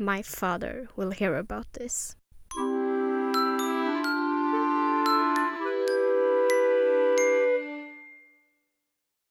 My 0.00 0.22
father 0.22 0.88
will 0.96 1.10
hear 1.10 1.34
about 1.34 1.72
this. 1.72 2.16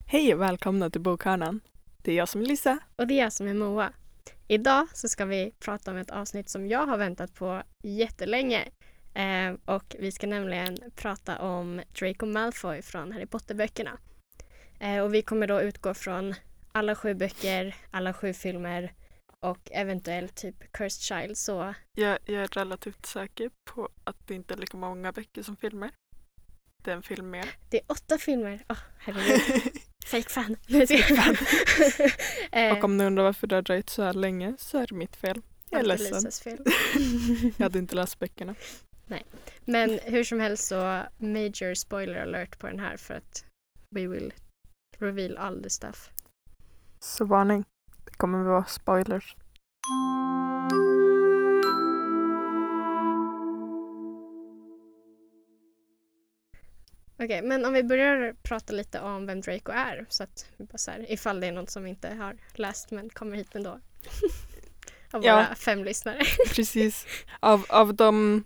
Hej 0.05 0.33
och 0.33 0.41
välkomna 0.41 0.89
till 0.89 1.01
Bokhörnan. 1.01 1.61
Det 2.03 2.11
är 2.11 2.15
jag 2.15 2.29
som 2.29 2.41
är 2.41 2.45
Lisa. 2.45 2.79
Och 2.95 3.07
det 3.07 3.13
är 3.13 3.23
jag 3.23 3.33
som 3.33 3.47
är 3.47 3.53
Moa. 3.53 3.93
Idag 4.47 4.87
så 4.93 5.07
ska 5.07 5.25
vi 5.25 5.51
prata 5.59 5.91
om 5.91 5.97
ett 5.97 6.11
avsnitt 6.11 6.49
som 6.49 6.67
jag 6.67 6.85
har 6.85 6.97
väntat 6.97 7.33
på 7.35 7.63
jättelänge. 7.83 8.67
Eh, 9.13 9.53
och 9.65 9.95
vi 9.99 10.11
ska 10.11 10.27
nämligen 10.27 10.77
prata 10.95 11.39
om 11.39 11.81
Draco 11.99 12.25
Malfoy 12.25 12.81
från 12.81 13.11
Harry 13.11 13.25
Potter-böckerna. 13.25 13.97
Eh, 14.79 14.99
och 14.99 15.13
vi 15.13 15.21
kommer 15.21 15.47
då 15.47 15.61
utgå 15.61 15.93
från 15.93 16.35
alla 16.71 16.95
sju 16.95 17.13
böcker, 17.13 17.75
alla 17.91 18.13
sju 18.13 18.33
filmer 18.33 18.93
och 19.45 19.71
eventuellt 19.71 20.35
typ 20.35 20.71
Cursed 20.71 21.01
Child. 21.01 21.37
Så 21.37 21.73
Jag, 21.97 22.19
jag 22.25 22.43
är 22.43 22.47
relativt 22.47 23.05
säker 23.05 23.51
på 23.65 23.89
att 24.03 24.27
det 24.27 24.35
inte 24.35 24.53
är 24.53 24.57
lika 24.57 24.77
många 24.77 25.11
böcker 25.11 25.43
som 25.43 25.57
filmer. 25.57 25.91
Det 26.83 26.91
är 26.91 26.95
en 26.95 27.03
film 27.03 27.29
mer. 27.29 27.55
det 27.69 27.77
är 27.77 27.83
åtta 27.87 28.17
filmer. 28.17 28.65
Åh, 28.69 28.77
herregud. 28.99 29.73
Fake 30.05 30.29
fan. 30.29 30.55
Eh, 32.51 32.77
och 32.77 32.83
om 32.83 32.97
ni 32.97 33.03
undrar 33.03 33.23
varför 33.23 33.47
det 33.47 33.55
har 33.55 33.61
dröjt 33.61 33.89
så 33.89 34.03
här 34.03 34.13
länge 34.13 34.55
så 34.57 34.77
är 34.77 34.87
det 34.87 34.95
mitt 34.95 35.15
fel. 35.15 35.41
Jag 35.69 35.81
är 35.81 35.85
ledsen. 35.85 36.13
Lisas 36.13 36.41
fel. 36.41 36.63
Jag 37.57 37.65
hade 37.65 37.79
inte 37.79 37.95
läst 37.95 38.19
böckerna. 38.19 38.55
Men 39.65 39.99
hur 40.03 40.23
som 40.23 40.39
helst 40.39 40.67
så 40.67 41.03
major 41.17 41.73
spoiler 41.73 42.21
alert 42.21 42.59
på 42.59 42.67
den 42.67 42.79
här 42.79 42.97
för 42.97 43.13
att 43.13 43.45
we 43.95 44.07
will 44.07 44.33
reveal 44.97 45.37
all 45.37 45.63
the 45.63 45.69
stuff. 45.69 46.09
Så 46.99 47.25
varning. 47.25 47.65
Kommer 48.19 48.43
vara 48.43 48.65
spoilers. 48.65 49.35
Okej, 57.23 57.41
men 57.41 57.65
om 57.65 57.73
vi 57.73 57.83
börjar 57.83 58.35
prata 58.43 58.73
lite 58.73 58.99
om 58.99 59.25
vem 59.25 59.41
Draco 59.41 59.71
är 59.71 60.05
så 60.09 60.23
att 60.23 60.45
vi 60.57 60.65
bara 60.65 60.77
så 60.77 60.91
här, 60.91 61.11
ifall 61.11 61.39
det 61.39 61.47
är 61.47 61.51
någon 61.51 61.67
som 61.67 61.87
inte 61.87 62.09
har 62.09 62.35
läst 62.53 62.91
men 62.91 63.09
kommer 63.09 63.35
hit 63.37 63.55
ändå. 63.55 63.69
av 65.11 65.25
Ja. 65.25 65.35
våra 65.35 65.55
fem 65.55 65.83
lyssnare. 65.83 66.19
Precis. 66.55 67.05
Av, 67.39 67.65
av 67.69 67.93
de, 67.95 68.43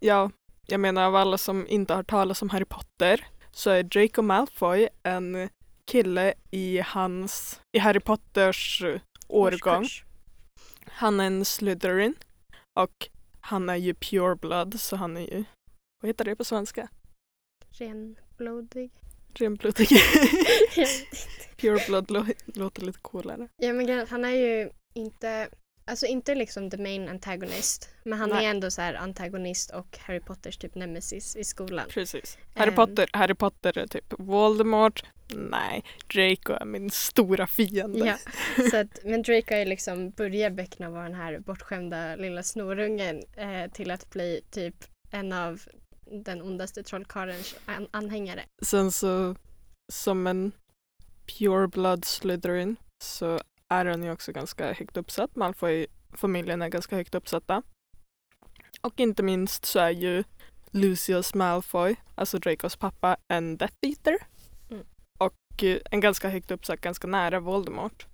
ja, 0.00 0.30
jag 0.66 0.80
menar 0.80 1.04
av 1.06 1.16
alla 1.16 1.38
som 1.38 1.66
inte 1.68 1.94
har 1.94 2.02
talat 2.02 2.42
om 2.42 2.50
Harry 2.50 2.64
Potter 2.64 3.26
så 3.52 3.70
är 3.70 3.82
Draco 3.82 4.22
Malfoy 4.22 4.88
en 5.02 5.48
kille 5.90 6.34
i 6.50 6.78
hans, 6.78 7.60
i 7.76 7.78
Harry 7.78 8.00
Potters 8.00 8.82
eh, 8.82 9.00
årgång. 9.28 9.80
Årskurs. 9.82 10.04
Han 10.86 11.20
är 11.20 11.26
en 11.26 11.44
Slytherin 11.44 12.14
och 12.80 13.08
han 13.40 13.68
är 13.68 13.76
ju 13.76 13.94
pure 13.94 14.36
blood 14.36 14.80
så 14.80 14.96
han 14.96 15.16
är 15.16 15.20
ju, 15.20 15.44
vad 16.02 16.08
heter 16.08 16.24
det 16.24 16.36
på 16.36 16.44
svenska? 16.44 16.88
Renblodig. 17.70 18.90
Renblodig. 19.34 19.88
pure 21.56 21.80
blood 21.86 22.06
lå- 22.10 22.34
låter 22.46 22.82
lite 22.82 22.98
coolare. 23.02 23.48
ja 23.56 23.72
men 23.72 24.06
han 24.08 24.24
är 24.24 24.30
ju 24.30 24.70
inte 24.94 25.48
Alltså 25.90 26.06
inte 26.06 26.34
liksom 26.34 26.70
the 26.70 26.76
main 26.76 27.08
antagonist 27.08 27.88
men 28.04 28.18
han 28.18 28.30
Nej. 28.30 28.46
är 28.46 28.50
ändå 28.50 28.70
så 28.70 28.80
här 28.82 28.94
antagonist 28.94 29.70
och 29.70 29.98
Harry 29.98 30.20
Potters 30.20 30.56
typ 30.58 30.74
nemesis 30.74 31.36
i 31.36 31.44
skolan. 31.44 31.86
Precis. 31.88 32.38
Harry 32.54 32.68
Ehm. 32.68 32.74
Potter, 32.74 33.08
Harry 33.12 33.34
Potter 33.34 33.78
är 33.78 33.86
typ 33.86 34.04
Voldemort. 34.18 35.02
Nej, 35.34 35.84
Draco 36.14 36.52
är 36.52 36.64
min 36.64 36.90
stora 36.90 37.46
fiende. 37.46 37.98
Ja, 38.06 38.16
så 38.70 38.76
att, 38.76 38.98
men 39.04 39.22
Draco 39.22 39.54
är 39.54 39.64
liksom, 39.66 40.10
börjar 40.10 40.50
böckerna 40.50 40.90
vara 40.90 41.02
den 41.02 41.14
här 41.14 41.38
bortskämda 41.38 42.16
lilla 42.16 42.42
snorungen 42.42 43.22
eh, 43.36 43.70
till 43.72 43.90
att 43.90 44.10
bli 44.10 44.40
typ 44.50 44.74
en 45.10 45.32
av 45.32 45.60
den 46.24 46.42
ondaste 46.42 46.82
trollkarlens 46.82 47.54
an- 47.66 47.88
anhängare. 47.90 48.42
Sen 48.62 48.92
så 48.92 49.36
som 49.92 50.26
en 50.26 50.52
pure 51.38 51.68
blood 51.68 52.04
Slytherin 52.04 52.76
så 53.04 53.40
är 53.68 53.84
han 53.84 54.02
ju 54.02 54.12
också 54.12 54.32
ganska 54.32 54.72
högt 54.72 54.96
uppsatt. 54.96 55.36
Malfoy-familjen 55.36 56.62
är 56.62 56.68
ganska 56.68 56.96
högt 56.96 57.14
uppsatta. 57.14 57.62
Och 58.80 59.00
inte 59.00 59.22
minst 59.22 59.64
så 59.64 59.78
är 59.78 59.90
ju 59.90 60.24
Lucius 60.70 61.34
Malfoy, 61.34 61.96
alltså 62.14 62.38
Dracos 62.38 62.76
pappa, 62.76 63.16
en 63.28 63.56
Death 63.56 63.76
Eater. 63.80 64.18
Mm. 64.70 64.84
Och 65.18 65.64
eh, 65.64 65.78
en 65.90 66.00
ganska 66.00 66.28
högt 66.28 66.50
uppsatt, 66.50 66.80
ganska 66.80 67.06
nära 67.06 67.40
Voldemort. 67.40 68.06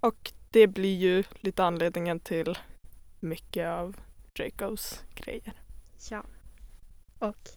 Och 0.00 0.32
det 0.50 0.66
blir 0.66 0.96
ju 0.96 1.24
lite 1.40 1.64
anledningen 1.64 2.20
till 2.20 2.58
mycket 3.20 3.66
av 3.66 3.96
Dracos 4.36 5.04
grejer. 5.14 5.52
Ja. 6.10 6.24
Och 7.18 7.48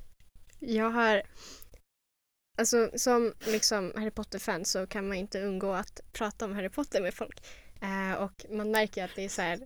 jag 0.60 0.90
har 0.90 1.22
Alltså 2.60 2.90
som 2.96 3.34
liksom 3.40 3.94
Harry 3.96 4.12
Potter-fan 4.12 4.66
så 4.66 4.88
kan 4.88 5.08
man 5.08 5.18
inte 5.18 5.42
undgå 5.42 5.72
att 5.72 6.02
prata 6.14 6.46
om 6.46 6.56
Harry 6.56 6.70
Potter 6.70 7.02
med 7.02 7.14
folk. 7.14 7.46
Eh, 7.82 8.22
och 8.24 8.46
man 8.50 8.72
märker 8.72 9.06
att 9.06 9.16
det 9.16 9.26
är 9.26 9.30
så 9.30 9.42
här 9.42 9.60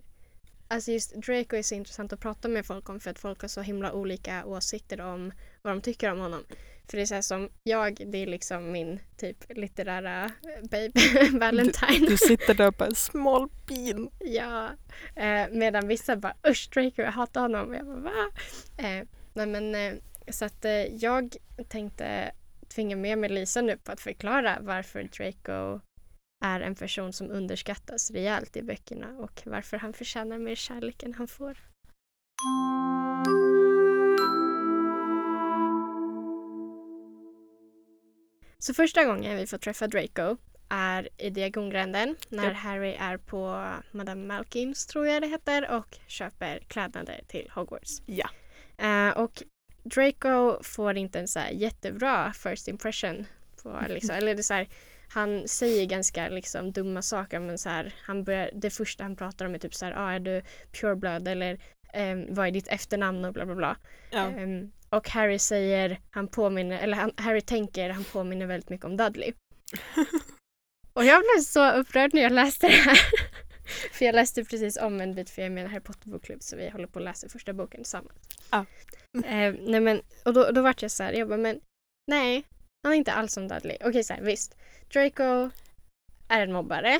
Alltså 0.68 0.92
just 0.92 1.14
Draco 1.14 1.56
är 1.56 1.62
så 1.62 1.74
intressant 1.74 2.12
att 2.12 2.20
prata 2.20 2.48
med 2.48 2.66
folk 2.66 2.88
om 2.88 3.00
för 3.00 3.10
att 3.10 3.18
folk 3.18 3.40
har 3.40 3.48
så 3.48 3.60
himla 3.60 3.92
olika 3.92 4.44
åsikter 4.46 5.00
om 5.00 5.32
vad 5.62 5.74
de 5.74 5.80
tycker 5.80 6.12
om 6.12 6.18
honom. 6.18 6.44
För 6.88 6.96
det 6.96 7.02
är 7.02 7.06
så 7.06 7.14
här 7.14 7.22
som 7.22 7.48
jag, 7.62 8.02
det 8.06 8.18
är 8.18 8.26
liksom 8.26 8.72
min 8.72 9.00
typ 9.16 9.44
litterära 9.48 10.30
babe 10.62 10.92
Valentine. 11.38 12.06
Du 12.06 12.16
sitter 12.16 12.54
där 12.54 12.66
och 12.66 12.74
bara 12.74 12.94
small 12.94 13.48
bean. 13.66 14.10
Ja, 14.18 14.70
eh, 15.16 15.46
medan 15.50 15.88
vissa 15.88 16.16
bara 16.16 16.34
usch 16.48 16.70
Draco, 16.74 17.02
jag 17.02 17.12
hatar 17.12 17.40
honom. 17.40 17.68
Och 17.68 17.74
jag 17.74 17.86
bara 17.86 17.96
va? 17.96 18.30
Eh, 18.76 19.06
nej 19.32 19.46
men 19.46 19.74
eh, 19.74 19.94
så 20.28 20.44
att 20.44 20.64
eh, 20.64 20.72
jag 20.72 21.36
tänkte 21.68 22.32
tvinga 22.74 22.96
med 22.96 23.18
mig 23.18 23.30
Lisa 23.30 23.60
nu 23.60 23.76
på 23.76 23.92
att 23.92 24.00
förklara 24.00 24.58
varför 24.60 25.02
Draco 25.02 25.80
är 26.44 26.60
en 26.60 26.74
person 26.74 27.12
som 27.12 27.30
underskattas 27.30 28.10
rejält 28.10 28.56
i 28.56 28.62
böckerna 28.62 29.18
och 29.18 29.42
varför 29.46 29.76
han 29.76 29.92
förtjänar 29.92 30.38
mer 30.38 30.54
kärlek 30.54 31.02
än 31.02 31.14
han 31.14 31.28
får. 31.28 31.58
Så 38.58 38.74
första 38.74 39.04
gången 39.04 39.36
vi 39.36 39.46
får 39.46 39.58
träffa 39.58 39.86
Draco 39.86 40.36
är 40.68 41.08
i 41.18 41.30
Diagongränden 41.30 42.16
när 42.28 42.44
Japp. 42.44 42.56
Harry 42.56 42.92
är 42.92 43.16
på 43.16 43.72
Madame 43.92 44.26
Malkins, 44.26 44.86
tror 44.86 45.06
jag 45.06 45.22
det 45.22 45.28
heter, 45.28 45.70
och 45.70 45.98
köper 46.06 46.58
klädnader 46.58 47.20
till 47.28 47.50
Hogwarts. 47.54 48.02
Ja. 48.06 48.30
Eh, 48.78 49.18
och 49.18 49.42
Draco 49.84 50.62
får 50.62 50.96
inte 50.96 51.18
en 51.18 51.28
så 51.28 51.40
jättebra 51.52 52.32
first 52.32 52.68
impression. 52.68 53.26
På, 53.62 53.80
liksom, 53.88 54.14
eller 54.16 54.34
det 54.34 54.40
är 54.40 54.42
så 54.42 54.54
här, 54.54 54.68
han 55.08 55.48
säger 55.48 55.86
ganska 55.86 56.28
liksom, 56.28 56.72
dumma 56.72 57.02
saker 57.02 57.40
men 57.40 57.58
så 57.58 57.68
här, 57.68 57.94
han 58.02 58.24
börjar, 58.24 58.50
det 58.54 58.70
första 58.70 59.02
han 59.02 59.16
pratar 59.16 59.46
om 59.46 59.54
är 59.54 59.58
typ 59.58 59.74
så 59.74 59.84
här, 59.84 59.92
ah, 59.92 60.12
är 60.12 60.20
du 60.20 60.42
pure 60.80 60.96
blood 60.96 61.28
eller 61.28 61.58
ehm, 61.92 62.34
vad 62.34 62.46
är 62.46 62.50
ditt 62.50 62.68
efternamn 62.68 63.24
och 63.24 63.32
bla 63.32 63.46
bla 63.46 63.54
bla. 63.54 63.76
Ja. 64.10 64.30
Ehm, 64.30 64.72
och 64.90 65.08
Harry 65.08 65.38
säger, 65.38 66.00
han 66.10 66.28
påminner, 66.28 66.78
eller 66.78 66.96
han, 66.96 67.12
Harry 67.16 67.40
tänker, 67.40 67.90
han 67.90 68.04
påminner 68.04 68.46
väldigt 68.46 68.70
mycket 68.70 68.86
om 68.86 68.96
Dudley. 68.96 69.32
Och 70.92 71.04
jag 71.04 71.22
blev 71.22 71.42
så 71.42 71.70
upprörd 71.70 72.14
när 72.14 72.22
jag 72.22 72.32
läste 72.32 72.66
det 72.66 72.72
här. 72.72 72.98
för 73.92 74.04
jag 74.04 74.14
läste 74.14 74.44
precis 74.44 74.76
om 74.76 75.00
en 75.00 75.14
bit 75.14 75.30
för 75.30 75.42
jag 75.42 75.46
är 75.46 75.50
med 75.50 75.62
i 75.62 75.64
en 75.64 75.70
Harry 75.70 75.80
Potter 75.80 76.08
bokklubb 76.08 76.42
så 76.42 76.56
vi 76.56 76.70
håller 76.70 76.86
på 76.86 76.98
att 76.98 77.04
läsa 77.04 77.28
första 77.28 77.52
boken 77.52 77.80
tillsammans. 77.80 78.18
Ja. 78.50 78.64
Eh, 79.14 79.54
nej 79.60 79.80
men, 79.80 80.02
och 80.24 80.34
då, 80.34 80.50
då 80.50 80.62
vart 80.62 80.82
jag 80.82 80.90
så 80.90 81.02
här, 81.02 81.12
jag 81.12 81.28
bara 81.28 81.38
men 81.38 81.60
nej, 82.10 82.44
han 82.82 82.92
är 82.92 82.96
inte 82.96 83.12
alls 83.12 83.32
som 83.32 83.48
Dudley. 83.48 83.76
Okej 83.84 84.04
så 84.04 84.14
här, 84.14 84.20
visst. 84.20 84.56
Draco 84.92 85.50
är 86.28 86.40
en 86.40 86.52
mobbare. 86.52 86.98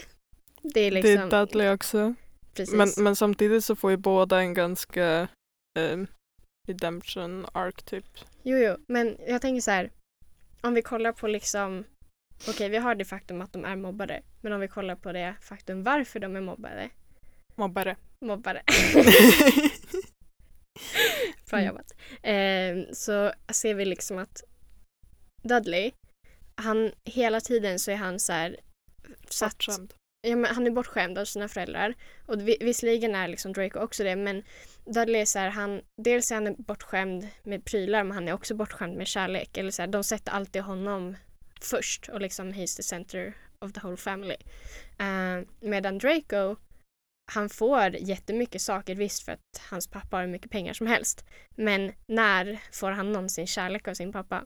Det 0.62 0.80
är 0.80 0.90
liksom... 0.90 1.28
Det 1.28 1.36
är 1.36 1.46
Dudley 1.46 1.74
också. 1.74 2.14
Precis. 2.54 2.74
Men, 2.74 3.04
men 3.04 3.16
samtidigt 3.16 3.64
så 3.64 3.76
får 3.76 3.90
ju 3.90 3.96
båda 3.96 4.40
en 4.40 4.54
ganska 4.54 5.28
eh, 5.78 5.98
redemption 6.68 7.46
arc 7.52 7.82
typ. 7.84 8.06
Jo, 8.42 8.58
jo, 8.58 8.76
men 8.88 9.16
jag 9.26 9.42
tänker 9.42 9.60
så 9.60 9.70
här. 9.70 9.90
Om 10.60 10.74
vi 10.74 10.82
kollar 10.82 11.12
på 11.12 11.26
liksom 11.26 11.84
Okej, 12.48 12.68
vi 12.68 12.76
har 12.76 12.94
det 12.94 13.04
faktum 13.04 13.40
att 13.40 13.52
de 13.52 13.64
är 13.64 13.76
mobbade. 13.76 14.22
Men 14.40 14.52
om 14.52 14.60
vi 14.60 14.68
kollar 14.68 14.96
på 14.96 15.12
det 15.12 15.34
faktum 15.40 15.82
varför 15.82 16.20
de 16.20 16.36
är 16.36 16.40
mobbade. 16.40 16.90
Mobbare. 17.56 17.96
Mobbare. 18.20 18.62
Bra 21.54 21.60
Mm. 21.62 21.74
jobbat. 21.74 21.92
Eh, 22.22 22.92
så 22.94 23.32
ser 23.52 23.74
vi 23.74 23.84
liksom 23.84 24.18
att 24.18 24.42
Dudley, 25.42 25.92
han 26.56 26.92
hela 27.04 27.40
tiden 27.40 27.78
så 27.78 27.90
är 27.90 27.96
han 27.96 28.20
så 28.20 28.32
här 28.32 28.56
satt, 29.28 29.52
Bortskämd. 29.56 29.94
ja, 30.26 30.36
men 30.36 30.54
han 30.54 30.66
är 30.66 30.70
bortskämd 30.70 31.18
av 31.18 31.24
sina 31.24 31.48
föräldrar. 31.48 31.94
Och 32.26 32.48
vi- 32.48 32.58
visserligen 32.60 33.14
är 33.14 33.28
liksom 33.28 33.52
Draco 33.52 33.78
också 33.80 34.04
det 34.04 34.16
men 34.16 34.42
Dudley 34.84 35.20
är 35.20 35.24
så 35.24 35.38
här, 35.38 35.48
han, 35.48 35.80
dels 36.02 36.30
är 36.30 36.34
han 36.34 36.54
bortskämd 36.58 37.28
med 37.42 37.64
prylar 37.64 38.04
men 38.04 38.12
han 38.12 38.28
är 38.28 38.32
också 38.32 38.54
bortskämd 38.54 38.96
med 38.96 39.06
kärlek. 39.06 39.56
Eller 39.56 39.70
så 39.70 39.82
här, 39.82 39.86
de 39.86 40.04
sätter 40.04 40.32
alltid 40.32 40.62
honom 40.62 41.16
först 41.60 42.08
och 42.08 42.20
liksom 42.20 42.52
he's 42.52 42.76
the 42.76 42.82
center 42.82 43.32
of 43.58 43.72
the 43.72 43.80
whole 43.82 43.96
family. 43.96 44.36
Eh, 44.98 45.46
medan 45.60 45.98
Draco 45.98 46.56
han 47.26 47.48
får 47.48 47.96
jättemycket 47.96 48.62
saker 48.62 48.94
visst 48.94 49.22
för 49.22 49.32
att 49.32 49.62
hans 49.70 49.86
pappa 49.86 50.16
har 50.16 50.24
hur 50.24 50.32
mycket 50.32 50.50
pengar 50.50 50.72
som 50.72 50.86
helst. 50.86 51.24
Men 51.50 51.92
när 52.06 52.60
får 52.72 52.90
han 52.90 53.12
någonsin 53.12 53.46
kärlek 53.46 53.88
av 53.88 53.94
sin 53.94 54.12
pappa? 54.12 54.44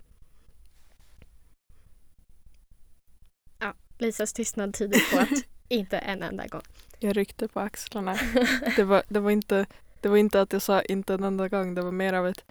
Ja, 3.58 3.74
Lisas 3.98 4.32
tystnad 4.32 4.74
tyder 4.74 5.12
på 5.12 5.18
att 5.20 5.44
inte 5.68 5.98
en 5.98 6.22
enda 6.22 6.46
gång. 6.46 6.62
Jag 6.98 7.16
ryckte 7.16 7.48
på 7.48 7.60
axlarna. 7.60 8.18
Det 8.76 8.84
var, 8.84 9.02
det, 9.08 9.20
var 9.20 9.30
inte, 9.30 9.66
det 10.00 10.08
var 10.08 10.16
inte 10.16 10.40
att 10.40 10.52
jag 10.52 10.62
sa 10.62 10.82
inte 10.82 11.14
en 11.14 11.24
enda 11.24 11.48
gång, 11.48 11.74
det 11.74 11.82
var 11.82 11.92
mer 11.92 12.12
av 12.12 12.28
ett 12.28 12.44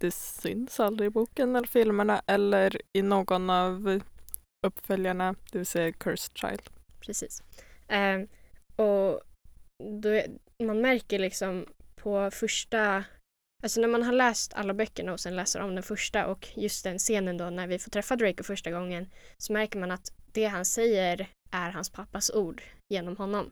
det 0.00 0.10
syns 0.10 0.80
aldrig 0.80 1.06
i 1.06 1.10
boken 1.10 1.56
eller 1.56 1.68
filmerna 1.68 2.22
eller 2.26 2.80
i 2.92 3.02
någon 3.02 3.50
av 3.50 4.00
uppföljarna, 4.66 5.34
det 5.52 5.58
vill 5.58 5.66
säga 5.66 5.92
Cursed 5.92 6.36
Child. 6.36 6.62
Precis. 7.00 7.42
Eh, 7.88 8.20
och 8.76 9.20
då, 10.02 10.08
är- 10.08 10.38
man 10.64 10.80
märker 10.80 11.18
liksom 11.18 11.66
på 11.96 12.30
första 12.30 13.04
Alltså 13.62 13.80
när 13.80 13.88
man 13.88 14.02
har 14.02 14.12
läst 14.12 14.54
alla 14.54 14.74
böckerna 14.74 15.12
och 15.12 15.20
sen 15.20 15.36
läser 15.36 15.60
om 15.60 15.74
den 15.74 15.82
första 15.82 16.26
och 16.26 16.48
just 16.56 16.84
den 16.84 16.98
scenen 16.98 17.36
då 17.36 17.50
när 17.50 17.66
vi 17.66 17.78
får 17.78 17.90
träffa 17.90 18.16
Draco 18.16 18.42
första 18.42 18.70
gången 18.70 19.10
så 19.38 19.52
märker 19.52 19.78
man 19.78 19.90
att 19.90 20.12
det 20.32 20.44
han 20.44 20.64
säger 20.64 21.28
är 21.50 21.70
hans 21.70 21.90
pappas 21.90 22.30
ord 22.30 22.62
genom 22.88 23.16
honom. 23.16 23.50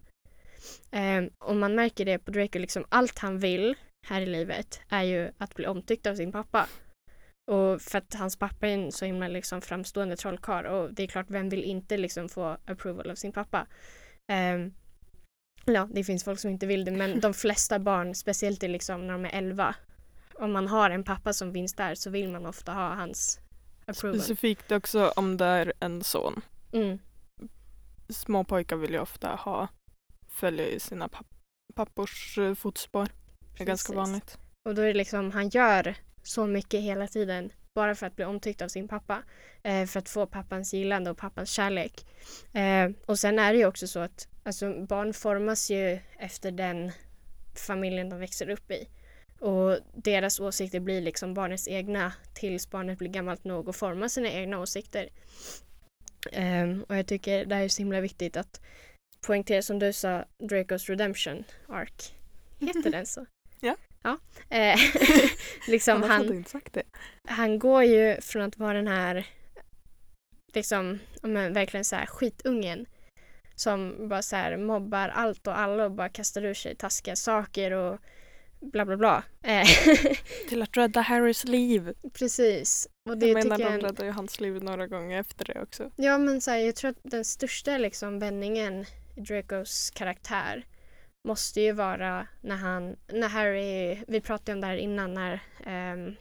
Eh, 0.93 1.25
och 1.44 1.56
man 1.56 1.75
märker 1.75 2.05
det 2.05 2.19
på 2.19 2.31
Draco, 2.31 2.59
liksom 2.59 2.85
allt 2.88 3.19
han 3.19 3.38
vill 3.38 3.75
här 4.06 4.21
i 4.21 4.26
livet 4.26 4.81
är 4.88 5.03
ju 5.03 5.31
att 5.38 5.55
bli 5.55 5.67
omtyckt 5.67 6.06
av 6.06 6.15
sin 6.15 6.33
pappa. 6.33 6.69
Och 7.50 7.81
för 7.81 7.99
att 7.99 8.15
hans 8.15 8.37
pappa 8.37 8.69
är 8.69 8.75
en 8.75 8.93
så 8.93 9.05
himla 9.05 9.29
liksom 9.29 9.62
framstående 9.62 10.17
trollkarl 10.17 10.67
och 10.67 10.94
det 10.94 11.03
är 11.03 11.06
klart, 11.06 11.26
vem 11.31 11.49
vill 11.49 11.65
inte 11.65 11.97
liksom 11.97 12.29
få 12.29 12.56
approval 12.65 13.11
av 13.11 13.15
sin 13.15 13.33
pappa? 13.33 13.67
Ehm, 14.33 14.75
ja, 15.65 15.89
det 15.91 16.05
finns 16.05 16.25
folk 16.25 16.41
som 16.41 16.51
inte 16.51 16.67
vill 16.67 16.85
det 16.85 16.91
men 16.91 17.21
de 17.21 17.35
flesta 17.35 17.79
barn, 17.79 18.15
speciellt 18.15 18.62
liksom 18.62 19.07
när 19.07 19.12
de 19.12 19.25
är 19.25 19.31
11, 19.33 19.75
om 20.35 20.53
man 20.53 20.69
har 20.69 20.91
en 20.91 21.05
pappa 21.05 21.33
som 21.33 21.53
finns 21.53 21.75
där 21.75 21.95
så 21.95 22.11
vill 22.11 22.29
man 22.29 22.47
ofta 22.47 22.73
ha 22.73 22.95
hans 22.95 23.41
approval. 23.87 24.21
Specifikt 24.21 24.73
också 24.73 25.12
om 25.17 25.37
det 25.37 25.45
är 25.45 25.73
en 25.81 26.05
son. 26.05 26.41
Mm, 26.73 26.99
Små 28.09 28.45
pojkar 28.45 28.77
vill 28.77 28.93
ju 28.93 29.01
ofta 29.01 29.29
ha 29.29 29.69
följa 30.29 30.67
i 30.67 30.81
sina 30.81 31.09
papp 31.09 31.27
pappors 31.75 32.39
eh, 32.39 32.55
fotspår. 32.55 33.09
Det 33.57 33.62
är 33.62 33.67
ganska 33.67 33.93
vanligt. 33.93 34.39
Och 34.69 34.75
då 34.75 34.83
är 34.83 34.87
det 34.87 34.95
liksom, 34.95 35.31
han 35.31 35.49
gör 35.49 35.95
så 36.23 36.47
mycket 36.47 36.81
hela 36.81 37.07
tiden 37.07 37.53
bara 37.75 37.95
för 37.95 38.07
att 38.07 38.17
bli 38.17 38.25
omtyckt 38.25 38.62
av 38.62 38.69
sin 38.69 38.89
pappa. 38.89 39.23
Eh, 39.62 39.87
för 39.87 39.99
att 39.99 40.09
få 40.09 40.27
pappans 40.27 40.75
gillande 40.75 41.11
och 41.11 41.19
pappans 41.19 41.51
kärlek. 41.51 42.07
Eh, 42.53 42.91
och 43.07 43.19
sen 43.19 43.39
är 43.39 43.53
det 43.53 43.59
ju 43.59 43.67
också 43.67 43.87
så 43.87 44.01
att 44.01 44.29
alltså, 44.42 44.87
barn 44.87 45.14
formas 45.14 45.70
ju 45.70 45.98
efter 46.19 46.50
den 46.50 46.92
familjen 47.54 48.08
de 48.08 48.19
växer 48.19 48.50
upp 48.50 48.70
i. 48.70 48.88
Och 49.40 49.78
deras 49.94 50.40
åsikter 50.40 50.81
blir 50.81 51.00
liksom 51.00 51.34
barnets 51.34 51.69
egna 51.69 52.12
tills 52.34 52.70
barnet 52.70 52.98
blir 52.98 53.08
gammalt 53.08 53.44
nog 53.44 53.69
och 53.69 53.76
formar 53.76 54.08
sina 54.08 54.28
egna 54.28 54.58
åsikter. 54.58 55.08
Eh, 56.32 56.78
och 56.88 56.96
jag 56.96 57.06
tycker 57.06 57.44
det 57.44 57.54
här 57.54 57.64
är 57.64 57.69
så 57.69 57.82
himla 57.82 58.00
viktigt 58.00 58.37
att 58.37 58.60
poängtera 59.20 59.62
som 59.62 59.78
du 59.78 59.92
sa, 59.92 60.25
Dracos 60.38 60.88
Redemption 60.88 61.44
Arc. 61.69 62.12
Heter 62.58 62.90
den 62.90 63.06
så? 63.06 63.26
Ja. 63.62 63.76
Ja. 64.02 64.19
Eh, 64.56 64.78
liksom 65.69 66.02
han, 66.02 66.44
han 67.28 67.58
går 67.58 67.84
ju 67.84 68.20
från 68.20 68.42
att 68.42 68.58
vara 68.58 68.72
den 68.72 68.88
här 68.88 69.26
liksom, 70.54 70.98
men 71.22 71.52
verkligen 71.52 71.84
så 71.84 71.96
här 71.96 72.06
skitungen 72.06 72.87
som 73.61 74.09
bara 74.09 74.23
så 74.23 74.37
här 74.37 74.57
mobbar 74.57 75.09
allt 75.09 75.47
och 75.47 75.59
alla 75.59 75.85
och 75.85 75.91
bara 75.91 76.09
kastar 76.09 76.45
ur 76.45 76.55
sig 76.55 76.75
taskiga 76.75 77.17
saker 77.17 77.71
och 77.71 78.01
bla 78.61 78.85
bla 78.85 78.97
bla. 78.97 79.23
Eh, 79.43 79.67
Till 80.49 80.62
att 80.62 80.77
rädda 80.77 81.01
Harrys 81.01 81.45
liv. 81.45 81.95
precis. 82.12 82.89
Och 83.11 83.19
det 83.19 83.27
jag 83.27 83.35
menar 83.35 83.59
de 83.59 83.65
jag... 83.65 83.85
räddar 83.85 84.05
ju 84.05 84.11
hans 84.11 84.41
liv 84.41 84.65
några 84.65 84.87
gånger 84.87 85.21
efter 85.21 85.45
det 85.45 85.62
också. 85.62 85.91
Ja 85.97 86.19
men 86.19 86.41
så 86.41 86.51
här, 86.51 86.59
jag 86.59 86.77
tror 86.77 86.91
att 86.91 87.01
den 87.03 87.25
största 87.25 87.79
liksom 87.79 88.19
vändningen 88.19 88.85
i 89.17 89.21
Dracos 89.21 89.91
karaktär 89.91 90.67
måste 91.29 91.61
ju 91.61 91.73
vara 91.73 92.27
när 92.41 92.57
han, 92.57 92.97
när 93.12 93.29
Harry, 93.29 93.99
vi 94.09 94.21
pratade 94.21 94.53
om 94.53 94.61
det 94.61 94.67
här 94.67 94.77
innan 94.77 95.15
när 95.15 95.41
ehm, 95.67 96.17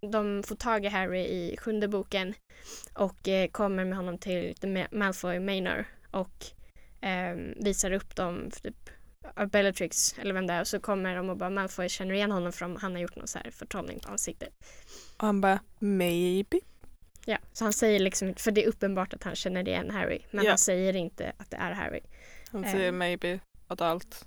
de 0.00 0.42
får 0.42 0.56
tag 0.56 0.84
i 0.84 0.88
Harry 0.88 1.20
i 1.20 1.56
sjunde 1.56 1.88
boken 1.88 2.34
och 2.94 3.28
eh, 3.28 3.48
kommer 3.48 3.84
med 3.84 3.96
honom 3.96 4.18
till 4.18 4.54
Malfoy 4.90 5.40
Manor 5.40 5.84
och 6.10 6.52
ehm, 7.00 7.54
visar 7.56 7.90
upp 7.92 8.16
dem 8.16 8.50
för 8.52 8.60
typ 8.60 8.90
Bellatrix 9.52 10.18
eller 10.18 10.34
vem 10.34 10.46
det 10.46 10.52
är 10.52 10.60
och 10.60 10.68
så 10.68 10.80
kommer 10.80 11.16
de 11.16 11.30
och 11.30 11.36
bara 11.36 11.50
Malfoy 11.50 11.88
känner 11.88 12.14
igen 12.14 12.30
honom 12.30 12.52
för 12.52 12.78
han 12.80 12.92
har 12.92 12.98
gjort 13.00 13.16
någon 13.16 13.26
så 13.26 13.38
här 13.38 13.50
förtrollning 13.50 14.00
på 14.00 14.08
ansiktet. 14.10 14.52
Och 15.16 15.26
han 15.26 15.40
bara 15.40 15.60
maybe. 15.78 16.60
Ja, 17.24 17.38
så 17.52 17.64
han 17.64 17.72
säger 17.72 18.00
liksom 18.00 18.34
för 18.34 18.50
det 18.50 18.64
är 18.64 18.68
uppenbart 18.68 19.14
att 19.14 19.22
han 19.22 19.34
känner 19.36 19.68
igen 19.68 19.90
Harry 19.90 20.22
men 20.30 20.44
Ja. 20.44 20.50
han 20.50 20.58
säger 20.58 20.96
inte 20.96 21.32
att 21.38 21.50
det 21.50 21.56
är 21.56 21.72
Harry. 21.72 22.00
Han 22.52 22.64
Eh. 22.64 22.72
säger 22.72 22.92
maybe 22.92 23.40
åt 23.68 23.80
allt. 23.80 24.26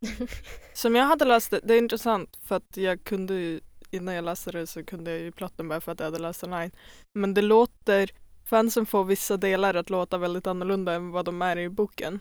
Som 0.74 0.94
jag 0.94 1.04
hade 1.04 1.24
läst 1.24 1.50
det, 1.50 1.60
det 1.64 1.74
är 1.74 1.78
intressant 1.78 2.38
för 2.44 2.56
att 2.56 2.76
jag 2.76 3.04
kunde 3.04 3.34
ju, 3.34 3.60
innan 3.90 4.14
jag 4.14 4.24
läste 4.24 4.52
det 4.52 4.66
så 4.66 4.84
kunde 4.84 5.10
jag 5.10 5.20
ju 5.20 5.32
plotten 5.32 5.68
bara 5.68 5.80
för 5.80 5.92
att 5.92 6.00
jag 6.00 6.04
hade 6.06 6.18
läst 6.18 6.44
online. 6.44 6.70
Men 7.14 7.34
det 7.34 7.42
låter, 7.42 8.10
fansen 8.44 8.86
får 8.86 9.04
vissa 9.04 9.36
delar 9.36 9.74
att 9.74 9.90
låta 9.90 10.18
väldigt 10.18 10.46
annorlunda 10.46 10.92
än 10.92 11.10
vad 11.10 11.24
de 11.24 11.42
är 11.42 11.58
i 11.58 11.68
boken. 11.68 12.20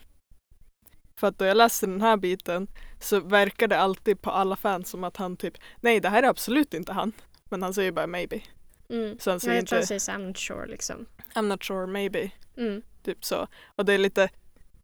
För 1.16 1.28
att 1.28 1.40
då 1.40 1.46
jag 1.46 1.58
läste 1.58 1.86
den 1.86 2.02
här 2.02 2.18
biten 2.18 2.68
så 3.00 3.20
verkar 3.20 3.68
det 3.68 3.80
alltid 3.80 4.22
på 4.22 4.31
alla 4.31 4.56
fans 4.56 4.90
som 4.90 5.04
att 5.04 5.18
han 5.18 5.38
typ, 5.38 5.58
nej 5.81 6.00
det 6.00 6.10
här 6.10 6.24
är 6.24 6.28
absolut 6.28 6.74
inte 6.74 6.94
han. 6.94 7.12
Men 7.50 7.64
han 7.64 7.74
säger 7.74 7.92
bara 7.92 8.08
maybe. 8.08 8.42
Mm. 8.90 9.20
Så 9.20 9.30
han 9.30 9.40
säger 9.40 9.56
jag 9.56 9.68
tror 9.68 9.75
han 9.75 9.81
inte 9.81 9.88
säger 9.88 10.00
så, 10.00 10.12
I'm 10.12 10.28
not 10.28 10.38
sure 10.38 10.68
liksom. 10.68 11.06
I'm 11.36 11.48
not 11.48 11.64
sure 11.64 11.88
maybe. 11.88 12.31
Mm. 12.58 12.81
Typ 13.04 13.26
så. 13.26 13.48
Och 13.76 13.86
det 13.86 13.94
är 13.94 13.98
lite, 13.98 14.30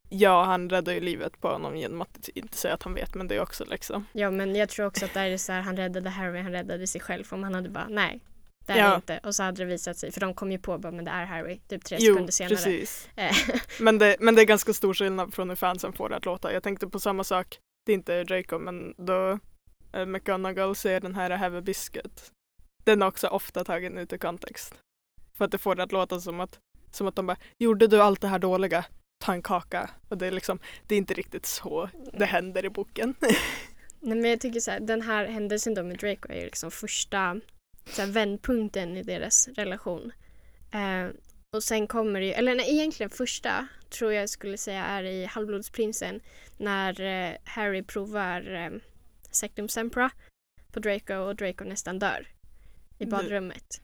ja 0.09 0.44
han 0.44 0.69
räddar 0.69 0.94
ju 0.94 1.00
livet 1.00 1.42
på 1.42 1.47
honom 1.47 1.77
genom 1.77 2.01
att 2.01 2.27
inte 2.27 2.57
säga 2.57 2.74
att 2.74 2.83
han 2.83 2.94
vet 2.94 3.15
men 3.15 3.27
det 3.27 3.35
är 3.35 3.42
också 3.42 3.65
liksom. 3.65 4.06
Ja 4.12 4.31
men 4.31 4.56
jag 4.56 4.69
tror 4.69 4.85
också 4.85 5.06
att 5.06 5.13
där 5.13 5.25
är 5.25 5.30
det 5.30 5.38
så 5.38 5.51
här, 5.51 5.62
han 5.62 5.77
räddade 5.77 6.09
Harry, 6.09 6.42
han 6.42 6.51
räddade 6.51 6.88
sig 6.88 7.01
själv. 7.01 7.24
Om 7.31 7.44
han 7.44 7.56
hade 7.56 7.69
bara, 7.69 7.88
nej. 7.88 8.21
Det 8.74 8.80
är 8.80 8.89
Ja. 8.89 8.95
inte. 8.95 9.19
Och 9.24 9.36
så 9.36 9.44
hade 9.44 9.57
det 9.62 9.66
visat 9.66 9.98
sig, 9.98 10.12
för 10.12 10.19
de 10.21 10.33
kom 10.33 10.51
ju 10.51 10.60
på 10.60 10.77
bara, 10.77 10.92
men 10.92 11.06
det 11.06 11.12
är 11.12 11.25
Harry. 11.25 11.60
Typ 11.68 11.86
tre 11.86 11.98
Jo, 12.00 12.13
sekunder 12.13 12.31
senare. 12.31 12.56
precis. 12.56 13.10
Eh, 13.16 13.36
Men 13.80 13.98
det, 13.98 14.16
men 14.19 14.36
det 14.36 14.42
är 14.42 14.45
ganska 14.45 14.74
stor 14.74 14.94
skillnad 14.94 15.33
från 15.33 15.50
hur 15.50 15.56
fansen 15.56 15.94
får 15.94 16.10
det 16.10 16.16
att 16.16 16.25
låta. 16.25 16.54
Jag 16.54 16.63
tänkte 16.63 16.88
på 16.88 17.00
samma 17.00 17.24
sak, 17.24 17.60
det 17.86 17.92
är 17.92 17.94
inte 17.94 18.24
Draco 18.24 18.60
men 18.60 18.94
då 18.98 19.39
eh, 19.94 20.06
McGonagall 20.06 20.76
ser 20.76 20.99
den 20.99 21.16
här 21.16 21.30
have 21.30 21.57
a 21.57 21.61
biscuit. 21.61 22.31
Den 22.83 23.02
är 23.02 23.07
också 23.07 23.28
ofta 23.28 23.64
tagen 23.64 23.97
ut 23.97 24.14
ur 24.14 24.18
kontext. 24.18 24.76
För 25.38 25.45
att 25.45 25.52
det 25.52 25.57
får 25.57 25.76
det 25.76 25.83
att 25.83 25.92
låta 25.92 26.19
som 26.21 26.40
att, 26.40 26.59
som 26.92 27.07
att 27.07 27.16
de 27.16 27.26
bara 27.26 27.38
gjorde 27.57 27.88
du 27.88 28.02
allt 28.02 28.21
det 28.21 28.28
här 28.28 28.40
dåliga, 28.40 28.85
ta 29.26 29.33
en 29.33 29.42
kaka. 29.42 29.90
Och 30.09 30.18
det 30.18 30.28
är 30.28 30.31
liksom, 30.31 30.59
det 30.88 30.95
är 30.95 30.97
inte 30.99 31.14
riktigt 31.14 31.45
så 31.45 31.90
det 32.14 32.26
händer 32.26 32.66
i 32.66 32.69
boken. 32.69 33.16
Nej 34.02 34.18
men 34.18 34.30
jag 34.30 34.42
tycker 34.42 34.59
så 34.59 34.71
här, 34.71 34.80
den 34.80 35.02
här 35.02 35.26
händelsen 35.26 35.73
då 35.73 35.83
med 35.83 35.97
Draco 35.97 36.30
är 36.31 36.35
ju 36.40 36.45
liksom 36.45 36.71
första 36.71 37.40
så 37.86 38.02
här, 38.02 38.09
vändpunkten 38.09 38.98
i 38.98 39.04
deras 39.04 39.48
relation. 39.48 40.12
Eh, 40.71 41.16
och 41.52 41.64
sen 41.64 41.88
kommer 41.88 42.19
det 42.19 42.26
ju, 42.26 42.31
eller 42.31 42.56
nej, 42.56 42.71
egentligen 42.71 43.09
första 43.09 43.68
tror 43.90 44.14
jag 44.14 44.30
skulle 44.30 44.57
säga 44.57 44.86
är 44.86 45.04
i 45.04 45.26
Halvblodsprinsen 45.26 46.21
när 46.57 47.02
eh, 47.02 47.36
Harry 47.44 47.83
provar 47.83 48.56
eh, 48.56 48.80
Sectum 49.31 49.69
Sempra 49.69 50.12
på 50.71 50.80
Draco 50.80 51.14
och 51.14 51.36
Draco 51.36 51.64
nästan 51.64 52.00
dör 52.00 52.28
i 52.98 53.06
badrummet. 53.06 53.81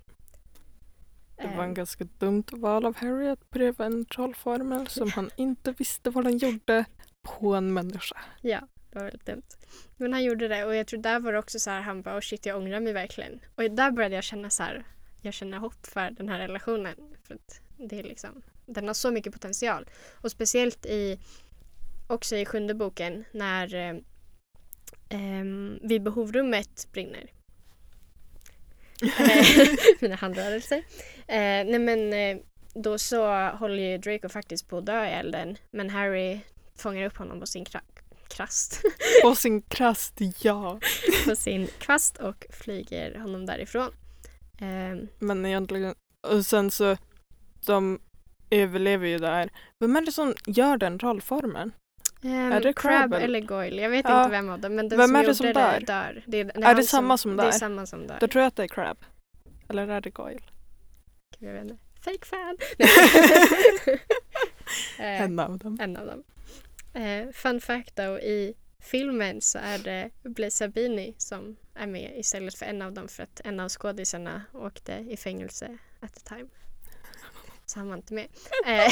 Det 1.38 1.48
var 1.48 1.64
en 1.64 1.70
Eh, 1.70 1.75
ganska 1.75 2.04
dumt 2.04 2.44
val 2.52 2.86
av 2.86 2.96
Harry 2.96 3.28
att 3.28 3.50
pröva 3.50 3.86
en 3.86 4.06
trollformel 4.06 4.88
som 4.88 5.12
han 5.12 5.30
inte 5.36 5.72
visste 5.72 6.10
vad 6.10 6.24
den 6.24 6.38
gjorde 6.38 6.86
på 7.22 7.56
en 7.56 7.74
människa. 7.74 8.18
Ja, 8.42 8.68
det 8.96 9.00
var 9.00 9.06
väldigt 9.06 9.25
dumt. 9.25 9.58
Men 9.98 10.14
han 10.14 10.24
gjorde 10.24 10.48
det 10.48 10.66
och 10.66 10.75
jag 10.75 10.88
tror 10.88 11.02
där 11.02 11.20
var 11.20 11.34
det 11.34 11.40
också 11.40 11.60
så 11.60 11.70
här, 11.70 11.82
han 11.82 12.02
bara 12.02 12.18
oh 12.18 12.22
shit 12.22 12.46
jag 12.46 12.58
ångrar 12.58 12.80
mig 12.80 12.94
verkligen. 12.94 13.40
Och 13.56 13.72
där 13.72 13.92
började 13.92 14.16
jag 14.16 14.24
känna 14.24 14.50
så 14.50 14.64
här, 14.64 14.84
jag 15.22 15.34
känner 15.34 15.58
hopp 15.58 15.86
för 15.86 16.12
den 16.12 16.30
här 16.30 16.40
relationen. 16.40 16.96
För 17.24 17.36
att 17.36 17.62
det 17.78 18.00
är 18.00 18.04
liksom, 18.04 18.42
den 18.66 18.88
har 18.88 18.94
så 18.94 19.12
mycket 19.12 19.34
potential. 19.34 19.86
Och 20.22 20.32
speciellt 20.32 20.86
i, 20.86 21.20
också 22.08 22.36
i 22.36 22.46
sjunde 22.46 22.74
boken 22.74 23.25
när 23.32 23.75
eh, 23.75 23.96
eh, 25.10 25.46
vid 25.82 26.04
behovrummet 26.04 26.88
brinner. 26.92 27.32
Eh, 29.02 29.68
mina 30.02 30.16
handrörelser. 30.16 30.78
Eh, 31.28 31.66
nej 31.66 31.80
men 31.80 32.14
eh, 32.14 32.38
då 32.74 32.98
så 32.98 33.50
håller 33.50 33.84
ju 33.84 33.98
Draco 33.98 34.30
faktiskt 34.30 34.68
på 34.68 34.78
att 34.78 34.86
dö 34.86 35.06
i 35.06 35.12
elden 35.12 35.58
men 35.72 35.90
Harry 35.90 36.40
fångar 36.75 37.06
upp 37.06 37.18
honom 37.18 37.40
på 37.40 37.46
sin 37.46 37.66
krast 38.36 38.82
På 39.24 39.36
sin 39.36 39.62
krast, 39.62 40.13
ja. 40.42 40.80
på 41.27 41.36
sin 41.36 41.68
kvast 41.80 42.18
och 42.18 42.46
flyger 42.50 43.20
honom 43.20 43.46
därifrån. 43.46 43.92
Ehm, 44.60 45.08
Men 45.20 45.46
egentligen, 45.46 45.96
och 46.27 46.46
sen 46.46 46.72
så, 46.72 46.98
de 47.65 48.00
överlever 48.50 49.08
ju 49.08 49.18
där. 49.18 49.50
Vem 49.80 49.96
är 49.96 50.01
det 50.01 50.12
som 50.12 50.34
gör 50.46 50.77
den 50.77 51.00
rollformen? 51.00 51.72
Ehm, 52.24 52.51
Är 52.51 52.62
det 52.62 52.74
Crab 52.74 52.92
Crab 53.12 53.13
eller- 53.13 53.39
Goyle? 53.42 53.82
Jag 53.82 53.89
vet 53.89 54.06
Ja. 54.10 54.20
inte 54.24 54.32
vem 54.32 54.50
av 54.50 54.60
dem 54.60 54.75
men 54.75 54.89
den 54.89 55.00
Vem 55.00 55.08
som 55.08 55.15
är 55.15 55.25
det 55.25 55.36
som 55.36 55.46
det 55.46 55.54
dör? 55.54 55.80
dör. 55.80 56.24
Det 56.27 56.39
är, 56.39 56.44
det 56.44 56.74
det 56.74 56.84
samma 56.84 57.18
som 57.18 57.36
Det 57.38 57.44
dör? 57.44 57.50
är 57.50 57.51
samma 57.51 57.86
som 57.86 58.08
dör. 58.08 58.18
Då 58.20 58.27
tror 58.27 58.42
jag 58.42 58.48
att 58.48 58.56
det 58.56 58.63
är 58.63 58.68
Crab. 58.68 58.98
Eller 59.70 59.88
är 59.88 60.01
det 60.01 60.10
Goyle? 60.10 60.42
Jag 61.39 61.54
vet 61.54 61.63
inte. 61.63 61.77
Fake 62.01 62.25
fan! 62.25 62.58
Eh, 65.00 65.22
En 65.22 65.39
av 65.39 65.58
dem. 65.58 65.77
en 65.82 65.98
av 65.98 66.06
dem. 66.06 66.24
Eh, 66.96 67.30
fun 67.32 67.62
fact 67.62 67.96
då, 67.96 68.20
i 68.20 68.56
filmen 68.80 69.42
så 69.42 69.58
är 69.60 69.78
det 69.80 70.10
Blaise 70.24 70.58
Sabini 70.58 71.16
som 71.18 71.56
är 71.74 71.88
med 71.88 72.20
istället 72.20 72.56
för 72.56 72.66
en 72.66 72.82
av 72.82 72.94
dem 72.94 73.08
för 73.08 73.24
att 73.24 73.40
en 73.44 73.60
av 73.60 73.70
skådisarna 73.70 74.42
åkte 74.54 74.94
i 75.10 75.18
fängelse 75.18 75.78
at 76.00 76.14
the 76.14 76.20
time. 76.20 76.48
Så 77.66 77.80
han 77.80 77.88
var 77.90 77.96
inte 77.96 78.14
med. 78.14 78.28
Eh, 78.66 78.90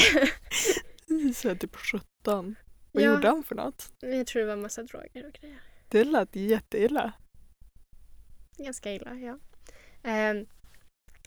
Så 1.34 1.48
är 1.48 1.54
typ 1.54 1.76
17. 1.76 2.54
Vad 2.92 3.02
Ja. 3.02 3.14
gjorde 3.14 3.28
han 3.28 3.42
för 3.44 3.54
något? 3.54 3.92
jag 4.00 4.26
tror 4.26 4.40
det 4.42 4.48
var 4.48 4.56
massa 4.56 4.82
droger 4.82 5.26
och 5.26 5.32
grejer. 5.32 5.62
Det 5.88 6.04
lät 6.04 6.36
jätteilla. 6.36 7.12
Ganska 8.56 8.92
illa, 8.92 9.14
ja. 9.14 9.38
Eh, 10.10 10.34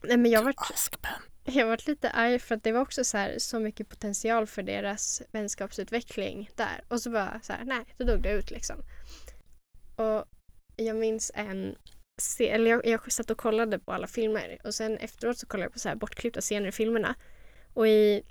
nej 0.03 0.17
men 0.17 0.31
jag 0.31 0.43
var 0.43 0.53
Azkaban. 0.57 1.21
Jag 1.43 1.67
varit 1.67 1.87
lite 1.87 2.09
arg 2.09 2.39
för 2.39 2.55
att 2.55 2.63
det 2.63 2.71
var 2.71 2.81
också 2.81 3.03
så, 3.03 3.17
här, 3.17 3.35
så 3.39 3.59
mycket 3.59 3.89
potential 3.89 4.47
för 4.47 4.63
deras 4.63 5.21
vänskapsutveckling 5.31 6.49
där. 6.55 6.83
Och 6.87 7.01
så 7.01 7.09
bara 7.09 7.39
så 7.43 7.53
här, 7.53 7.65
nej, 7.65 7.85
då 7.97 8.05
dog 8.05 8.21
det 8.21 8.31
ut 8.31 8.51
liksom. 8.51 8.83
Och 9.95 10.25
jag 10.75 10.95
minns 10.95 11.31
en 11.35 11.75
eller 12.39 12.71
jag, 12.71 12.85
jag 12.85 13.11
satt 13.11 13.31
och 13.31 13.37
kollade 13.37 13.79
på 13.79 13.91
alla 13.91 14.07
filmer 14.07 14.57
och 14.63 14.73
sen 14.73 14.97
efteråt 14.97 15.37
så 15.37 15.47
kollade 15.47 15.65
jag 15.65 15.73
på 15.73 15.79
så 15.79 15.89
här 15.89 15.95
bortklippta 15.95 16.41
scener 16.41 16.67
i 16.67 16.71
filmerna. 16.71 17.15
Och 17.73 17.87
i, 17.87 18.23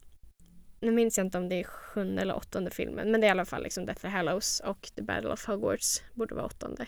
nu 0.81 0.91
minns 0.91 1.19
jag 1.19 1.27
inte 1.27 1.39
om 1.39 1.49
det 1.49 1.61
är 1.61 1.65
sjunde 1.65 2.23
eller 2.23 2.37
åttonde 2.37 2.71
filmen, 2.71 3.11
men 3.11 3.21
det 3.21 3.27
är 3.27 3.29
i 3.29 3.31
alla 3.31 3.45
fall 3.45 3.63
liksom 3.63 3.87
Deathly 3.87 4.11
Hallows 4.11 4.61
och 4.61 4.91
The 4.97 5.03
Battle 5.03 5.31
of 5.31 5.47
Hogwarts 5.47 6.03
borde 6.15 6.35
vara 6.35 6.47
åttonde. 6.47 6.87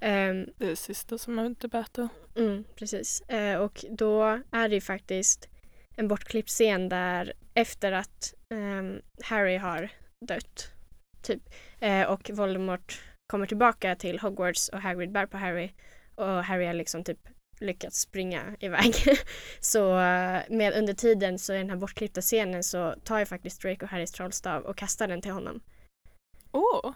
Ehm, 0.00 0.46
Det 0.56 0.70
är 0.70 0.74
sista 0.74 1.18
som 1.18 1.38
är 1.38 1.46
inte 1.46 1.68
bättre. 1.68 2.08
Mm, 2.36 2.64
precis. 2.76 3.20
Eh, 3.20 3.58
och 3.60 3.84
då 3.90 4.24
är 4.50 4.68
det 4.68 4.74
ju 4.74 4.80
faktiskt 4.80 5.48
en 5.96 6.08
bortklippt 6.08 6.48
scen 6.48 6.88
där 6.88 7.32
efter 7.54 7.92
att 7.92 8.34
ehm, 8.54 9.00
Harry 9.22 9.56
har 9.56 9.90
dött, 10.26 10.72
typ, 11.22 11.42
eh, 11.80 12.02
och 12.10 12.30
Voldemort 12.30 13.00
kommer 13.26 13.46
tillbaka 13.46 13.96
till 13.96 14.18
Hogwarts 14.18 14.68
och 14.68 14.82
Hagrid 14.82 15.12
bär 15.12 15.26
på 15.26 15.36
Harry 15.36 15.70
och 16.14 16.44
Harry 16.44 16.66
har 16.66 16.74
liksom 16.74 17.04
typ 17.04 17.18
lyckats 17.60 18.00
springa 18.00 18.56
iväg. 18.60 18.94
så 19.60 19.98
eh, 19.98 20.40
med 20.48 20.72
under 20.78 20.94
tiden 20.94 21.38
så 21.38 21.54
i 21.54 21.58
den 21.58 21.70
här 21.70 21.76
bortklippta 21.76 22.20
scenen 22.20 22.64
så 22.64 22.94
tar 23.04 23.18
ju 23.18 23.26
faktiskt 23.26 23.62
Draco 23.62 23.86
Harrys 23.86 24.12
trollstav 24.12 24.62
och 24.62 24.76
kastar 24.76 25.08
den 25.08 25.22
till 25.22 25.32
honom. 25.32 25.60
Åh! 26.52 26.92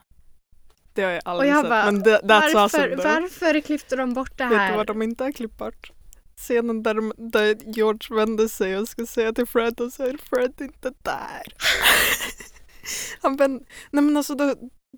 Det 0.95 1.03
har 1.03 1.11
jag 1.11 1.23
Och 1.25 1.31
aldrig 1.31 1.51
jag 1.51 1.61
sett. 1.61 1.71
bara, 1.71 1.85
men 1.85 2.03
det, 2.03 2.21
that's 2.21 2.55
varför, 2.55 2.59
awesome 2.59 2.97
varför 2.97 3.61
klippte 3.61 3.97
de 3.97 4.15
bort 4.15 4.39
det 4.39 4.45
Vet 4.45 4.53
du 4.53 4.59
här? 4.59 4.77
vad 4.77 4.87
de 4.87 5.03
inte 5.03 5.25
har 5.25 5.33
klippt 5.33 5.59
bort? 5.59 5.93
Scenen 6.37 6.83
där, 6.83 6.95
de, 6.95 7.13
där 7.17 7.57
George 7.67 8.17
vänder 8.17 8.49
sig 8.49 8.79
och 8.79 8.89
ska 8.89 9.07
säga 9.07 9.33
till 9.33 9.47
Fred 9.47 9.81
och 9.81 9.87
är 10.01 10.29
Fred 10.29 10.55
inte 10.61 10.93
där. 11.03 11.55
Han 13.23 13.37
vänder, 13.37 13.67
nej 13.91 14.05
men 14.05 14.17
alltså 14.17 14.35
då, 14.35 14.55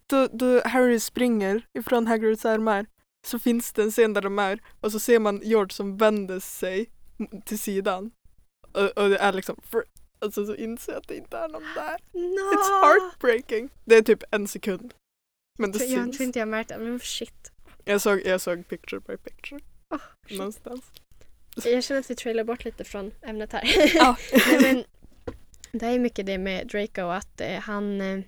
då, 0.06 0.26
då 0.32 0.60
Harry 0.64 1.00
springer 1.00 1.66
ifrån 1.78 2.06
Hagrids 2.06 2.44
armar 2.44 2.86
så 3.26 3.38
finns 3.38 3.72
det 3.72 3.82
en 3.82 3.90
scen 3.90 4.12
där 4.12 4.22
de 4.22 4.38
är 4.38 4.60
och 4.80 4.92
så 4.92 4.98
ser 4.98 5.18
man 5.18 5.40
George 5.44 5.72
som 5.72 5.96
vänder 5.96 6.40
sig 6.40 6.90
till 7.44 7.58
sidan. 7.58 8.10
Och, 8.72 8.84
och 9.02 9.08
det 9.08 9.18
är 9.18 9.32
liksom 9.32 9.56
Fred. 9.70 9.84
Alltså 10.18 10.46
så 10.46 10.54
inser 10.54 10.92
jag 10.92 11.00
att 11.00 11.08
det 11.08 11.16
inte 11.16 11.36
är 11.36 11.48
någon 11.48 11.62
där. 11.74 11.96
No! 12.12 12.54
It's 12.54 12.80
heartbreaking. 12.86 13.68
Det 13.84 13.96
är 13.96 14.02
typ 14.02 14.22
en 14.30 14.48
sekund. 14.48 14.94
Men 15.56 15.72
det 15.72 15.78
Jag 15.78 15.88
tror 15.88 16.04
syns. 16.04 16.20
inte 16.20 16.38
jag 16.38 16.48
märkt 16.48 16.68
det, 16.68 16.78
men 16.78 17.00
shit. 17.00 17.52
Jag 17.84 18.00
såg, 18.00 18.26
jag 18.26 18.40
såg 18.40 18.68
picture 18.68 19.00
by 19.00 19.16
picture 19.16 19.60
Oh, 19.90 20.00
shit. 20.28 20.38
någonstans. 20.38 20.82
Jag 21.64 21.84
känner 21.84 22.00
att 22.00 22.10
vi 22.10 22.14
trailar 22.14 22.44
bort 22.44 22.64
lite 22.64 22.84
från 22.84 23.12
ämnet 23.22 23.52
här. 23.52 23.62
Ja. 23.94 24.16
Nej, 24.46 24.60
men, 24.62 24.84
det 25.72 25.86
är 25.86 25.98
mycket 25.98 26.26
det 26.26 26.38
med 26.38 26.66
Draco 26.66 27.02
att 27.08 27.40
eh, 27.40 27.58
han, 27.60 28.00
eh, 28.00 28.20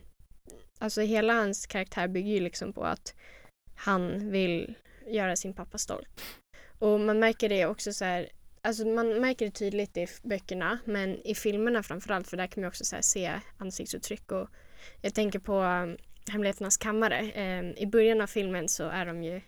alltså 0.78 1.00
hela 1.00 1.32
hans 1.34 1.66
karaktär 1.66 2.08
bygger 2.08 2.32
ju 2.32 2.40
liksom 2.40 2.72
på 2.72 2.84
att 2.84 3.14
han 3.74 4.30
vill 4.30 4.74
göra 5.06 5.36
sin 5.36 5.52
pappa 5.54 5.78
stolt. 5.78 6.22
Och 6.78 7.00
man 7.00 7.18
märker 7.18 7.48
det 7.48 7.66
också 7.66 7.92
så 7.92 8.04
här, 8.04 8.28
alltså 8.62 8.86
man 8.86 9.20
märker 9.20 9.44
det 9.46 9.50
tydligt 9.52 9.96
i 9.96 10.06
böckerna 10.22 10.78
men 10.84 11.26
i 11.26 11.34
filmerna 11.34 11.82
framförallt 11.82 12.28
för 12.28 12.36
där 12.36 12.46
kan 12.46 12.62
man 12.62 12.68
också 12.68 12.84
så 12.84 12.96
se 13.00 13.40
ansiktsuttryck 13.58 14.32
och 14.32 14.48
jag 15.02 15.14
tänker 15.14 15.38
på 15.38 15.60
um, 15.60 15.96
Hemligheternas 16.30 16.76
kammare. 16.76 17.18
Eh, 17.30 17.82
I 17.82 17.86
början 17.86 18.20
av 18.20 18.26
filmen 18.26 18.68
så 18.68 18.88
är 18.88 19.06
de 19.06 19.22
ju 19.22 19.40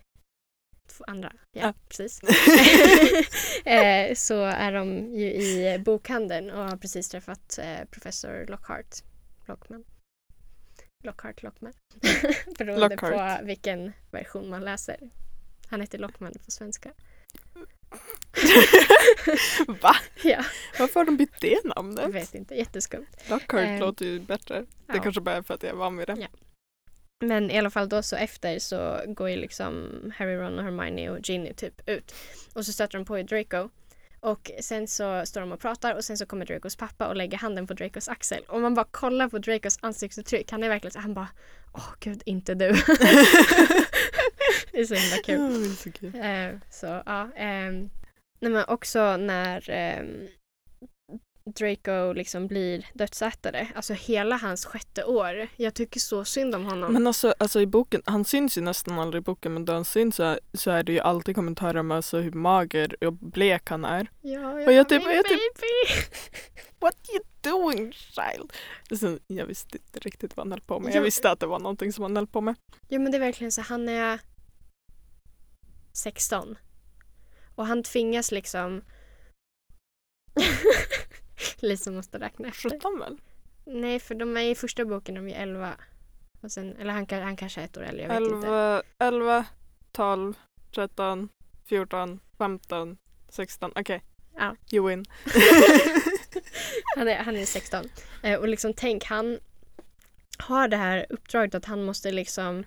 två 0.89 1.03
andra, 1.07 1.33
ja, 1.51 1.61
Ja. 1.61 1.73
precis. 1.89 2.21
eh, 3.65 4.15
så 4.15 4.43
är 4.43 4.71
de 4.71 5.13
ju 5.15 5.31
i 5.33 5.79
bokhandeln 5.85 6.49
och 6.49 6.69
har 6.69 6.77
precis 6.77 7.09
träffat 7.09 7.57
eh, 7.61 7.85
professor 7.91 8.45
Lockhart. 8.47 8.95
Lockman. 9.47 9.83
Lockhart 11.03 11.43
Lockman. 11.43 11.73
Beroende 12.57 12.89
Lockhart. 12.89 13.39
på 13.39 13.45
vilken 13.45 13.91
version 14.11 14.49
man 14.49 14.61
läser. 14.65 14.97
Han 15.69 15.81
heter 15.81 15.97
Lockman 15.97 16.33
på 16.45 16.51
svenska. 16.51 16.91
Va? 19.81 19.95
Ja, 20.23 20.43
Varför 20.79 20.99
har 20.99 21.05
de 21.05 21.17
bytt 21.17 21.41
det 21.41 21.47
jag 21.63 21.65
namnet? 21.75 22.09
vet 22.15 22.35
inte. 22.35 22.55
Jätteskumt. 22.55 23.07
Lockhart 23.29 23.61
Ehm, 23.61 23.79
låter 23.79 24.05
ju 24.05 24.19
bättre. 24.19 24.59
Det 24.59 24.67
Ja. 24.97 25.03
kanske 25.03 25.21
bara 25.21 25.35
är 25.35 25.41
för 25.41 25.53
att 25.53 25.63
jag 25.63 25.69
är 25.71 25.75
van 25.75 25.97
vid 25.97 26.07
det. 26.07 26.15
Ja. 26.19 26.27
Men 27.21 27.51
i 27.51 27.57
alla 27.57 27.69
fall 27.69 27.89
då 27.89 28.03
så 28.03 28.15
efter 28.15 28.59
så 28.59 29.01
går 29.07 29.29
ju 29.29 29.35
liksom 29.35 29.89
Harry, 30.17 30.35
Ron 30.35 30.59
och 30.59 30.63
Hermione 30.63 31.09
och 31.09 31.29
Ginny 31.29 31.53
typ 31.53 31.89
ut. 31.89 32.15
Och 32.53 32.65
så 32.65 32.73
stöter 32.73 32.97
de 32.97 33.05
på 33.05 33.21
Draco. 33.21 33.69
Och 34.19 34.51
sen 34.59 34.87
så 34.87 35.25
står 35.25 35.41
de 35.41 35.51
och 35.51 35.59
pratar 35.59 35.95
och 35.95 36.03
sen 36.03 36.17
så 36.17 36.25
kommer 36.25 36.45
Dracos 36.45 36.75
pappa 36.75 37.07
och 37.07 37.15
lägger 37.15 37.37
handen 37.37 37.67
på 37.67 37.73
Dracos 37.73 38.09
axel. 38.09 38.43
Och 38.47 38.61
man 38.61 38.73
bara 38.73 38.85
kollar 38.91 39.29
på 39.29 39.37
Dracos 39.37 39.77
ansiktsuttryck. 39.81 40.51
Han 40.51 40.63
är 40.63 40.69
verkligen 40.69 40.91
så 40.91 40.99
han 40.99 41.13
bara 41.13 41.27
Åh 41.73 41.93
gud, 41.99 42.21
inte 42.25 42.53
du. 42.53 42.67
det 44.71 44.79
är 44.79 44.85
så 44.85 44.95
himla 44.95 45.17
kul. 45.25 45.65
Ja, 45.69 45.75
så 45.75 45.91
kul. 45.91 46.15
Eh, 46.15 46.49
så 46.69 47.03
ja. 47.05 47.29
ehm, 47.35 47.89
nej, 48.39 48.51
men 48.51 48.65
också 48.67 49.17
när 49.17 49.69
ehm, 49.69 50.27
Draco 51.45 52.13
liksom 52.13 52.47
blir 52.47 52.85
dödsätare. 52.93 53.67
Alltså 53.75 53.93
hela 53.93 54.37
hans 54.37 54.65
sjätte 54.65 55.03
år. 55.03 55.47
Jag 55.55 55.73
tycker 55.73 55.99
så 55.99 56.25
synd 56.25 56.55
om 56.55 56.65
honom. 56.65 56.93
Men 56.93 57.07
alltså, 57.07 57.33
alltså 57.37 57.61
i 57.61 57.65
boken, 57.67 58.01
han 58.05 58.25
syns 58.25 58.57
ju 58.57 58.61
nästan 58.61 58.99
aldrig 58.99 59.21
i 59.21 59.23
boken 59.23 59.53
men 59.53 59.65
då 59.65 59.73
han 59.73 59.85
syns 59.85 60.15
så 60.15 60.39
så 60.53 60.71
är 60.71 60.83
det 60.83 60.91
ju 60.91 60.99
alltid 60.99 61.35
kommentarer 61.35 61.77
om 61.79 61.91
alltså 61.91 62.17
hur 62.19 62.31
mager 62.31 63.05
och 63.05 63.13
blek 63.13 63.69
han 63.69 63.85
är. 63.85 64.07
Ja, 64.21 64.53
Och 64.53 64.73
jag 64.73 64.89
typ- 64.89 65.05
"Min 65.05 65.15
jag 65.15 65.25
typ- 65.25 65.39
baby!" 65.55 66.01
What 66.79 66.95
you 67.13 67.23
doing 67.41 67.91
child? 67.93 68.53
Så 68.99 69.17
jag 69.27 69.45
visste 69.45 69.77
inte 69.77 69.99
riktigt 69.99 70.37
vad 70.37 70.45
han 70.45 70.51
höll 70.51 70.61
på 70.61 70.79
med. 70.79 70.91
Ja. 70.91 70.95
Jag 70.95 71.03
visste 71.03 71.31
att 71.31 71.39
det 71.39 71.45
var 71.47 71.59
någonting 71.59 71.93
som 71.93 72.01
han 72.03 72.15
höll 72.15 72.27
på 72.27 72.41
med. 72.41 72.55
Jo 72.89 73.01
men 73.01 73.11
det 73.11 73.17
är 73.17 73.19
verkligen 73.19 73.51
så, 73.51 73.61
han 73.61 73.89
är 73.89 74.19
16. 75.93 76.57
Och 77.55 77.65
han 77.65 77.83
tvingas 77.83 78.31
liksom 78.31 78.81
Lisa 81.59 81.91
måste 81.91 82.19
räkna 82.19 82.47
efter. 82.47 82.69
17 82.69 82.99
väl? 82.99 83.17
Nej, 83.65 83.99
för 83.99 84.15
de 84.15 84.37
är 84.37 84.41
i 84.41 84.55
första 84.55 84.85
boken, 84.85 85.15
de 85.15 85.27
är 85.27 85.41
11. 85.41 85.73
Och 86.41 86.51
sen, 86.51 86.75
eller 86.75 86.93
han, 86.93 87.07
han 87.09 87.35
kanske 87.35 87.61
är 87.61 87.65
ett 87.65 87.77
år 87.77 87.83
äldre, 87.83 88.03
jag 88.03 88.09
vet 88.09 88.19
inte. 88.19 88.47
11, 88.47 88.83
11, 88.99 89.45
12, 89.91 90.33
13, 90.75 91.29
14, 91.65 92.19
15, 92.37 92.97
16. 93.29 93.71
Okej. 93.75 94.03
Ja. 94.35 94.55
You 94.71 94.87
win. 94.87 95.05
han, 96.95 97.07
är, 97.07 97.23
han 97.23 97.37
är 97.37 97.45
16. 97.45 97.89
Eh, 98.23 98.39
och 98.39 98.47
liksom 98.47 98.73
tänk, 98.73 99.03
han 99.03 99.39
har 100.37 100.67
det 100.67 100.77
här 100.77 101.05
uppdraget 101.09 101.55
att 101.55 101.65
han 101.65 101.83
måste 101.83 102.11
liksom 102.11 102.63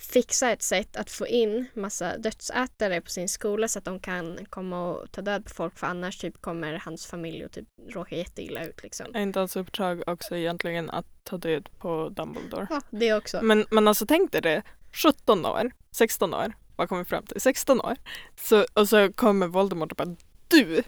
fixa 0.00 0.50
ett 0.50 0.62
sätt 0.62 0.96
att 0.96 1.10
få 1.10 1.26
in 1.26 1.66
massa 1.74 2.18
dödsätare 2.18 3.00
på 3.00 3.10
sin 3.10 3.28
skola 3.28 3.68
så 3.68 3.78
att 3.78 3.84
de 3.84 4.00
kan 4.00 4.38
komma 4.50 4.88
och 4.90 5.12
ta 5.12 5.22
död 5.22 5.44
på 5.44 5.50
folk 5.50 5.78
för 5.78 5.86
annars 5.86 6.18
typ 6.18 6.40
kommer 6.42 6.74
hans 6.84 7.06
familj 7.06 7.44
och 7.44 7.52
typ 7.52 7.64
råka 7.90 8.16
jätteilla 8.16 8.64
ut 8.64 8.82
liksom. 8.82 9.06
Är 9.14 9.20
inte 9.20 9.38
hans 9.38 9.56
uppdrag 9.56 10.02
också 10.06 10.36
egentligen 10.36 10.90
att 10.90 11.06
ta 11.24 11.36
död 11.38 11.68
på 11.78 12.08
Dumbledore? 12.08 12.66
Ja, 12.70 12.80
det 12.90 13.14
också. 13.14 13.42
Men, 13.42 13.66
men 13.70 13.88
alltså 13.88 14.06
tänk 14.06 14.32
dig 14.32 14.40
det, 14.42 14.62
17 14.92 15.46
år, 15.46 15.70
16 15.92 16.34
år, 16.34 16.52
vad 16.76 16.88
kommer 16.88 17.04
fram 17.04 17.26
till? 17.26 17.40
16 17.40 17.80
år. 17.80 17.96
Så, 18.36 18.66
och 18.74 18.88
så 18.88 19.12
kommer 19.12 19.46
Voldemort 19.46 19.92
och 19.92 19.96
bara 19.96 20.16
du 20.48 20.82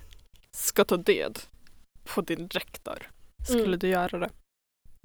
ska 0.51 0.85
ta 0.85 0.97
död 0.97 1.39
på 2.05 2.21
din 2.21 2.49
rektor. 2.49 3.11
Skulle 3.45 3.65
Mm. 3.65 3.79
du 3.79 3.89
göra 3.89 4.19
det? 4.19 4.31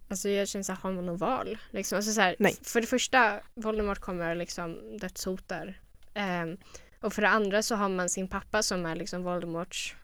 Alltså 0.10 0.30
jag 0.30 0.48
känner 0.48 0.64
såhär, 0.64 0.80
har 0.80 0.92
man 0.92 1.06
något 1.06 1.20
val? 1.20 1.58
Liksom, 1.72 1.96
alltså, 1.96 2.12
så 2.12 2.22
här, 2.22 2.36
Nej. 2.40 2.56
För 2.62 2.82
det 2.82 2.88
första, 2.88 3.40
Voldemort 3.54 4.00
kommer 4.00 4.36
liksom 4.36 4.98
dödshotar. 4.98 5.82
Ehm, 6.14 6.58
och 7.02 7.14
för 7.14 7.22
det 7.22 7.30
andra 7.30 7.62
så 7.62 7.76
har 7.76 7.90
man 7.90 8.10
sin 8.10 8.28
pappa 8.28 8.64
som 8.64 8.86
är 8.86 8.96
liksom 8.96 9.24
Voldemorts 9.24 9.96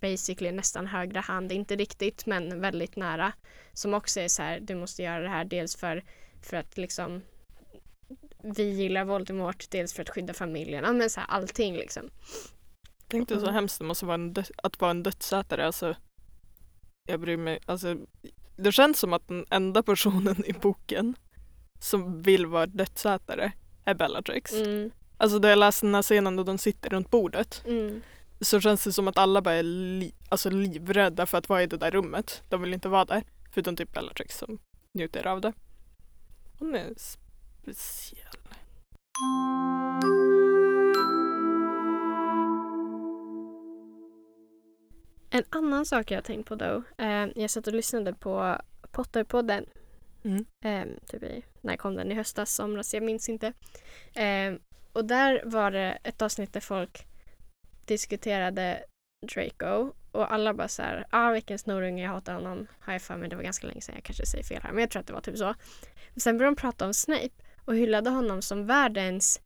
basically 0.00 0.52
nästan 0.52 0.86
högra 0.86 1.20
hand, 1.20 1.52
inte 1.52 1.76
riktigt 1.76 2.26
men 2.26 2.60
väldigt 2.60 2.96
nära. 2.96 3.32
Som 3.72 3.94
också 3.94 4.20
är 4.20 4.28
så 4.28 4.42
här, 4.42 4.60
du 4.60 4.74
måste 4.74 5.02
göra 5.02 5.20
det 5.20 5.28
här 5.28 5.44
dels 5.44 5.76
för 5.76 6.02
för 6.42 6.56
att 6.56 6.76
liksom 6.76 7.22
vi 8.42 8.62
gillar 8.70 9.04
Voldemort, 9.04 9.70
dels 9.70 9.92
för 9.94 10.02
att 10.02 10.10
skydda 10.10 10.34
familjen, 10.34 10.98
men 10.98 11.10
så 11.10 11.20
här, 11.20 11.26
allting 11.28 11.74
liksom. 11.76 12.10
Tänk 13.08 13.28
dig 13.28 13.38
så 13.38 13.44
Mm. 13.44 13.54
hemskt 13.54 13.78
det 13.78 13.84
måste 13.84 14.06
vara 14.06 14.32
att 14.56 14.80
vara 14.80 14.90
en 14.90 15.02
dödsätare. 15.02 15.66
Alltså, 15.66 15.96
jag 17.08 17.20
bryr 17.20 17.36
mig. 17.36 17.58
Alltså, 17.66 17.96
det 18.56 18.72
känns 18.72 18.98
som 18.98 19.12
att 19.12 19.28
den 19.28 19.46
enda 19.50 19.82
personen 19.82 20.44
i 20.46 20.52
boken 20.52 21.14
som 21.78 22.22
vill 22.22 22.46
vara 22.46 22.66
dödsätare 22.66 23.52
är 23.84 23.94
Bellatrix. 23.94 24.52
Mm, 24.52 24.90
Alltså 25.16 25.38
då 25.38 25.48
jag 25.48 25.58
läste 25.58 25.86
den 25.86 25.94
här 25.94 26.02
scenen 26.02 26.36
då 26.36 26.42
de 26.42 26.58
sitter 26.58 26.90
runt 26.90 27.10
bordet 27.10 27.62
mm. 27.66 28.02
så 28.40 28.60
känns 28.60 28.84
det 28.84 28.92
som 28.92 29.08
att 29.08 29.18
alla 29.18 29.42
bara 29.42 29.54
är 29.54 29.62
li- 29.62 30.14
alltså 30.28 30.50
livrädda 30.50 31.26
för 31.26 31.38
att 31.38 31.48
vara 31.48 31.62
i 31.62 31.66
det 31.66 31.76
där 31.76 31.90
rummet. 31.90 32.42
De 32.48 32.62
vill 32.62 32.74
inte 32.74 32.88
vara 32.88 33.04
där. 33.04 33.24
Förutom 33.52 33.76
typ 33.76 33.92
Bellatrix 33.92 34.38
som 34.38 34.58
njuter 34.94 35.26
av 35.26 35.40
det. 35.40 35.52
Hon 36.58 36.74
är 36.74 36.92
speciell. 36.96 38.38
En 45.34 45.44
annan 45.50 45.86
sak 45.86 46.10
jag 46.10 46.16
har 46.16 46.22
tänkt 46.22 46.48
på 46.48 46.54
då, 46.54 46.82
eh, 46.98 47.26
jag 47.34 47.50
satt 47.50 47.66
och 47.66 47.74
lyssnade 47.74 48.12
på 48.14 48.58
Potterpodden, 48.90 49.66
Mm. 50.24 50.44
eh, 50.64 50.84
typ 51.06 51.22
i, 51.22 51.44
när 51.60 51.76
kom 51.76 51.94
den? 51.96 52.12
I 52.12 52.14
höstas, 52.14 52.54
somras, 52.54 52.94
jag 52.94 53.02
minns 53.02 53.28
inte. 53.28 53.52
Eh, 54.14 54.54
och 54.92 55.04
där 55.04 55.42
var 55.44 55.70
det 55.70 55.98
ett 56.04 56.22
avsnitt 56.22 56.52
där 56.52 56.60
folk 56.60 57.06
diskuterade 57.84 58.84
Draco 59.34 59.92
och 60.12 60.32
alla 60.32 60.54
bara 60.54 60.68
så 60.68 60.82
här, 60.82 61.06
ah 61.10 61.30
vilken 61.30 61.58
snorunge, 61.58 62.02
jag 62.02 62.10
hatar 62.10 62.34
honom, 62.34 62.66
har 62.80 62.92
jag 62.92 63.02
för 63.02 63.16
mig, 63.16 63.28
det 63.28 63.36
var 63.36 63.42
ganska 63.42 63.66
länge 63.66 63.80
sedan, 63.80 63.94
jag 63.94 64.04
kanske 64.04 64.26
säger 64.26 64.44
fel 64.44 64.62
här, 64.62 64.72
men 64.72 64.80
jag 64.80 64.90
tror 64.90 65.00
att 65.00 65.06
det 65.06 65.12
var 65.12 65.20
typ 65.20 65.38
så. 65.38 65.54
Sen 66.16 66.38
började 66.38 66.56
de 66.56 66.60
prata 66.60 66.86
om 66.86 66.94
Snape 66.94 67.30
och 67.64 67.74
hyllade 67.74 68.10
honom 68.10 68.42
som 68.42 68.66
världens 68.66 69.40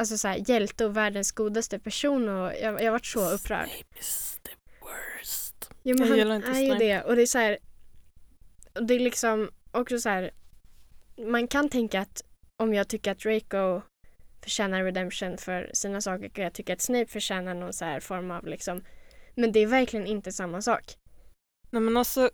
Alltså 0.00 0.18
så 0.18 0.28
här, 0.28 0.50
hjälte 0.50 0.84
och 0.84 0.96
världens 0.96 1.32
godaste 1.32 1.78
person 1.78 2.28
och 2.28 2.52
jag, 2.62 2.82
jag 2.82 2.92
varit 2.92 3.06
så 3.06 3.30
upprörd. 3.30 3.68
Snape 3.68 3.84
worst. 4.88 5.70
Jo 5.82 5.96
men 5.98 6.08
Jag 6.08 6.18
gillar 6.18 6.30
han 6.30 6.42
inte 6.44 6.58
är 6.58 6.60
ju 6.60 6.66
Snape. 6.66 6.84
det 6.84 7.02
och 7.02 7.16
det 7.16 7.22
är 7.22 7.26
så 7.26 7.38
här, 7.38 7.58
och 8.74 8.86
det 8.86 8.94
är 8.94 8.98
liksom 9.00 9.50
också 9.70 9.98
så 9.98 10.08
här, 10.08 10.30
man 11.26 11.48
kan 11.48 11.68
tänka 11.68 12.00
att 12.00 12.22
om 12.56 12.74
jag 12.74 12.88
tycker 12.88 13.12
att 13.12 13.18
Draco 13.18 13.82
förtjänar 14.42 14.84
redemption 14.84 15.38
för 15.38 15.70
sina 15.74 16.00
saker 16.00 16.28
kan 16.28 16.44
jag 16.44 16.52
tycka 16.52 16.72
att 16.72 16.80
Snape 16.80 17.06
förtjänar 17.06 17.54
någon 17.54 17.72
så 17.72 17.84
här 17.84 18.00
form 18.00 18.30
av 18.30 18.46
liksom, 18.46 18.84
men 19.34 19.52
det 19.52 19.60
är 19.60 19.66
verkligen 19.66 20.06
inte 20.06 20.32
samma 20.32 20.62
sak. 20.62 20.96
Nej 21.70 21.82
men 21.82 21.96
alltså 21.96 22.30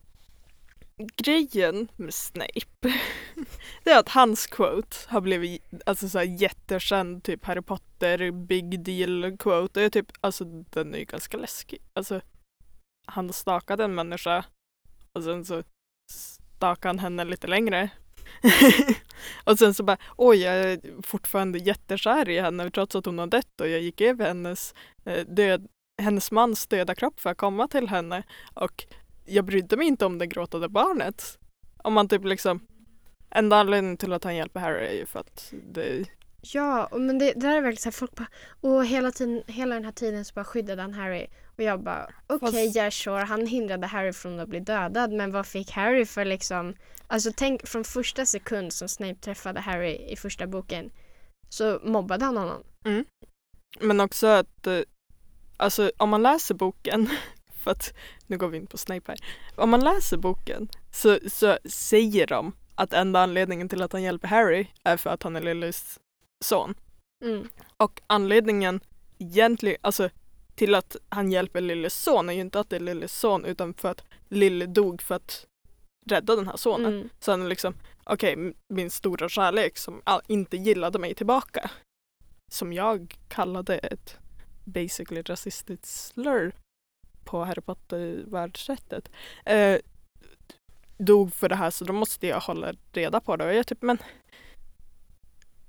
grejen 1.17 1.89
med 1.97 2.15
Snape 2.15 2.65
det 3.85 3.91
är 3.91 3.99
att 3.99 4.09
hans 4.09 4.47
quote 4.47 4.97
har 5.07 5.21
blivit 5.21 5.63
alltså 5.87 6.09
så 6.09 6.19
här 6.19 6.25
jättekänd 6.25 7.23
typ 7.25 7.45
Harry 7.45 7.63
Potter 7.63 8.31
big 8.31 8.85
deal 8.85 9.37
quote. 9.39 9.81
Det 9.81 9.87
är 9.87 9.91
typ, 9.91 10.13
alltså 10.21 10.45
den 10.45 10.95
är 10.95 10.99
ju 10.99 11.05
ganska 11.05 11.37
läskig. 11.37 11.79
Alltså 11.93 12.21
han 13.07 13.33
stakade 13.33 13.85
en 13.85 13.95
människa 13.95 14.45
och 15.13 15.23
sen 15.23 15.45
så 15.45 15.63
stakade 16.11 16.89
han 16.89 16.99
henne 16.99 17.25
lite 17.25 17.47
längre. 17.47 17.91
och 19.45 19.59
sen 19.59 19.75
så 19.75 19.83
bara 19.83 19.97
oj 20.17 20.37
jag 20.37 20.55
är 20.55 21.03
fortfarande 21.03 21.59
jättekär 21.59 22.29
i 22.29 22.41
henne 22.41 22.71
trots 22.71 22.95
att 22.97 23.07
hon 23.07 23.19
har 23.19 23.27
dött 23.27 23.61
och 23.61 23.69
jag 23.69 23.81
gick 23.81 24.01
över 24.01 24.27
hennes 24.27 24.75
eh, 25.05 25.27
död, 25.27 25.69
hennes 26.03 26.31
mans 26.31 26.67
döda 26.67 26.95
kropp 26.95 27.21
för 27.21 27.31
att 27.31 27.39
komma 27.39 27.69
till 27.69 27.89
henne 27.89 28.23
och 28.55 28.85
jag 29.25 29.45
brydde 29.45 29.77
mig 29.77 29.87
inte 29.87 30.07
om 30.07 30.19
det 30.19 30.27
gråtande 30.27 30.69
barnet. 30.69 31.39
Om 31.77 31.93
man 31.93 32.09
typ 32.09 32.25
liksom 32.25 32.61
Enda 33.37 33.57
anledningen 33.57 33.97
till 33.97 34.13
att 34.13 34.25
han 34.25 34.37
hjälper 34.37 34.61
Harry 34.61 34.87
är 34.87 34.93
ju 34.93 35.07
för 35.07 35.21
att 35.21 35.53
det 35.73 36.05
Ja, 36.53 36.89
men 36.93 37.19
det, 37.19 37.33
det 37.33 37.41
där 37.41 37.57
är 37.57 37.61
verkligen 37.61 37.77
så 37.77 37.89
här, 37.89 37.93
folk 37.93 38.15
bara, 38.15 38.27
och 38.61 38.87
hela, 38.87 39.11
tiden, 39.11 39.43
hela 39.47 39.75
den 39.75 39.85
här 39.85 39.93
tiden 39.93 40.25
så 40.25 40.35
bara 40.35 40.45
skyddade 40.45 40.83
han 40.83 40.95
Harry. 40.95 41.27
Och 41.57 41.63
jag 41.63 41.83
bara, 41.83 42.11
okej, 42.27 42.51
Fast- 42.51 42.77
yeah 42.77 42.91
sure, 42.91 43.25
han 43.25 43.47
hindrade 43.47 43.87
Harry 43.87 44.13
från 44.13 44.41
att 44.41 44.49
bli 44.49 44.61
dödad, 44.61 45.13
men 45.13 45.33
vad 45.33 45.47
fick 45.47 45.71
Harry 45.71 46.07
för 46.07 46.25
liksom, 46.25 46.75
alltså 47.07 47.33
tänk 47.37 47.67
från 47.67 47.85
första 47.85 48.27
sekund 48.27 48.73
som 48.73 48.89
Snape 48.89 49.21
träffade 49.21 49.61
Harry 49.61 50.13
i 50.13 50.17
första 50.17 50.47
boken, 50.47 50.91
så 51.49 51.81
mobbade 51.83 52.25
han 52.25 52.37
honom. 52.37 52.65
Men 53.81 54.01
också 54.01 54.27
att 54.27 54.67
eh, 54.67 54.81
Alltså 55.57 55.93
om 55.97 56.11
man 56.11 56.23
läser 56.23 56.55
boken 56.55 57.09
För 57.63 57.71
att 57.71 57.95
nu 58.27 58.39
går 58.39 58.49
vi 58.49 58.57
in 58.57 58.67
på 58.67 58.79
Snape 58.79 59.13
här 59.13 59.19
Om 59.57 59.71
man 59.71 59.81
läser 59.81 60.17
boken 60.17 60.69
så, 60.93 61.19
så 61.27 61.59
säger 61.65 62.27
de 62.27 62.53
att 62.75 62.93
enda 62.93 63.21
anledningen 63.21 63.69
till 63.69 63.83
att 63.83 63.93
han 63.93 64.03
hjälper 64.03 64.29
Harry 64.29 64.67
är 64.85 64.97
för 64.97 65.11
att 65.11 65.23
han 65.23 65.37
är 65.37 65.41
Lillys 65.41 65.99
son. 66.45 66.75
Mm. 67.25 67.49
Och 67.77 68.01
anledningen 68.07 68.81
egentligen, 69.19 69.79
alltså 69.81 70.11
till 70.55 70.75
att 70.75 70.97
han 71.09 71.33
hjälper 71.33 71.61
Lillys 71.61 71.95
son 71.95 72.29
är 72.29 72.33
ju 72.33 72.41
inte 72.41 72.61
att 72.61 72.71
det 72.71 72.77
är 72.77 72.81
Lillys 72.81 73.13
son 73.19 73.45
utan 73.45 73.75
för 73.75 73.91
att 73.91 74.05
Lily 74.29 74.67
dog 74.67 75.03
för 75.03 75.15
att 75.15 75.47
rädda 76.07 76.37
den 76.37 76.49
här 76.49 76.57
sonen. 76.57 76.95
Mm. 76.95 77.09
Så 77.21 77.31
han 77.31 77.43
är 77.43 77.49
liksom, 77.49 77.75
okej, 78.05 78.33
m- 78.33 78.55
min 78.69 78.91
stora 78.91 79.29
kärlek 79.29 79.79
som 79.79 80.03
inte 80.27 80.57
gillade 80.57 80.99
mig 80.99 81.15
tillbaka. 81.15 81.71
Som 82.53 82.73
jag 82.73 83.19
kallade 83.29 83.79
ett 83.79 84.17
basically 84.65 85.23
rasistiskt 85.23 85.87
slur 85.87 86.55
på 87.25 87.45
Harry 87.45 87.61
Potter-världssättet. 87.61 89.11
Eh, 89.45 89.79
dog 90.99 91.35
för 91.35 91.49
det 91.49 91.55
här 91.57 91.71
så 91.71 91.85
då 91.85 91.93
måste 91.93 92.27
jag 92.27 92.41
hålla 92.41 92.73
reda 92.93 93.21
på 93.21 93.37
det. 93.37 93.45
Och 93.47 93.55
jag 93.55 93.67
typ, 93.67 93.83
men 93.83 93.99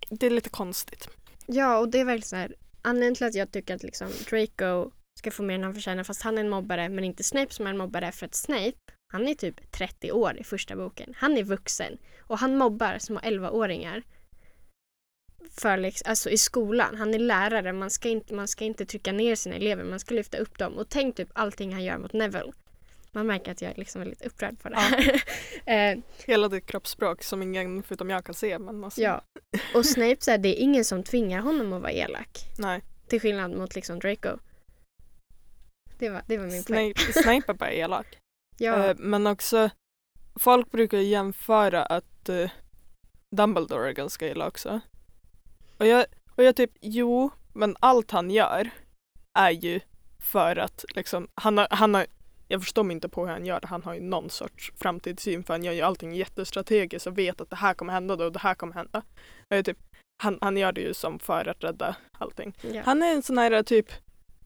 det 0.09 0.25
är 0.25 0.29
lite 0.29 0.49
konstigt. 0.49 1.09
Ja, 1.45 1.77
och 1.77 1.89
det 1.89 1.99
är 1.99 2.05
verkligen 2.05 2.27
så 2.27 2.35
här, 2.35 2.55
anledningen 2.85 3.15
till 3.15 3.27
att 3.27 3.35
jag 3.35 3.51
tycker 3.51 3.75
att 3.75 3.83
liksom 3.83 4.07
Draco 4.29 4.91
ska 5.19 5.31
få 5.31 5.43
mer 5.43 5.55
än 5.55 5.63
han 5.63 5.73
förtjänar 5.73 6.03
fast 6.03 6.21
han 6.21 6.37
är 6.37 6.41
en 6.41 6.49
mobbare 6.49 6.89
men 6.89 7.03
inte 7.03 7.23
Snape 7.23 7.53
som 7.53 7.65
är 7.65 7.69
en 7.69 7.77
mobbare 7.77 8.11
för 8.11 8.25
att 8.25 8.35
Snape 8.35 8.77
han 9.07 9.27
är 9.27 9.35
typ 9.35 9.71
30 9.71 10.11
år 10.11 10.37
i 10.37 10.43
första 10.43 10.75
boken. 10.75 11.13
Han 11.17 11.37
är 11.37 11.43
vuxen 11.43 11.97
och 12.19 12.37
han 12.37 12.57
mobbar 12.57 12.97
små 12.99 13.19
11-åringar. 13.19 14.03
För 15.51 15.77
liksom, 15.77 16.09
alltså 16.09 16.29
i 16.29 16.37
skolan, 16.37 16.95
han 16.95 17.13
är 17.13 17.19
lärare, 17.19 17.73
man 17.73 17.89
ska, 17.89 18.09
inte, 18.09 18.33
man 18.33 18.47
ska 18.47 18.65
inte 18.65 18.85
trycka 18.85 19.11
ner 19.11 19.35
sina 19.35 19.55
elever, 19.55 19.83
man 19.83 19.99
ska 19.99 20.15
lyfta 20.15 20.37
upp 20.37 20.57
dem. 20.57 20.73
Och 20.73 20.89
tänk 20.89 21.15
typ 21.15 21.29
allting 21.33 21.73
han 21.73 21.83
gör 21.83 21.97
mot 21.97 22.13
Neville. 22.13 22.51
Man 23.15 23.27
märker 23.27 23.51
att 23.51 23.61
jag 23.61 23.71
är 23.71 23.75
liksom 23.75 24.01
väldigt 24.01 24.21
upprörd 24.25 24.59
på 24.59 24.69
det 24.69 24.75
här. 24.75 25.23
eh, 25.93 25.99
Hela 26.25 26.47
det 26.47 26.61
kroppsspråk 26.61 27.23
som 27.23 27.43
ingen 27.43 27.83
förutom 27.83 28.09
jag 28.09 28.25
kan 28.25 28.35
se. 28.35 28.59
Men 28.59 28.83
alltså, 28.83 29.01
ja. 29.01 29.21
Och 29.75 29.85
Snape 29.85 30.17
så 30.19 30.31
här, 30.31 30.37
det 30.37 30.49
är 30.49 30.63
ingen 30.63 30.85
som 30.85 31.03
tvingar 31.03 31.41
honom 31.41 31.73
att 31.73 31.81
vara 31.81 31.91
elak. 31.91 32.39
nej. 32.59 32.81
Till 33.07 33.21
skillnad 33.21 33.51
mot 33.51 33.75
liksom 33.75 33.99
Draco. 33.99 34.37
Det 35.99 36.09
var, 36.09 36.21
det 36.27 36.37
var 36.37 36.45
min 36.45 36.63
poäng. 36.63 36.93
Snape, 36.95 37.13
Snape 37.23 37.51
är 37.51 37.53
bara 37.53 37.71
elak. 37.71 38.07
Ja, 38.57 38.85
Eh, 38.89 38.95
men 38.97 39.27
också, 39.27 39.69
folk 40.39 40.71
brukar 40.71 40.97
jämföra 40.97 41.83
att 41.83 42.29
eh, 42.29 42.51
Dumbledore 43.35 43.89
är 43.89 43.93
ganska 43.93 44.27
illa 44.27 44.47
också. 44.47 44.79
Och 45.77 45.87
jag, 45.87 46.05
och 46.35 46.43
jag 46.43 46.55
typ, 46.55 46.71
jo, 46.81 47.29
men 47.53 47.75
allt 47.79 48.11
han 48.11 48.31
gör 48.31 48.69
är 49.39 49.51
ju 49.51 49.79
för 50.31 50.55
att 50.55 50.85
liksom, 50.95 51.27
han 51.35 51.57
har, 51.57 51.67
han 51.71 51.93
har 51.93 52.05
jag 52.47 52.61
förstår 52.61 52.83
mig 52.83 52.93
inte 52.93 53.09
på 53.09 53.25
hur 53.25 53.33
han 53.33 53.45
gör 53.45 53.59
det. 53.59 53.67
Han 53.67 53.83
har 53.83 53.93
ju 53.93 53.99
någon 54.01 54.29
sorts 54.29 54.71
framtidssyn 54.75 55.43
för 55.43 55.53
han 55.53 55.63
gör 55.63 55.73
ju 55.73 55.81
allting 55.81 56.13
jättestrategiskt 56.15 57.07
och 57.07 57.17
vet 57.17 57.41
att 57.41 57.49
det 57.49 57.55
här 57.55 57.73
kommer 57.73 57.93
hända 57.93 58.15
då 58.15 58.25
och 58.25 58.31
det 58.31 58.39
här 58.39 58.55
kommer 58.55 58.73
hända. 58.73 59.01
Jag 59.49 59.65
typ, 59.65 59.77
han, 60.23 60.37
han 60.41 60.57
gör 60.57 60.71
det 60.71 60.81
ju 60.81 60.93
som 60.93 61.19
för 61.19 61.47
att 61.47 61.63
rädda 61.63 61.95
allting. 62.11 62.53
ja. 62.61 62.81
Han 62.85 63.01
är 63.03 63.13
en 63.13 63.21
sån 63.23 63.37
här 63.37 63.63
typ, 63.63 63.91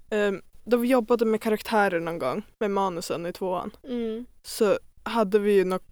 eh, 0.10 0.32
då 0.64 0.78
vi 0.78 0.88
jobbade 0.88 1.26
med 1.26 1.42
karaktärer 1.42 2.00
någon 2.00 2.20
gång 2.20 2.42
med 2.60 2.72
manusen 2.72 3.26
i 3.26 3.34
tvåan 3.34 3.72
Mm. 3.84 4.26
så 4.44 4.80
hade 5.04 5.40
vi 5.40 5.54
ju 5.54 5.66
något 5.66 5.86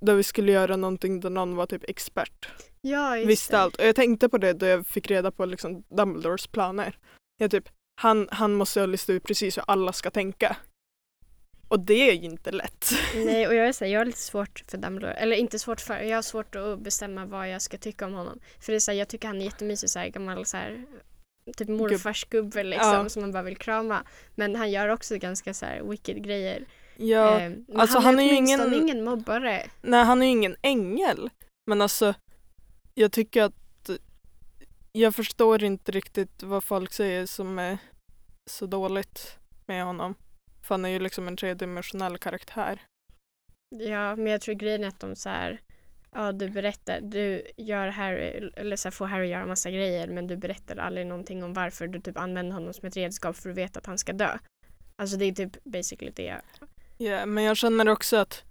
där 0.00 0.14
vi 0.14 0.22
skulle 0.22 0.52
göra 0.52 0.76
någonting 0.76 1.20
där 1.20 1.30
någon 1.30 1.56
var 1.56 1.66
typ 1.66 1.84
expert. 1.88 2.48
ja 2.80 3.10
Visste 3.26 3.58
allt. 3.58 3.76
Och 3.76 3.86
jag 3.86 3.96
tänkte 3.96 4.28
på 4.28 4.38
det 4.38 4.52
då 4.52 4.66
jag 4.66 4.86
fick 4.86 5.10
reda 5.10 5.30
på 5.30 5.44
liksom 5.46 5.82
Dumbledores 5.88 6.46
planer. 6.46 6.98
Jag 7.38 7.50
typ, 7.50 7.68
han, 8.00 8.28
han 8.30 8.54
måste 8.54 8.80
ha 8.80 8.86
listat 8.86 9.10
ut 9.14 9.24
precis 9.24 9.56
hur 9.58 9.64
alla 9.66 9.92
ska 9.92 10.10
tänka. 10.10 10.56
Och 11.68 11.80
det 11.80 12.10
är 12.10 12.12
ju 12.14 12.24
inte 12.24 12.50
lätt. 12.50 12.90
Nej, 13.14 13.46
och 13.46 13.54
jag 13.54 13.68
är 13.68 13.72
så 13.72 13.84
här, 13.84 13.92
jag 13.92 14.00
har 14.00 14.04
lite 14.04 14.18
svårt 14.32 14.62
för 14.68 14.78
Dumbledore. 14.78 15.14
Eller 15.14 15.36
inte 15.36 15.58
svårt 15.58 15.80
för, 15.80 16.00
jag 16.00 16.16
har 16.16 16.22
svårt 16.22 16.54
att 16.56 16.78
bestämma 16.80 17.26
vad 17.26 17.48
jag 17.50 17.62
ska 17.62 17.78
tycka 17.78 18.06
om 18.06 18.12
honom. 18.12 18.38
För 18.60 18.72
det 18.72 18.76
är 18.76 18.80
så 18.80 18.90
här, 18.90 18.98
jag 18.98 19.08
tycker 19.08 19.28
han 19.28 19.40
är 19.40 19.44
jättemysig, 19.44 19.90
så 19.90 19.98
här, 19.98 20.08
gammal 20.08 20.46
så 20.46 20.56
här, 20.56 20.86
typ 21.56 21.68
morfarsgubbe 21.68 22.62
liksom, 22.62 22.92
Ja. 22.92 23.08
som 23.08 23.22
man 23.22 23.32
bara 23.32 23.42
vill 23.42 23.56
krama. 23.56 24.02
Men 24.34 24.56
han 24.56 24.70
gör 24.70 24.88
också 24.88 25.16
ganska 25.18 25.54
så 25.54 25.66
här 25.66 25.82
wicked 25.82 26.24
grejer. 26.24 26.64
Ja, 26.96 27.40
Eh, 27.40 27.52
alltså, 27.74 27.98
han, 27.98 28.18
är 28.18 28.22
ju 28.24 28.34
ingen- 28.34 28.74
ingen 28.74 29.04
mobbare. 29.04 29.66
nej 29.82 30.04
han 30.04 30.22
är 30.22 30.26
ju 30.26 30.32
ingen 30.32 30.56
ängel. 30.62 31.30
Men 31.66 31.82
alltså, 31.82 32.14
jag 32.94 33.12
tycker 33.12 33.42
att 33.42 33.90
jag 34.92 35.14
förstår 35.14 35.64
inte 35.64 35.92
riktigt 35.92 36.42
vad 36.42 36.64
folk 36.64 36.92
säger 36.92 37.26
som 37.26 37.58
är 37.58 37.78
så 38.50 38.66
dåligt 38.66 39.38
med 39.66 39.84
honom. 39.84 40.14
För 40.66 40.74
han 40.74 40.84
är 40.84 40.88
ju 40.88 40.98
liksom 40.98 41.28
en 41.28 41.36
tredimensionell 41.36 42.18
karaktär. 42.18 42.82
Ja, 43.76 44.16
men 44.16 44.26
jag 44.26 44.40
tror 44.40 44.54
grejen 44.54 44.84
är 44.84 44.88
att 44.88 45.00
de 45.00 45.16
så 45.16 45.28
här, 45.28 45.60
ja 46.12 46.32
du 46.32 46.48
berättar, 46.48 47.00
du 47.00 47.42
gör 47.56 47.88
Harry, 47.88 48.50
eller 48.56 48.76
så 48.76 48.88
här, 48.88 48.92
får 48.92 49.06
Harry 49.06 49.28
göra 49.28 49.46
massa 49.46 49.70
grejer 49.70 50.08
men 50.08 50.26
du 50.26 50.36
berättar 50.36 50.76
aldrig 50.76 51.06
någonting 51.06 51.44
om 51.44 51.54
varför 51.54 51.88
du 51.88 52.00
typ 52.00 52.18
använder 52.18 52.54
honom 52.54 52.72
som 52.72 52.88
ett 52.88 52.96
redskap 52.96 53.36
för 53.36 53.50
att 53.50 53.56
veta 53.56 53.78
att 53.78 53.86
han 53.86 53.98
ska 53.98 54.12
dö. 54.12 54.38
Alltså 54.96 55.16
det 55.16 55.24
är 55.24 55.32
typ 55.32 55.64
basically 55.64 56.12
det. 56.16 56.40
Ja, 56.98 57.26
men 57.26 57.44
jag 57.44 57.56
känner 57.56 57.88
också 57.88 58.16
att 58.16 58.44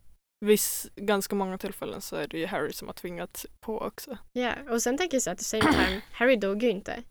viss, 0.45 0.89
ganska 0.95 1.35
många 1.35 1.57
tillfällen 1.57 2.01
så 2.01 2.15
är 2.15 2.27
det 2.27 2.37
ju 2.37 2.45
Harry 2.45 2.73
som 2.73 2.87
har 2.87 2.93
tvingats 2.93 3.45
på 3.59 3.81
också. 3.81 4.17
Ja, 4.33 4.53
och 4.69 4.81
sen 4.81 4.97
tänker 4.97 5.15
jag 5.15 5.21
så 5.21 5.31
att 5.31 5.37
the 5.37 5.43
same 5.43 5.73
time, 5.73 6.01
Harry 6.11 6.35
dog 6.35 6.63
ju 6.63 6.69
inte. 6.69 7.03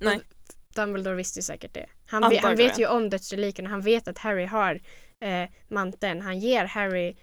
Nej. 0.00 0.20
Dumbledore 0.74 1.14
visste 1.14 1.38
ju 1.38 1.42
säkert 1.42 1.74
det. 1.74 1.86
Han, 2.06 2.30
vet, 2.30 2.42
han 2.42 2.56
vet 2.56 2.78
ju 2.78 2.86
om 2.86 3.10
dödsreliken 3.10 3.64
och 3.66 3.70
han 3.70 3.80
vet 3.80 4.08
att 4.08 4.18
Harry 4.18 4.44
har 4.44 4.80
eh, 5.24 5.48
manteln. 5.68 6.20
Han 6.20 6.38
ger 6.38 6.64
Harry 6.64 7.16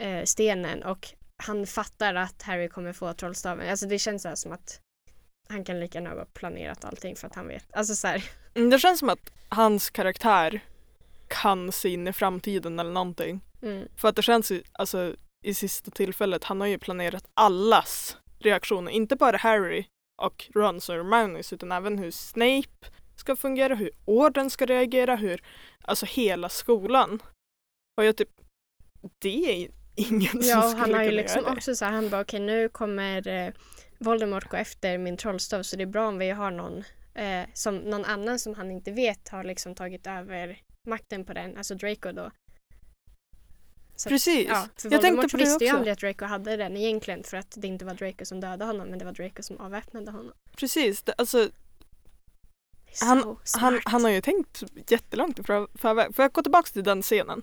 eh, 0.00 0.24
stenen 0.24 0.82
och 0.82 1.08
han 1.42 1.66
fattar 1.66 2.14
att 2.14 2.42
Harry 2.42 2.68
kommer 2.68 2.92
få 2.92 3.12
trollstaven. 3.14 3.70
Alltså 3.70 3.86
det 3.86 3.98
känns 3.98 4.22
så 4.22 4.36
som 4.36 4.52
att 4.52 4.80
han 5.48 5.64
kan 5.64 5.80
lika 5.80 5.98
gärna 5.98 6.10
ha 6.10 6.24
planerat 6.24 6.84
allting 6.84 7.16
för 7.16 7.26
att 7.26 7.34
han 7.34 7.48
vet. 7.48 7.74
Alltså 7.74 7.94
så 7.94 8.06
här. 8.06 8.24
Mm, 8.54 8.70
Det 8.70 8.78
känns 8.78 8.98
som 8.98 9.08
att 9.08 9.32
hans 9.48 9.90
karaktär 9.90 10.60
kan 11.28 11.72
se 11.72 11.88
in 11.88 12.08
i 12.08 12.12
framtiden 12.12 12.78
eller 12.78 12.92
någonting. 12.92 13.40
Mm, 13.62 13.88
För 13.96 14.08
att 14.08 14.16
det 14.16 14.22
känns 14.22 14.50
ju, 14.50 14.62
alltså 14.72 15.14
i 15.44 15.54
sista 15.54 15.90
tillfället, 15.90 16.44
han 16.44 16.60
har 16.60 16.68
ju 16.68 16.78
planerat 16.78 17.24
allas 17.34 18.16
reaktioner. 18.38 18.92
Inte 18.92 19.16
bara 19.16 19.36
Harry 19.36 19.84
och 20.22 20.50
Rons 20.54 20.88
och 20.88 20.94
Hermiones 20.94 21.52
utan 21.52 21.72
även 21.72 21.98
hur 21.98 22.10
Snape 22.10 22.86
ska 23.16 23.36
fungera, 23.36 23.74
hur 23.74 23.90
orden 24.04 24.50
ska 24.50 24.66
reagera, 24.66 25.16
hur, 25.16 25.42
alltså 25.82 26.06
hela 26.06 26.48
skolan. 26.48 27.22
Och 27.96 28.04
jag 28.04 28.16
typ, 28.16 28.30
det 29.18 29.62
är 29.62 29.70
ingen 29.94 30.30
som 30.30 30.40
Ja, 30.42 30.64
och 30.64 30.70
skulle 30.70 30.82
han 30.82 30.94
har 30.94 31.02
ju 31.02 31.10
liksom 31.10 31.44
också 31.46 31.74
så 31.74 31.84
här, 31.84 31.92
han 31.92 32.10
bara 32.10 32.20
okej 32.20 32.40
nu 32.40 32.68
kommer 32.68 33.28
eh, 33.28 33.52
Voldemort 33.98 34.48
gå 34.48 34.56
efter 34.56 34.98
min 34.98 35.16
trollstav 35.16 35.62
så 35.62 35.76
det 35.76 35.82
är 35.82 35.86
bra 35.86 36.08
om 36.08 36.18
vi 36.18 36.30
har 36.30 36.50
någon 36.50 36.84
eh, 37.14 37.48
som 37.54 37.76
någon 37.76 38.04
annan 38.04 38.38
som 38.38 38.54
han 38.54 38.70
inte 38.70 38.92
vet 38.92 39.28
har 39.28 39.44
liksom 39.44 39.74
tagit 39.74 40.06
över 40.06 40.58
makten 40.88 41.24
på 41.24 41.32
den, 41.32 41.56
alltså 41.56 41.74
Draco 41.74 42.12
då. 42.12 42.30
Så 43.96 44.08
Precis. 44.08 44.48
Ja, 44.48 44.68
för 44.76 44.92
jag 44.92 45.00
tänkte 45.00 45.28
på 45.28 45.36
det 45.36 45.44
visste 45.44 45.64
ju 45.64 45.70
också. 45.70 45.76
aldrig 45.76 45.92
att 45.92 45.98
Draco 45.98 46.24
hade 46.24 46.56
den 46.56 46.76
egentligen 46.76 47.22
för 47.24 47.36
att 47.36 47.54
det 47.56 47.66
inte 47.66 47.84
var 47.84 47.94
Draco 47.94 48.24
som 48.24 48.40
dödade 48.40 48.64
honom 48.64 48.88
men 48.88 48.98
det 48.98 49.04
var 49.04 49.12
Draco 49.12 49.42
som 49.42 49.56
avväpnade 49.60 50.10
honom. 50.10 50.32
Precis, 50.56 51.02
det, 51.02 51.12
alltså 51.18 51.48
Han- 53.00 53.36
han, 53.60 53.80
han 53.84 54.04
har 54.04 54.10
ju 54.10 54.20
tänkt 54.20 54.62
jättelångt 54.90 55.38
i 55.38 55.42
för, 55.42 55.68
förväg. 55.74 56.14
Får 56.14 56.22
jag 56.22 56.32
gå 56.32 56.42
tillbaka 56.42 56.70
till 56.72 56.84
den 56.84 57.02
scenen 57.02 57.42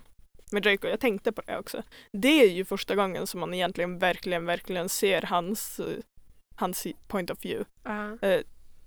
med 0.52 0.64
Draco? 0.64 0.88
Jag 0.88 1.00
tänkte 1.00 1.32
på 1.32 1.42
det 1.46 1.58
också. 1.58 1.84
Det 2.12 2.42
är 2.44 2.50
ju 2.50 2.66
första 2.66 2.96
gången 2.96 3.28
som 3.28 3.40
man 3.40 3.54
egentligen 3.54 4.00
verkligen, 4.00 4.46
verkligen 4.46 4.90
ser 4.90 5.22
hans, 5.22 5.80
eh, 5.80 5.86
hans 6.56 6.88
point 7.08 7.30
of 7.32 7.46
view. 7.46 7.66
Ja. 7.84 8.18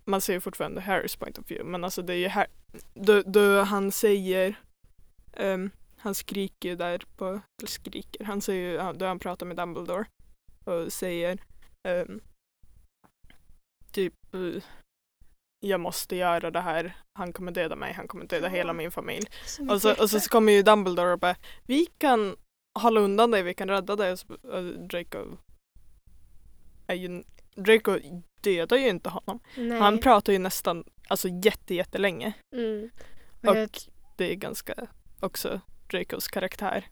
Man 0.05 0.21
ser 0.21 0.33
ju 0.33 0.41
fortfarande 0.41 0.81
Harrys 0.81 1.17
point 1.17 1.39
of 1.39 1.51
view 1.51 1.71
men 1.71 1.85
alltså 1.85 2.03
det 2.03 2.13
är 2.13 2.19
ju 2.19 2.29
här, 2.29 2.47
då, 2.95 3.23
då 3.23 3.61
han 3.63 3.93
säger 3.93 4.55
ehm, 5.37 5.71
han 6.05 6.15
skriker 6.15 6.69
ju 6.69 6.77
där 6.77 7.03
på, 7.17 7.27
eller 7.27 7.67
skriker, 7.67 8.25
han 8.25 8.41
säger 8.41 8.71
ju, 8.71 8.93
då 8.99 9.07
han 9.07 9.19
pratar 9.19 9.47
med 9.47 9.57
Dumbledore 9.57 10.07
och 10.65 10.93
säger 10.93 11.43
ehm, 11.89 12.21
typ 13.93 14.15
eh, 14.35 14.63
jag 15.61 15.81
måste 15.81 16.17
göra 16.17 16.51
det 16.51 16.61
här, 16.61 16.97
han 17.19 17.33
kommer 17.33 17.53
döda 17.53 17.77
mig, 17.77 17.93
han 17.93 18.09
kommer 18.09 18.27
döda 18.27 18.49
hela 18.49 18.73
min 18.73 18.91
familj. 18.91 19.27
Som 19.47 19.71
Och 19.71 19.83
så, 19.83 20.03
och 20.03 20.11
så 20.11 20.21
kommer 20.21 20.53
ju 20.53 20.63
Dumbledore 20.63 21.13
och 21.13 21.19
bara 21.19 21.37
vi 21.67 21.87
kan 21.87 22.37
hålla 22.79 23.01
undan 23.01 23.31
dig, 23.31 23.43
vi 23.43 23.55
kan 23.55 23.69
rädda 23.69 23.97
dig. 23.97 24.13
Och 24.13 24.19
så, 24.19 24.35
och 24.35 24.89
Draco 24.89 25.37
är 26.87 26.95
ju, 26.95 27.23
Draco 27.55 27.99
dödar 28.41 28.77
ju 28.77 28.89
inte 28.89 29.11
honom. 29.11 29.41
Nej. 29.57 29.79
Han 29.79 29.99
pratar 29.99 30.33
ju 30.33 30.39
nästan 30.39 30.85
alltså 31.09 31.29
jätte, 31.29 31.75
jättelänge. 31.75 32.33
mm. 32.53 32.91
och 33.43 33.49
Och 33.49 33.57
jag, 33.57 33.69
det 34.17 34.33
är 34.33 34.35
ganska 34.35 34.75
också 35.21 35.61
Dracos 35.91 36.29
karaktär. 36.29 36.85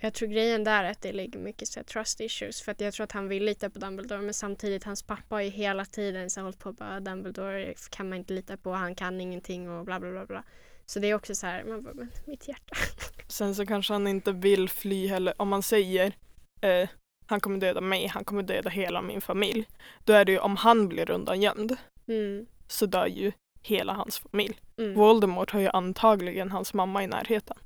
jag 0.00 0.14
tror 0.14 0.28
grejen 0.28 0.64
där 0.64 0.84
är 0.84 0.90
att 0.90 1.02
det 1.02 1.12
ligger 1.12 1.38
mycket 1.40 1.68
så 1.68 1.82
trust 1.82 2.20
issues 2.20 2.62
för 2.62 2.72
att 2.72 2.80
jag 2.80 2.94
tror 2.94 3.04
att 3.04 3.12
han 3.12 3.28
vill 3.28 3.44
lita 3.44 3.70
på 3.70 3.78
Dumbledore 3.78 4.20
men 4.22 4.34
samtidigt 4.34 4.84
hans 4.84 5.02
pappa 5.02 5.34
har 5.34 5.42
ju 5.42 5.50
hela 5.50 5.84
tiden 5.84 6.30
så 6.30 6.40
hållit 6.40 6.58
på 6.58 6.68
att 6.68 6.76
bara 6.76 7.00
Dumbledore 7.00 7.74
kan 7.90 8.08
man 8.08 8.18
inte 8.18 8.32
lita 8.34 8.56
på, 8.56 8.72
han 8.72 8.94
kan 8.94 9.20
ingenting 9.20 9.70
och 9.70 9.84
bla 9.84 10.00
bla 10.00 10.10
bla 10.10 10.26
bla. 10.26 10.44
Så 10.86 10.98
det 11.00 11.06
är 11.10 11.14
också 11.14 11.34
så 11.34 11.46
här, 11.46 11.64
man 11.64 11.82
bara, 11.82 11.94
men 11.94 12.10
mitt 12.26 12.48
hjärta. 12.48 12.76
Sen 13.28 13.54
så 13.54 13.66
kanske 13.66 13.92
han 13.92 14.06
inte 14.06 14.32
vill 14.32 14.68
fly 14.68 15.06
heller. 15.06 15.34
Om 15.36 15.48
man 15.48 15.62
säger 15.62 16.12
eh, 16.60 16.88
han 17.26 17.40
kommer 17.40 17.58
döda 17.58 17.80
mig, 17.80 18.06
han 18.06 18.24
kommer 18.24 18.42
döda 18.42 18.70
hela 18.70 19.02
min 19.02 19.20
familj. 19.20 19.66
Då 20.04 20.12
är 20.12 20.24
det 20.24 20.32
ju 20.32 20.38
om 20.38 20.56
han 20.56 20.88
blir 20.88 21.10
undangömd 21.10 21.76
Mm. 22.08 22.46
så 22.68 22.86
dör 22.86 23.06
ju 23.06 23.32
hela 23.62 23.92
hans 23.92 24.18
familj. 24.18 24.60
Mm. 24.78 24.94
Voldemort 24.94 25.50
har 25.50 25.60
ju 25.60 25.68
antagligen 25.68 26.50
hans 26.50 26.74
mamma 26.74 27.04
i 27.04 27.06
närheten. 27.06 27.56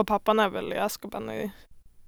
Och 0.00 0.06
pappan 0.06 0.40
är 0.40 0.48
väl 0.48 0.72
i 0.72 0.78
Azkaban 0.78 1.30
i 1.30 1.52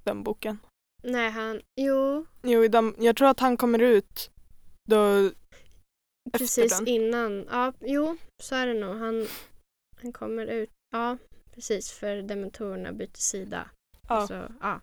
den 0.04 0.22
boken. 0.22 0.58
Nej 1.02 1.30
han, 1.30 1.60
jo 1.80 2.26
Jo, 2.42 2.64
i 2.64 2.68
den, 2.68 2.94
jag 2.98 3.16
tror 3.16 3.28
att 3.28 3.40
han 3.40 3.56
kommer 3.56 3.78
ut 3.78 4.30
då 4.88 5.30
precis 6.32 6.78
den. 6.78 6.88
innan, 6.88 7.46
ja 7.50 7.72
jo 7.80 8.16
så 8.42 8.54
är 8.54 8.66
det 8.66 8.74
nog. 8.74 8.96
Han, 8.96 9.26
han 10.02 10.12
kommer 10.12 10.46
ut, 10.46 10.70
ja 10.90 11.18
precis 11.54 11.92
för 11.92 12.22
dementorerna 12.22 12.92
byter 12.92 13.16
sida. 13.16 13.70
Ja. 14.08 14.26
Så, 14.26 14.42
ja. 14.60 14.80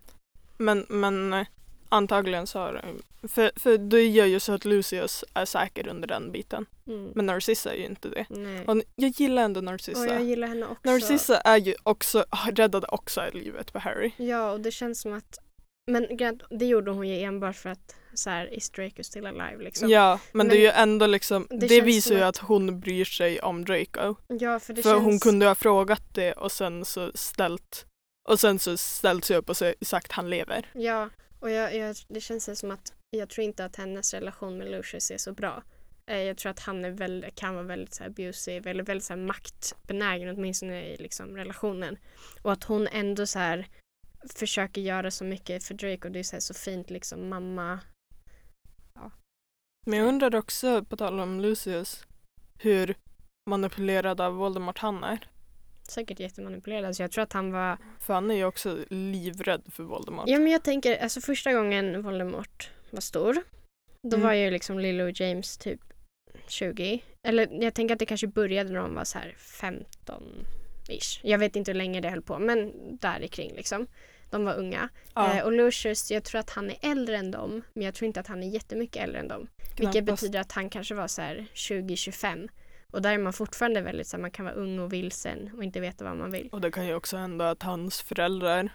Men, 0.56 0.86
men 0.88 1.32
eh, 1.32 1.46
antagligen 1.90 2.46
så 2.46 2.58
har 2.58 2.84
för, 3.28 3.52
för 3.56 3.78
det 3.78 4.02
gör 4.02 4.26
ju 4.26 4.40
så 4.40 4.52
att 4.52 4.64
Lucius 4.64 5.24
är 5.34 5.44
säker 5.44 5.88
under 5.88 6.08
den 6.08 6.32
biten. 6.32 6.66
Mm. 6.86 7.12
Men 7.14 7.26
Narcissa 7.26 7.72
är 7.72 7.78
ju 7.78 7.86
inte 7.86 8.08
det. 8.08 8.26
Nej. 8.30 8.64
Och 8.66 8.82
jag 8.96 9.10
gillar 9.10 9.42
ändå 9.42 9.60
Narcissa. 9.60 10.00
Och 10.00 10.06
jag 10.06 10.22
gillar 10.22 10.48
henne 10.48 10.66
också. 10.66 10.90
Narcissa 10.90 11.40
är 11.40 11.56
ju 11.56 11.74
också, 11.82 12.24
räddade 12.52 12.86
också 12.86 13.22
livet 13.32 13.72
på 13.72 13.78
Harry. 13.78 14.10
Ja, 14.16 14.52
och 14.52 14.60
det 14.60 14.70
känns 14.70 15.00
som 15.00 15.12
att 15.12 15.38
men 15.86 16.06
det 16.50 16.66
gjorde 16.66 16.90
hon 16.90 17.08
ju 17.08 17.22
enbart 17.22 17.56
för 17.56 17.70
att 17.70 17.94
så 18.14 18.30
här, 18.30 18.54
is 18.54 18.70
Draco 18.70 19.02
still 19.02 19.26
alive 19.26 19.62
liksom. 19.62 19.88
Ja, 19.88 20.20
men, 20.32 20.48
det 20.48 20.54
är 20.54 20.56
Men 20.56 20.62
ju 20.62 20.70
ändå 20.70 21.06
liksom, 21.06 21.46
det 21.50 21.66
det, 21.66 21.80
visar 21.80 22.14
ju 22.14 22.20
att- 22.20 22.28
att 22.28 22.48
hon 22.48 22.80
bryr 22.80 23.04
sig 23.04 23.40
om 23.40 23.64
Draco. 23.64 24.14
Ja, 24.28 24.60
för 24.60 24.74
det 24.74 24.82
för 24.82 24.90
känns... 24.90 25.04
hon 25.04 25.20
kunde 25.20 25.46
ha 25.46 25.54
frågat 25.54 26.02
det 26.14 26.32
och 26.32 26.52
sen 26.52 26.84
så 26.84 27.10
ställt 27.14 27.86
och 28.28 28.40
sen 28.40 28.58
så 28.58 28.76
ställt 28.76 29.24
sig 29.24 29.36
upp 29.36 29.50
och 29.50 29.56
sagt 29.80 30.12
han 30.12 30.30
lever. 30.30 30.70
Ja, 30.74 31.08
och 31.40 31.50
jag, 31.50 31.76
jag, 31.76 31.96
det 32.08 32.20
känns 32.20 32.58
som 32.58 32.70
att 32.70 32.92
jag 33.10 33.28
tror 33.28 33.44
inte 33.44 33.64
att 33.64 33.76
hennes 33.76 34.14
relation 34.14 34.58
med 34.58 34.70
Lucius 34.70 35.10
är 35.10 35.18
så 35.18 35.32
bra. 35.32 35.62
Eh, 36.06 36.18
jag 36.18 36.36
tror 36.36 36.50
att 36.50 36.60
han 36.60 36.84
är 36.84 36.90
väl, 36.90 37.26
kan 37.34 37.54
vara 37.54 37.64
väldigt 37.64 37.94
så 37.94 38.02
här 38.02 38.10
abusive 38.10 38.70
eller 38.70 38.84
väldigt 38.84 39.04
så 39.04 39.12
här 39.12 39.20
maktbenägen 39.20 40.36
åtminstone 40.36 40.86
i 40.86 40.96
liksom 40.96 41.36
relationen. 41.36 41.98
Och 42.42 42.52
att 42.52 42.64
hon 42.64 42.86
ändå 42.86 43.26
så 43.26 43.38
här 43.38 43.66
försöker 44.36 44.80
göra 44.80 45.10
så 45.10 45.24
mycket 45.24 45.64
för 45.64 45.74
Drake 45.74 46.08
och 46.08 46.12
Det 46.12 46.18
är 46.18 46.22
så, 46.22 46.36
här 46.36 46.40
så 46.40 46.54
fint 46.54 46.90
liksom 46.90 47.28
mamma. 47.28 47.80
Men 49.86 49.98
jag 49.98 50.08
undrar 50.08 50.36
också, 50.36 50.84
på 50.84 50.96
tal 50.96 51.20
om 51.20 51.40
Lucius, 51.40 52.06
hur 52.58 52.94
manipulerad 53.50 54.20
av 54.20 54.34
Voldemort 54.34 54.78
han 54.78 55.04
är. 55.04 55.28
Säkert 55.90 56.20
jättemanipulerad. 56.20 56.96
Så 56.96 57.02
jag 57.02 57.10
tror 57.12 57.22
att 57.22 57.32
han 57.32 57.52
var 57.52 57.78
För 58.00 58.14
han 58.14 58.30
är 58.30 58.34
ju 58.34 58.44
också 58.44 58.78
livrädd 58.90 59.62
för 59.72 59.82
Voldemort. 59.82 60.24
Ja 60.28 60.38
men 60.38 60.52
jag 60.52 60.62
tänker, 60.62 60.98
alltså 61.02 61.20
första 61.20 61.52
gången 61.52 62.02
Voldemort 62.02 62.70
var 62.90 63.00
stor 63.00 63.34
då 64.02 64.16
Mm. 64.16 64.26
var 64.26 64.32
ju 64.34 64.50
liksom 64.50 64.78
Lilo 64.78 65.04
och 65.04 65.20
James 65.20 65.58
typ 65.58 65.80
20. 66.48 67.02
Eller 67.22 67.62
jag 67.62 67.74
tänker 67.74 67.92
att 67.94 67.98
det 67.98 68.06
kanske 68.06 68.26
började 68.26 68.70
när 68.72 68.80
de 68.80 68.94
var 68.94 69.04
så 69.04 69.18
här 69.18 69.34
15-ish. 69.38 71.20
Jag 71.22 71.38
vet 71.38 71.56
inte 71.56 71.70
hur 71.70 71.78
länge 71.78 72.00
det 72.00 72.08
höll 72.10 72.22
på 72.22 72.38
men 72.38 72.72
där 72.96 73.26
kring 73.26 73.54
liksom. 73.56 73.86
De 74.30 74.44
var 74.44 74.54
unga. 74.54 74.88
Ja, 75.14 75.36
Eh, 75.36 75.44
och 75.44 75.52
Lucius, 75.52 76.10
jag 76.10 76.24
tror 76.24 76.38
att 76.40 76.50
han 76.50 76.70
är 76.70 76.76
äldre 76.82 77.16
än 77.16 77.30
dem 77.30 77.62
men 77.74 77.84
jag 77.84 77.94
tror 77.94 78.06
inte 78.06 78.20
att 78.20 78.26
han 78.26 78.42
är 78.42 78.48
jättemycket 78.48 79.02
äldre 79.02 79.20
än 79.20 79.28
dem. 79.28 79.46
Vilket 79.76 79.92
knappast. 80.04 80.22
betyder 80.22 80.40
att 80.40 80.52
han 80.52 80.70
kanske 80.70 80.94
var 80.94 81.08
så 81.08 81.22
här 81.22 81.46
20-25. 81.54 82.48
Och 82.90 83.02
där 83.02 83.12
är 83.12 83.18
man 83.18 83.32
fortfarande 83.32 83.80
väldigt 83.80 84.06
så 84.06 84.16
här, 84.16 84.22
man 84.22 84.30
kan 84.30 84.44
vara 84.44 84.54
ung 84.54 84.78
och 84.78 84.92
vilsen 84.92 85.50
och 85.56 85.64
inte 85.64 85.80
veta 85.80 86.04
vad 86.04 86.16
man 86.16 86.30
vill. 86.30 86.48
Och 86.52 86.60
det 86.60 86.70
kan 86.70 86.86
ju 86.86 86.94
också 86.94 87.16
hända 87.16 87.50
att 87.50 87.62
hans 87.62 88.00
föräldrar 88.00 88.72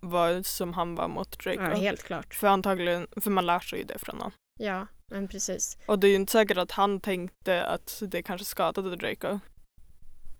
var 0.00 0.42
som 0.42 0.72
han 0.72 0.94
var 0.94 1.08
mot 1.08 1.38
Draco. 1.38 1.62
Ja, 1.62 1.74
helt 1.74 2.02
klart. 2.02 2.34
För 2.34 2.46
antagligen, 2.46 3.06
för 3.16 3.30
man 3.30 3.46
lär 3.46 3.60
sig 3.60 3.78
ju 3.78 3.84
det 3.84 3.98
från 3.98 4.16
honom. 4.16 4.32
Ja, 4.58 4.86
men 5.06 5.28
precis. 5.28 5.78
Och 5.86 5.98
det 5.98 6.06
är 6.06 6.08
ju 6.08 6.16
inte 6.16 6.32
säkert 6.32 6.58
att 6.58 6.70
han 6.70 7.00
tänkte 7.00 7.64
att 7.64 8.02
det 8.06 8.22
kanske 8.22 8.44
skadade 8.44 8.96
Draco. 8.96 9.38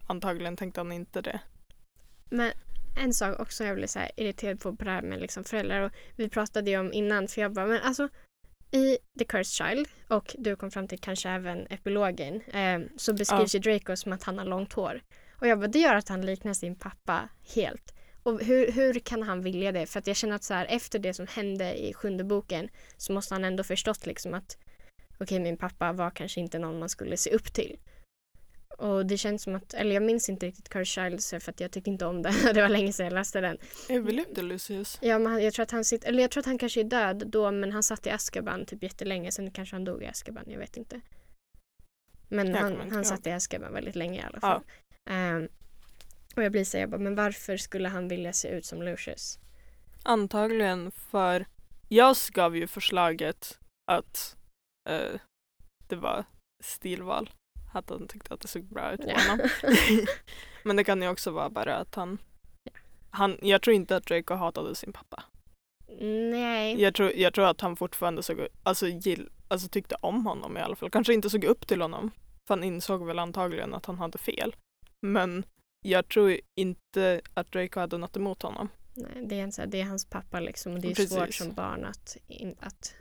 Antagligen 0.06 0.56
tänkte 0.56 0.80
han 0.80 0.92
inte 0.92 1.20
det. 1.20 1.40
Men 2.30 2.52
en 2.96 3.14
sak 3.14 3.40
också 3.40 3.64
jag 3.64 3.76
blev 3.76 3.86
så 3.86 3.98
här 3.98 4.10
irriterad 4.16 4.60
på 4.60 4.76
på 4.76 4.84
det 4.84 4.90
här 4.90 5.02
med 5.02 5.20
liksom 5.20 5.44
föräldrar 5.44 5.80
och 5.80 5.92
vi 6.16 6.28
pratade 6.28 6.70
ju 6.70 6.78
om 6.78 6.92
innan 6.92 7.28
för 7.28 7.40
jag 7.40 7.52
bara 7.52 7.66
men 7.66 7.80
alltså 7.82 8.08
i 8.74 8.98
The 9.18 9.24
Cursed 9.24 9.68
Child 9.68 9.88
och 10.08 10.36
du 10.38 10.56
kom 10.56 10.70
fram 10.70 10.88
till 10.88 10.98
kanske 10.98 11.30
även 11.30 11.66
epilogen 11.70 12.40
eh, 12.40 12.80
så 12.96 13.14
beskrivs 13.14 13.54
ju 13.54 13.58
Draco 13.58 13.96
som 13.96 14.12
att 14.12 14.22
han 14.22 14.38
har 14.38 14.44
långt 14.44 14.72
hår. 14.72 15.02
Och 15.40 15.46
jag 15.46 15.58
bara 15.58 15.68
det 15.68 15.78
gör 15.78 15.94
att 15.94 16.08
han 16.08 16.26
liknar 16.26 16.54
sin 16.54 16.76
pappa 16.76 17.28
helt. 17.54 17.94
Och 18.22 18.40
hur, 18.40 18.72
hur 18.72 18.94
kan 18.94 19.22
han 19.22 19.42
vilja 19.42 19.72
det? 19.72 19.86
För 19.86 19.98
att 19.98 20.06
jag 20.06 20.16
känner 20.16 20.34
att 20.34 20.44
så 20.44 20.54
här, 20.54 20.66
efter 20.66 20.98
det 20.98 21.14
som 21.14 21.26
hände 21.26 21.74
i 21.74 21.94
sjunde 21.94 22.24
boken 22.24 22.68
så 22.96 23.12
måste 23.12 23.34
han 23.34 23.44
ändå 23.44 23.64
förstått 23.64 24.06
liksom 24.06 24.34
att 24.34 24.58
okej, 25.14 25.24
okay, 25.24 25.40
min 25.40 25.56
pappa 25.56 25.92
var 25.92 26.10
kanske 26.10 26.40
inte 26.40 26.58
någon 26.58 26.78
man 26.78 26.88
skulle 26.88 27.16
se 27.16 27.30
upp 27.30 27.52
till. 27.52 27.78
Och 28.78 29.06
det 29.06 29.18
känns 29.18 29.42
som 29.42 29.54
att, 29.54 29.74
eller 29.74 29.94
jag 29.94 30.02
minns 30.02 30.28
inte 30.28 30.46
riktigt 30.46 30.68
Courage 30.68 30.88
Childs 30.88 31.30
för 31.30 31.50
att 31.50 31.60
jag 31.60 31.70
tyckte 31.70 31.90
inte 31.90 32.06
om 32.06 32.22
den. 32.22 32.34
det 32.54 32.60
var 32.60 32.68
länge 32.68 32.92
sedan 32.92 33.06
jag 33.06 33.12
läste 33.12 33.40
den. 33.40 33.58
Överlevde 33.88 34.42
Lucius? 34.42 34.98
Ja, 35.02 35.18
men 35.18 35.44
jag 35.44 35.54
tror 35.54 35.62
att 35.62 35.70
han 35.70 35.84
sitter, 35.84 36.08
eller 36.08 36.22
jag 36.22 36.30
tror 36.30 36.40
att 36.40 36.46
han 36.46 36.58
kanske 36.58 36.80
är 36.80 36.84
död 36.84 37.22
då 37.26 37.50
men 37.50 37.72
han 37.72 37.82
satt 37.82 38.06
i 38.06 38.10
Azkaban 38.10 38.66
typ 38.66 38.82
jättelänge. 38.82 39.32
Sen 39.32 39.50
kanske 39.50 39.76
han 39.76 39.84
dog 39.84 40.02
i 40.02 40.06
Azkaban, 40.06 40.44
jag 40.46 40.58
vet 40.58 40.76
inte. 40.76 41.00
Men 42.28 42.54
han, 42.54 42.90
han 42.90 43.04
satt 43.04 43.26
i 43.26 43.30
Azkaban 43.30 43.72
väldigt 43.72 43.96
länge 43.96 44.20
i 44.20 44.22
alla 44.22 44.40
fall. 44.40 44.62
Ja. 45.04 45.36
Um, 45.36 45.48
och 46.36 46.42
jag 46.42 46.52
blir 46.52 46.64
så 46.64 46.76
jag 46.76 46.90
bara, 46.90 47.00
men 47.00 47.14
varför 47.14 47.56
skulle 47.56 47.88
han 47.88 48.08
vilja 48.08 48.32
se 48.32 48.48
ut 48.48 48.64
som 48.64 48.82
Lucius? 48.82 49.38
Antagligen 50.02 50.90
för 50.90 51.46
jag 51.88 52.16
gav 52.32 52.56
ju 52.56 52.66
förslaget 52.66 53.58
att 53.90 54.36
uh, 54.90 55.20
det 55.88 55.96
var 55.96 56.24
stilval. 56.62 57.30
Att 57.74 57.90
han 57.90 58.08
tyckte 58.08 58.34
att 58.34 58.40
det 58.40 58.48
såg 58.48 58.64
bra 58.64 58.92
ut 58.92 59.00
på 59.00 59.10
honom. 59.10 59.48
men 60.62 60.76
det 60.76 60.84
kan 60.84 61.02
ju 61.02 61.08
också 61.08 61.30
vara 61.30 61.50
bara 61.50 61.76
att 61.76 61.94
han, 61.94 62.18
han 63.10 63.38
jag 63.42 63.62
tror 63.62 63.76
inte 63.76 63.96
att 63.96 64.06
Draco 64.06 64.34
hatade 64.34 64.74
sin 64.74 64.92
pappa. 64.92 65.24
Nej. 66.30 66.82
Jag 66.82 66.94
tror, 66.94 67.12
jag 67.12 67.34
tror 67.34 67.46
att 67.46 67.60
han 67.60 67.76
fortfarande 67.76 68.22
såg, 68.22 68.46
alltså, 68.62 68.86
gill, 68.86 69.28
alltså 69.48 69.68
tyckte 69.68 69.96
om 70.00 70.26
honom 70.26 70.56
i 70.56 70.60
alla 70.60 70.76
fall. 70.76 70.90
Kanske 70.90 71.14
inte 71.14 71.30
såg 71.30 71.44
upp 71.44 71.66
till 71.66 71.82
honom. 71.82 72.10
För 72.46 72.54
han 72.54 72.64
insåg 72.64 73.06
väl 73.06 73.18
antagligen 73.18 73.74
att 73.74 73.86
han 73.86 73.98
hade 73.98 74.18
fel. 74.18 74.56
Men 75.02 75.44
jag 75.84 76.08
tror 76.08 76.40
inte 76.54 77.20
att 77.34 77.52
Draco 77.52 77.80
hade 77.80 77.98
något 77.98 78.16
emot 78.16 78.42
honom. 78.42 78.68
Nej, 78.94 79.26
det 79.26 79.40
är, 79.40 79.50
så 79.50 79.62
här, 79.62 79.68
det 79.68 79.80
är 79.80 79.84
hans 79.84 80.04
pappa 80.04 80.40
liksom 80.40 80.72
och 80.72 80.80
det 80.80 80.88
är 80.88 80.94
Precis. 80.94 81.14
svårt 81.14 81.34
som 81.34 81.54
barn 81.54 81.84
att, 81.84 82.16
in, 82.28 82.56
att 82.60 82.94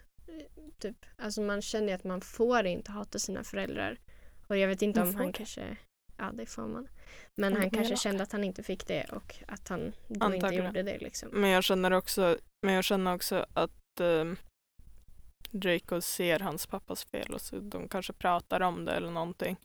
typ, 0.80 1.06
alltså 1.18 1.42
man 1.42 1.62
känner 1.62 1.96
att 1.96 2.04
man 2.04 2.22
får 2.22 2.66
inte 2.66 2.92
hata 2.92 3.20
sina 3.20 3.44
föräldrar. 3.44 3.98
Och 4.48 4.58
jag 4.58 4.68
vet 4.68 4.82
inte 4.82 5.02
om 5.02 5.16
han 5.16 5.28
det. 5.28 5.34
kanske, 5.34 5.78
ja 6.18 6.32
det 6.34 6.46
får 6.46 6.68
man. 6.68 6.88
Men 7.36 7.54
han, 7.54 7.62
han 7.62 7.72
kanske 7.72 7.98
kände 7.98 8.24
att 8.24 8.32
han 8.32 8.44
inte 8.44 8.64
fick 8.64 8.88
det 8.88 9.04
och 9.04 9.36
att 9.48 9.68
han 9.68 9.94
då 10.08 10.26
Antagligen. 10.26 10.54
inte 10.54 10.80
gjorde 10.80 10.84
det 10.84 10.98
liksom. 10.98 11.30
Men 11.32 11.50
jag 11.50 11.64
känner 11.64 11.92
också, 11.92 12.38
men 12.66 12.76
jag 12.76 12.84
känner 12.84 13.16
också 13.16 13.46
att 13.54 14.00
um, 14.00 14.38
Draco 15.52 16.02
ser 16.02 16.40
hans 16.40 16.68
pappas 16.68 17.04
fel 17.06 17.34
och 17.34 17.42
så 17.42 17.60
de 17.60 17.88
kanske 17.88 18.14
pratar 18.14 18.62
om 18.62 18.86
det 18.86 18.92
eller 18.92 19.12
någonting. 19.12 19.60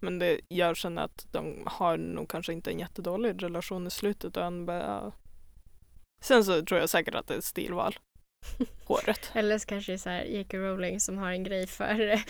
Men 0.00 0.18
det, 0.18 0.40
jag 0.48 0.76
känner 0.76 1.02
att 1.02 1.26
de 1.32 1.62
har 1.66 1.96
nog 1.96 2.28
kanske 2.28 2.52
inte 2.52 2.70
en 2.70 2.78
jättedålig 2.78 3.42
relation 3.42 3.86
i 3.86 3.90
slutet. 3.90 4.36
Och 4.36 4.52
bara, 4.52 5.12
Sen 6.20 6.44
så 6.44 6.62
tror 6.62 6.80
jag 6.80 6.90
säkert 6.90 7.14
att 7.14 7.26
det 7.26 7.34
är 7.34 7.38
ett 7.38 7.44
stilval. 7.44 7.98
Håret. 8.84 9.30
Eller 9.34 9.58
så 9.58 9.66
kanske 9.66 9.92
det 9.92 9.96
är 9.96 9.98
så 9.98 10.08
här 10.08 10.24
J.K. 10.24 10.58
Rowling 10.58 11.00
som 11.00 11.18
har 11.18 11.30
en 11.30 11.44
grej 11.44 11.66
för 11.66 12.22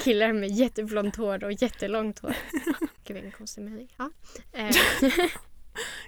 killar 0.04 0.32
med 0.32 0.50
jätteblont 0.50 1.16
hår 1.16 1.44
och 1.44 1.52
jättelångt 1.52 2.18
hår. 2.18 2.36
Gud 3.04 3.14
vilken 3.14 3.32
konstig 3.32 3.64
mening. 3.64 3.94
Ja. 3.98 4.10
Eh. 4.52 4.76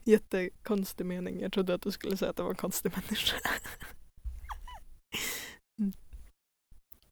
Jättekonstig 0.05 1.07
mening. 1.07 1.41
Jag 1.41 1.53
trodde 1.53 1.75
att 1.75 1.83
du 1.83 1.91
skulle 1.91 2.17
säga 2.17 2.31
att 2.31 2.37
det 2.37 2.43
var 2.43 2.51
en 2.51 2.57
konstig 2.57 2.93
människa. 2.93 3.37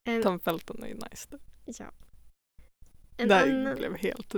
Mm. 0.07 0.23
Tom 0.23 0.41
Felton 0.41 0.83
är 0.83 0.89
ju 0.89 0.95
nice. 0.95 1.29
Då. 1.31 1.39
Ja. 1.65 1.93
En 3.17 3.29
Där 3.29 3.43
annan... 3.43 3.77
blev 3.77 3.97
helt... 3.97 4.35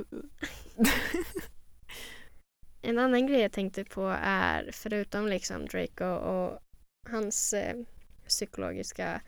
en 2.82 2.98
annan 2.98 3.26
grej 3.26 3.40
jag 3.40 3.52
tänkte 3.52 3.84
på 3.84 4.16
är, 4.22 4.70
förutom 4.72 5.26
liksom 5.26 5.66
Draco 5.66 6.04
och 6.04 6.60
hans 7.10 7.52
eh, 7.52 7.76
psykologiska 8.28 9.20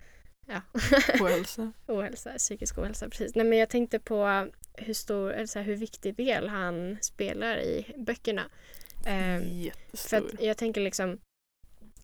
ja. 0.46 0.60
ohälsa. 1.20 1.72
ohälsa, 1.86 2.32
psykisk 2.38 2.78
ohälsa, 2.78 3.08
precis. 3.08 3.34
Nej 3.34 3.46
men 3.46 3.58
jag 3.58 3.68
tänkte 3.68 3.98
på 3.98 4.48
hur 4.74 4.94
stor, 4.94 5.32
eller 5.32 5.46
så 5.46 5.58
här, 5.58 5.66
hur 5.66 5.76
viktig 5.76 6.14
del 6.14 6.48
han 6.48 6.98
spelar 7.00 7.58
i 7.58 7.94
böckerna. 7.96 8.50
Eh, 9.06 9.62
Jättestor. 9.64 10.28
För 10.28 10.44
jag 10.44 10.56
tänker 10.56 10.80
liksom 10.80 11.18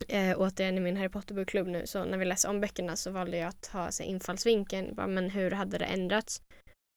eh, 0.07 0.35
återigen 0.37 0.77
i 0.77 0.79
min 0.79 0.97
Harry 0.97 1.09
Potter-bokklubb 1.09 1.67
nu 1.67 1.87
så 1.87 2.03
när 2.03 2.17
vi 2.17 2.25
läser 2.25 2.49
om 2.49 2.61
böckerna 2.61 2.95
så 2.95 3.11
valde 3.11 3.37
jag 3.37 3.47
att 3.47 3.67
ha 3.67 3.91
så 3.91 4.03
infallsvinkeln, 4.03 4.95
bara, 4.95 5.07
men 5.07 5.29
hur 5.29 5.51
hade 5.51 5.77
det 5.77 5.85
ändrats 5.85 6.41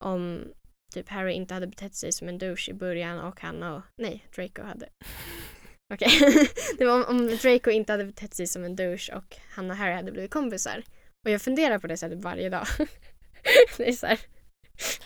om 0.05 0.53
typ 0.93 1.09
Harry 1.09 1.33
inte 1.33 1.55
hade 1.55 1.67
betett 1.67 1.95
sig 1.95 2.13
som 2.13 2.29
en 2.29 2.39
douche 2.39 2.71
i 2.71 2.75
början 2.75 3.19
och 3.19 3.41
han 3.41 3.63
och, 3.63 3.83
nej, 3.97 4.27
Draco 4.37 4.63
hade. 4.63 4.89
Okej, 5.95 6.29
okay. 6.29 6.49
det 6.79 6.85
var 6.85 6.95
om, 6.95 7.05
om 7.17 7.37
Draco 7.37 7.71
inte 7.71 7.93
hade 7.93 8.05
betett 8.05 8.35
sig 8.35 8.47
som 8.47 8.65
en 8.65 8.77
douche 8.77 9.13
och 9.15 9.37
han 9.51 9.71
och 9.71 9.77
Harry 9.77 9.95
hade 9.95 10.13
blivit 10.13 10.31
kompisar. 10.31 10.85
Och 11.25 11.31
jag 11.31 11.43
funderar 11.43 11.79
på 11.79 11.87
det 11.87 11.97
sättet 11.97 12.23
varje 12.23 12.49
dag. 12.49 12.67
det 13.77 13.89
är 13.89 13.93
så 13.93 14.07
här, 14.07 14.21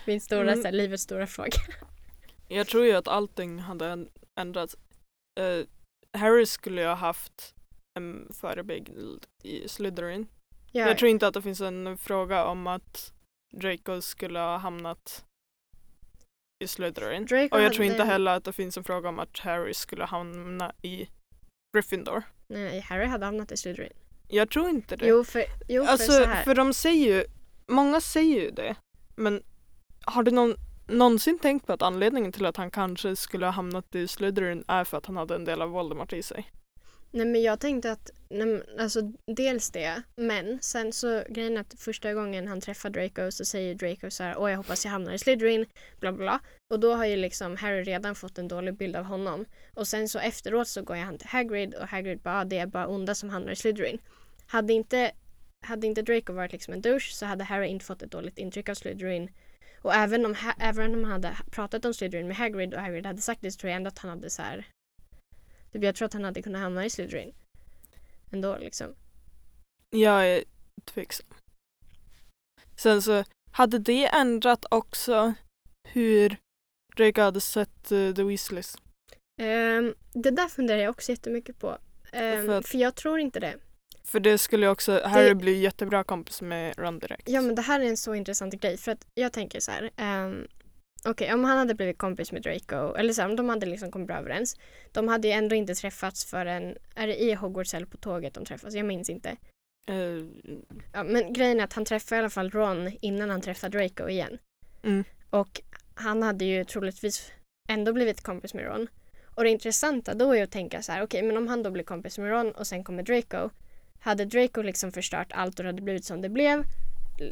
min 0.05 0.21
stora, 0.21 0.51
mm. 0.51 0.61
så 0.61 0.63
här, 0.67 0.71
livets 0.71 1.03
stora 1.03 1.27
fråga. 1.27 1.51
Jag 2.47 2.67
tror 2.67 2.85
ju 2.85 2.93
att 2.93 3.07
allting 3.07 3.59
hade 3.59 4.05
ändrats. 4.39 4.75
Uh, 5.39 5.65
Harry 6.17 6.45
skulle 6.45 6.81
ju 6.81 6.87
ha 6.87 6.95
haft 6.95 7.55
en 7.97 8.27
förebild 8.33 9.25
i 9.43 9.67
Slytherin. 9.67 10.27
Ja. 10.71 10.87
Jag 10.87 10.97
tror 10.97 11.09
inte 11.09 11.27
att 11.27 11.33
det 11.33 11.41
finns 11.41 11.61
en 11.61 11.97
fråga 11.97 12.45
om 12.45 12.67
att 12.67 13.13
Draco 13.53 14.01
skulle 14.01 14.39
ha 14.39 14.57
hamnat 14.57 15.25
Slytherin. 16.67 17.25
Draco 17.25 17.55
och 17.55 17.61
jag 17.61 17.73
tror 17.73 17.85
inte 17.85 18.03
heller 18.03 18.31
att 18.31 18.43
det 18.43 18.53
finns 18.53 18.77
en 18.77 18.83
fråga 18.83 19.09
om 19.09 19.19
att 19.19 19.39
Harry 19.39 19.73
skulle 19.73 20.05
hamna 20.05 20.71
i 20.81 21.09
Gryffindor. 21.73 22.23
Nej, 22.47 22.79
Harry 22.79 23.05
hade 23.05 23.25
hamnat 23.25 23.51
i 23.51 23.57
Slytherin. 23.57 23.93
Jag 24.27 24.49
tror 24.49 24.69
inte 24.69 24.95
det. 24.95 25.07
Jo, 25.07 25.23
för, 25.23 25.43
jo, 25.67 25.85
alltså, 25.85 26.11
för 26.11 26.23
så 26.23 26.29
här. 26.29 26.43
För 26.43 26.55
de 26.55 26.73
säger 26.73 27.17
ju, 27.17 27.25
många 27.67 28.01
säger 28.01 28.41
ju 28.41 28.51
det. 28.51 28.75
Men 29.15 29.43
har 30.05 30.23
du 30.23 30.31
någon, 30.31 30.55
någonsin 30.87 31.39
tänkt 31.39 31.67
på 31.67 31.73
att 31.73 31.81
anledningen 31.81 32.31
till 32.31 32.45
att 32.45 32.57
han 32.57 32.71
kanske 32.71 33.15
skulle 33.15 33.45
ha 33.45 33.51
hamnat 33.51 33.95
i 33.95 34.07
Slytherin 34.07 34.63
är 34.67 34.83
för 34.83 34.97
att 34.97 35.05
han 35.05 35.17
hade 35.17 35.35
en 35.35 35.45
del 35.45 35.61
av 35.61 35.69
Voldemort 35.69 36.13
i 36.13 36.23
sig? 36.23 36.51
Nej 37.11 37.25
men 37.25 37.41
jag 37.41 37.59
tänkte 37.59 37.91
att, 37.91 38.11
nej, 38.29 38.63
alltså 38.79 39.01
dels 39.25 39.71
det, 39.71 40.01
men 40.15 40.59
sen 40.61 40.93
så 40.93 41.23
grejen 41.29 41.57
är 41.57 41.61
att 41.61 41.75
första 41.77 42.13
gången 42.13 42.47
han 42.47 42.61
träffar 42.61 42.89
Draco 42.89 43.31
så 43.31 43.45
säger 43.45 43.75
Draco 43.75 44.11
så 44.11 44.23
här, 44.23 44.37
åh 44.37 44.49
jag 44.49 44.57
hoppas 44.57 44.85
jag 44.85 44.91
hamnar 44.91 45.13
i 45.13 45.17
Slytherin, 45.17 45.65
bla 45.99 46.11
bla 46.11 46.39
Och 46.73 46.79
då 46.79 46.93
har 46.93 47.05
ju 47.05 47.15
liksom 47.15 47.57
Harry 47.57 47.83
redan 47.83 48.15
fått 48.15 48.37
en 48.37 48.47
dålig 48.47 48.73
bild 48.73 48.95
av 48.95 49.03
honom. 49.03 49.45
Och 49.73 49.87
sen 49.87 50.09
så 50.09 50.19
efteråt 50.19 50.67
så 50.67 50.81
går 50.81 50.95
han 50.95 51.17
till 51.17 51.27
Hagrid 51.27 51.73
och 51.73 51.87
Hagrid 51.87 52.19
bara, 52.19 52.39
ah, 52.39 52.45
det 52.45 52.57
är 52.57 52.67
bara 52.67 52.87
onda 52.87 53.15
som 53.15 53.29
hamnar 53.29 53.51
i 53.51 53.55
Slytherin. 53.55 53.99
Hade 54.47 54.73
inte, 54.73 55.11
hade 55.65 55.87
inte 55.87 56.01
Draco 56.01 56.33
varit 56.33 56.51
liksom 56.51 56.73
en 56.73 56.81
douche 56.81 57.11
så 57.11 57.25
hade 57.25 57.43
Harry 57.43 57.67
inte 57.67 57.85
fått 57.85 58.01
ett 58.01 58.11
dåligt 58.11 58.37
intryck 58.37 58.69
av 58.69 58.73
Slytherin. 58.73 59.29
Och 59.81 59.93
även 59.93 60.25
om, 60.25 60.35
även 60.59 60.93
om 60.93 61.03
han 61.03 61.11
hade 61.11 61.37
pratat 61.51 61.85
om 61.85 61.93
Slytherin 61.93 62.27
med 62.27 62.37
Hagrid 62.37 62.73
och 62.73 62.81
Hagrid 62.81 63.05
hade 63.05 63.21
sagt 63.21 63.41
det 63.41 63.51
så 63.51 63.59
tror 63.59 63.69
jag 63.69 63.77
ändå 63.77 63.87
att 63.87 63.99
han 63.99 64.09
hade 64.09 64.29
så 64.29 64.41
här 64.41 64.67
Typ 65.71 65.83
jag 65.83 65.95
tror 65.95 66.05
att 66.05 66.13
han 66.13 66.23
hade 66.23 66.41
kunnat 66.41 66.61
hamna 66.61 66.85
i 66.85 66.89
Slytherin. 66.89 67.33
Ändå 68.31 68.57
liksom. 68.57 68.95
Jag 69.89 70.27
är 70.27 70.43
tveksam. 70.85 71.27
Sen 72.75 73.01
så 73.01 73.23
hade 73.51 73.79
det 73.79 74.05
ändrat 74.05 74.65
också 74.71 75.33
hur 75.87 76.37
Draco 76.95 77.21
hade 77.21 77.41
sett 77.41 77.91
uh, 77.91 78.13
The 78.13 78.23
Weasleys? 78.23 78.77
Um, 79.41 79.95
det 80.13 80.31
där 80.31 80.47
funderar 80.47 80.79
jag 80.79 80.89
också 80.89 81.11
jättemycket 81.11 81.59
på. 81.59 81.69
Um, 81.69 82.45
för, 82.45 82.61
för 82.61 82.77
jag 82.77 82.95
tror 82.95 83.19
inte 83.19 83.39
det. 83.39 83.55
För 84.03 84.19
det 84.19 84.37
skulle 84.37 84.67
också, 84.67 85.01
Harry 85.05 85.29
det, 85.29 85.35
bli 85.35 85.59
jättebra 85.59 86.03
kompis 86.03 86.41
med 86.41 86.79
Ron 86.79 86.99
direkt. 86.99 87.29
Ja 87.29 87.41
men 87.41 87.55
det 87.55 87.61
här 87.61 87.79
är 87.79 87.85
en 87.85 87.97
så 87.97 88.15
intressant 88.15 88.53
grej 88.53 88.77
för 88.77 88.91
att 88.91 89.07
jag 89.13 89.33
tänker 89.33 89.59
så 89.59 89.71
här. 89.71 89.91
Um, 90.25 90.47
Okej, 91.05 91.11
okay, 91.11 91.33
om 91.33 91.43
han 91.43 91.57
hade 91.57 91.75
blivit 91.75 91.97
kompis 91.97 92.31
med 92.31 92.41
Draco, 92.41 92.95
eller 92.95 93.13
så 93.13 93.25
om 93.25 93.35
de 93.35 93.49
hade 93.49 93.65
liksom 93.65 93.91
kommit 93.91 94.07
bra 94.07 94.17
överens. 94.17 94.59
De 94.91 95.07
hade 95.07 95.27
ju 95.27 95.33
ändå 95.33 95.55
inte 95.55 95.75
träffats 95.75 96.25
förrän, 96.25 96.77
är 96.95 97.07
det 97.07 97.21
i 97.21 97.33
Hogwarts 97.33 97.73
eller 97.73 97.85
på 97.85 97.97
tåget 97.97 98.33
de 98.33 98.45
träffas? 98.45 98.73
Jag 98.73 98.85
minns 98.85 99.09
inte. 99.09 99.37
Uh. 99.89 100.25
Ja, 100.93 101.03
men 101.03 101.33
grejen 101.33 101.59
är 101.59 101.63
att 101.63 101.73
han 101.73 101.85
träffade 101.85 102.15
i 102.15 102.19
alla 102.19 102.29
fall 102.29 102.51
Ron 102.51 102.91
innan 103.01 103.29
han 103.29 103.41
träffade 103.41 103.77
Draco 103.77 104.09
igen. 104.09 104.37
Mm. 104.83 105.03
Och 105.29 105.61
han 105.95 106.23
hade 106.23 106.45
ju 106.45 106.63
troligtvis 106.65 107.31
ändå 107.69 107.93
blivit 107.93 108.21
kompis 108.21 108.53
med 108.53 108.65
Ron. 108.65 108.87
Och 109.35 109.43
det 109.43 109.49
intressanta 109.49 110.13
då 110.13 110.35
är 110.35 110.43
att 110.43 110.51
tänka 110.51 110.81
så 110.81 110.91
här, 110.91 111.03
okej 111.03 111.17
okay, 111.17 111.27
men 111.27 111.37
om 111.37 111.47
han 111.47 111.63
då 111.63 111.71
blir 111.71 111.83
kompis 111.83 112.17
med 112.17 112.29
Ron 112.29 112.51
och 112.51 112.67
sen 112.67 112.83
kommer 112.83 113.03
Draco. 113.03 113.49
Hade 113.99 114.25
Draco 114.25 114.61
liksom 114.61 114.91
förstört 114.91 115.31
allt 115.31 115.59
och 115.59 115.63
det 115.63 115.69
hade 115.69 115.81
blivit 115.81 116.05
som 116.05 116.21
det 116.21 116.29
blev, 116.29 116.63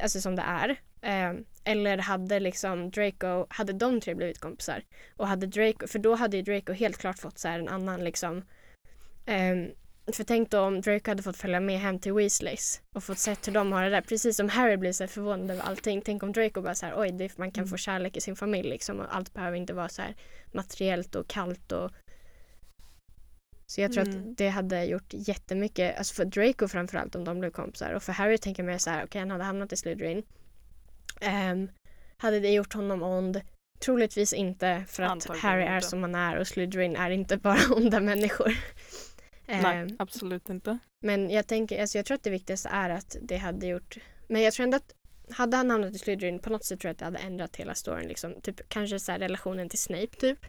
alltså 0.01 0.21
som 0.21 0.35
det 0.35 0.41
är. 0.41 0.69
Eh, 1.01 1.39
eller 1.63 1.97
hade 1.97 2.39
liksom 2.39 2.91
Draco, 2.91 3.45
hade 3.49 3.73
de 3.73 4.01
tre 4.01 4.15
blivit 4.15 4.39
kompisar? 4.39 4.83
Och 5.15 5.27
hade 5.27 5.47
Draco, 5.47 5.87
för 5.87 5.99
då 5.99 6.15
hade 6.15 6.37
ju 6.37 6.43
Draco 6.43 6.73
helt 6.73 6.97
klart 6.97 7.19
fått 7.19 7.37
så 7.37 7.47
en 7.47 7.67
annan 7.67 8.03
liksom 8.03 8.37
eh, 9.25 9.55
för 10.13 10.23
tänk 10.23 10.49
då 10.49 10.59
om 10.59 10.81
Draco 10.81 11.11
hade 11.11 11.23
fått 11.23 11.37
följa 11.37 11.59
med 11.59 11.79
hem 11.79 11.99
till 11.99 12.13
Weasleys 12.13 12.81
och 12.95 13.03
fått 13.03 13.17
sett 13.17 13.47
hur 13.47 13.53
de 13.53 13.71
har 13.71 13.83
det 13.83 13.89
där. 13.89 14.01
Precis 14.01 14.37
som 14.37 14.49
Harry 14.49 14.77
blir 14.77 14.91
så 14.91 15.07
förvånad 15.07 15.51
över 15.51 15.61
allting. 15.61 16.01
Tänk 16.05 16.23
om 16.23 16.31
Draco 16.31 16.61
bara 16.61 16.75
så 16.75 16.85
här, 16.85 16.93
oj, 16.97 17.31
man 17.37 17.51
kan 17.51 17.61
mm. 17.61 17.69
få 17.69 17.77
kärlek 17.77 18.17
i 18.17 18.21
sin 18.21 18.35
familj 18.35 18.69
liksom 18.69 18.99
och 18.99 19.15
allt 19.15 19.33
behöver 19.33 19.57
inte 19.57 19.73
vara 19.73 19.89
så 19.89 20.01
här 20.01 20.15
materiellt 20.51 21.15
och 21.15 21.27
kallt 21.27 21.71
och 21.71 21.91
Så 23.71 23.81
jag 23.81 23.93
tror 23.93 24.07
Mm. 24.07 24.19
att 24.31 24.37
det 24.37 24.49
hade 24.49 24.85
gjort 24.85 25.13
jättemycket, 25.13 25.97
alltså 25.97 26.13
för 26.13 26.25
Draco 26.25 26.67
framförallt 26.67 27.15
om 27.15 27.23
de 27.23 27.39
blev 27.39 27.51
kompisar 27.51 27.91
och 27.93 28.03
för 28.03 28.13
Harry 28.13 28.37
tänker 28.37 28.63
jag 28.63 28.71
mer 28.71 28.77
så 28.77 28.89
här, 28.89 29.05
okej 29.05 29.19
han 29.19 29.31
hade 29.31 29.43
hamnat 29.43 29.73
i 29.73 29.77
Slytherin. 29.77 30.23
Ehm, 31.21 31.69
hade 32.17 32.39
det 32.39 32.49
gjort 32.49 32.73
honom 32.73 33.03
ond? 33.03 33.41
Troligtvis 33.79 34.33
inte 34.33 34.83
för 34.87 35.03
att 35.03 35.11
Antagligen 35.11 35.41
Harry 35.49 35.63
är 35.63 35.75
inte. 35.75 35.87
som 35.87 36.01
han 36.01 36.15
är 36.15 36.37
och 36.37 36.47
Slytherin 36.47 36.95
är 36.95 37.09
inte 37.09 37.37
bara 37.47 37.59
onda 37.75 37.99
människor. 37.99 38.57
Nej, 39.45 39.77
Ehm, 39.77 39.95
absolut 39.99 40.49
inte. 40.49 40.77
men 41.05 41.29
jag 41.29 41.47
tänker, 41.47 41.81
alltså 41.81 41.97
jag 41.97 42.05
tror 42.05 42.15
att 42.15 42.23
det 42.23 42.29
viktigaste 42.29 42.69
är 42.69 42.89
att 42.89 43.15
det 43.21 43.37
hade 43.37 43.67
gjort, 43.67 43.97
men 44.27 44.41
jag 44.41 44.53
tror 44.53 44.63
ändå 44.63 44.77
att 44.77 44.93
hade 45.29 45.57
han 45.57 45.69
hamnat 45.71 45.95
i 45.95 45.97
Slytherin 45.97 46.39
på 46.39 46.49
något 46.49 46.65
sätt 46.65 46.79
tror 46.79 46.89
jag 46.89 46.91
att 46.93 46.99
det 46.99 47.05
hade 47.05 47.17
ändrat 47.19 47.55
hela 47.55 47.75
storyn 47.75 48.07
liksom. 48.07 48.41
Typ 48.41 48.69
kanske 48.69 48.99
så 48.99 49.11
relationen 49.11 49.69
till 49.69 49.79
Snape 49.79 50.07
typ. 50.19 50.45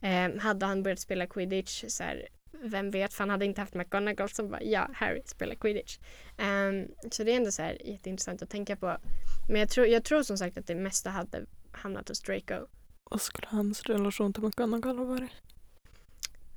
Ehm, 0.00 0.38
hade 0.38 0.66
han 0.66 0.82
börjat 0.82 0.98
spela 1.00 1.26
quidditch 1.26 1.84
så 1.88 2.02
här, 2.02 2.28
vem 2.62 2.90
vet, 2.90 3.14
för 3.14 3.22
han 3.22 3.30
hade 3.30 3.44
inte 3.44 3.60
haft 3.60 3.74
McGonagall 3.74 4.28
som 4.28 4.50
bara 4.50 4.62
ja, 4.62 4.90
Harry 4.94 5.22
spelar 5.26 5.54
quidditch. 5.54 5.98
Ehm, 6.38 6.86
så 7.10 7.24
det 7.24 7.32
är 7.32 7.36
ändå 7.36 7.50
så 7.52 7.62
här 7.62 7.86
jätteintressant 7.86 8.42
att 8.42 8.50
tänka 8.50 8.76
på. 8.76 8.96
Men 9.48 9.60
jag 9.60 9.70
tror, 9.70 9.86
jag 9.86 10.04
tror 10.04 10.22
som 10.22 10.38
sagt 10.38 10.58
att 10.58 10.66
det 10.66 10.74
mesta 10.74 11.10
hade 11.10 11.46
hamnat 11.72 12.08
hos 12.08 12.20
Draco. 12.20 12.66
Vad 13.10 13.20
skulle 13.20 13.46
hans 13.50 13.82
relation 13.82 14.32
till 14.32 14.42
McGonagall 14.42 14.98
ha 14.98 15.04
varit? 15.04 15.30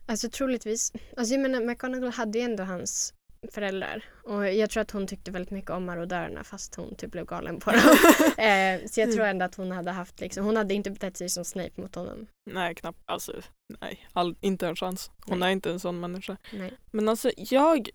Alltså 0.06 0.30
troligtvis. 0.30 0.92
Alltså 1.18 1.34
jag 1.34 1.42
menar 1.42 1.62
McGonagall 1.62 2.12
hade 2.12 2.40
ju 2.40 2.46
ändå 2.46 2.64
hans 2.64 3.14
föräldrar. 3.50 4.06
Och 4.24 4.54
jag 4.54 4.70
tror 4.70 4.82
att 4.82 4.92
hon 4.92 5.08
tyckte 5.08 5.32
väldigt 5.32 5.52
mycket 5.52 5.72
om 5.72 5.86
marodörerna 5.86 6.44
fast 6.44 6.76
hon 6.76 6.96
typ 6.96 7.12
blev 7.12 7.26
galen 7.26 7.60
på 7.60 7.72
dem. 7.72 7.80
eh, 8.46 8.86
så 8.88 9.00
jag 9.00 9.12
tror 9.14 9.26
ändå 9.26 9.46
att 9.46 9.56
hon 9.56 9.72
hade 9.72 9.92
haft 9.92 10.20
liksom, 10.20 10.46
hon 10.46 10.58
hade 10.58 10.74
inte 10.74 10.92
betett 10.92 11.18
sig 11.18 11.30
som 11.30 11.46
Snape 11.46 11.82
mot 11.82 11.96
honom. 11.96 12.28
Nej, 12.52 12.76
knappt. 12.76 13.00
Alltså, 13.06 13.42
nej. 13.82 14.08
All, 14.14 14.36
inte 14.42 14.68
en 14.68 14.76
chans. 14.76 15.12
Hon 15.26 15.40
Nej. 15.40 15.50
är 15.50 15.52
inte 15.54 15.72
en 15.72 15.80
sån 15.80 16.00
människa. 16.00 16.38
Nej. 16.54 16.74
Men 16.92 17.10
alltså, 17.10 17.32
jag 17.38 17.90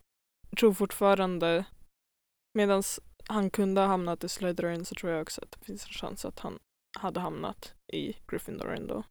tror 0.60 0.72
fortfarande, 0.72 1.64
medan 2.54 2.82
han 3.28 3.50
kunde 3.50 3.80
ha 3.80 3.88
hamnat 3.88 4.24
i 4.24 4.28
Slytherin 4.28 4.84
så 4.84 4.94
tror 4.94 5.12
jag 5.12 5.22
också 5.22 5.40
att 5.42 5.52
det 5.52 5.64
finns 5.64 5.86
en 5.86 5.92
chans 5.92 6.24
att 6.24 6.38
han 6.38 6.58
hade 6.98 7.20
hamnat 7.20 7.74
i 7.92 8.16
Gryffindor 8.28 8.74
ändå. 8.74 9.02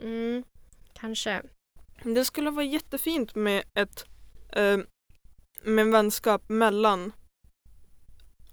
Mm, 0.00 0.44
kanske. 0.92 1.42
Det 2.02 2.24
skulle 2.24 2.50
vara 2.50 2.64
jättefint 2.64 3.34
med 3.34 3.64
ett 3.74 4.04
eh, 4.52 4.78
med 5.62 5.82
en 5.82 5.90
vänskap 5.90 6.48
mellan 6.48 7.12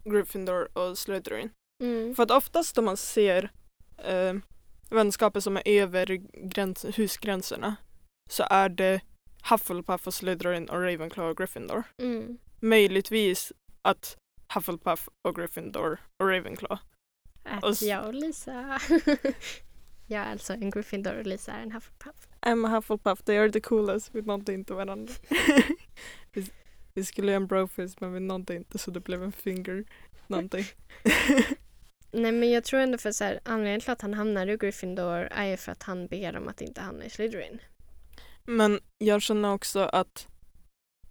Gryffindor 0.04 0.78
och 0.78 0.98
Slytherin. 0.98 1.50
Mm. 1.84 2.15
För 2.15 2.24
att 2.24 2.32
oftast 2.32 2.78
om 2.78 2.86
man 2.86 2.98
ser 2.98 3.52
eh, 3.98 4.34
vänskaper 4.89 5.39
som 5.39 5.58
är 5.58 5.68
över 5.68 6.06
gräns, 6.50 6.86
husgränserna 6.86 7.76
så 8.30 8.44
är 8.50 8.70
det 8.70 9.02
Hufflepuff 9.50 10.08
och 10.08 10.13
Slytherin 10.13 10.70
och 10.70 10.82
Ravenclaw 10.82 11.32
och 11.32 11.38
Gryffindor. 11.38 11.84
Mm. 11.98 12.38
Möjligtvis 12.60 13.54
att 13.82 14.18
Hufflepuff 14.54 15.10
och 15.22 15.36
Gryffindor 15.36 16.00
och 16.18 16.30
Ravenclaw. 16.30 16.80
Att 17.44 17.63
Och 17.63 17.82
jag 17.82 18.06
och 18.06 18.13
Lisa. 18.13 18.80
jag 20.08 20.22
är 20.22 20.32
alltså 20.32 20.54
en 20.54 20.70
Gryffindor 20.70 21.13
och 21.13 21.26
Lisa 21.26 21.52
är 21.52 21.62
en 21.62 21.72
Hufflepuff. 21.72 22.28
I'm 22.41 22.68
a 22.68 22.70
Hufflepuff, 22.70 23.24
they 23.24 23.38
are 23.38 23.52
the 23.52 23.62
coolest. 23.62 24.10
Vi 24.15 24.22
nådde 24.22 24.54
inte 24.54 24.74
varandra. 24.74 25.13
vi, 26.95 27.05
skulle 27.05 27.31
göra 27.31 27.41
en 27.41 27.47
brofist 27.47 28.01
men 28.01 28.13
vi 28.13 28.19
nådde 28.19 28.55
inte 28.55 28.77
så 28.77 28.91
det 28.91 28.99
blev 28.99 29.23
en 29.23 29.31
finger 29.31 29.86
någonting. 30.27 30.65
Nej 32.12 32.31
men 32.31 32.51
jag 32.51 32.63
tror 32.63 32.79
ändå 32.79 32.97
för 32.97 33.12
så 33.12 33.23
här, 33.23 33.39
anledningen 33.43 33.81
till 33.81 33.91
att 33.91 34.01
han 34.01 34.13
hamnar 34.13 34.47
i 34.47 34.58
Gryffindor 34.58 35.27
är 35.31 35.45
ju 35.45 35.58
för 35.58 35.71
att 35.71 35.84
han 35.84 36.08
ber 36.08 36.38
om 36.38 36.47
att 36.47 36.62
inte 36.62 36.81
hamna 36.81 37.05
i 37.05 37.10
Slytherin. 37.10 37.60
Men 38.45 38.79
jag 38.97 39.21
känner 39.21 39.53
också 39.53 39.79
att 39.79 40.27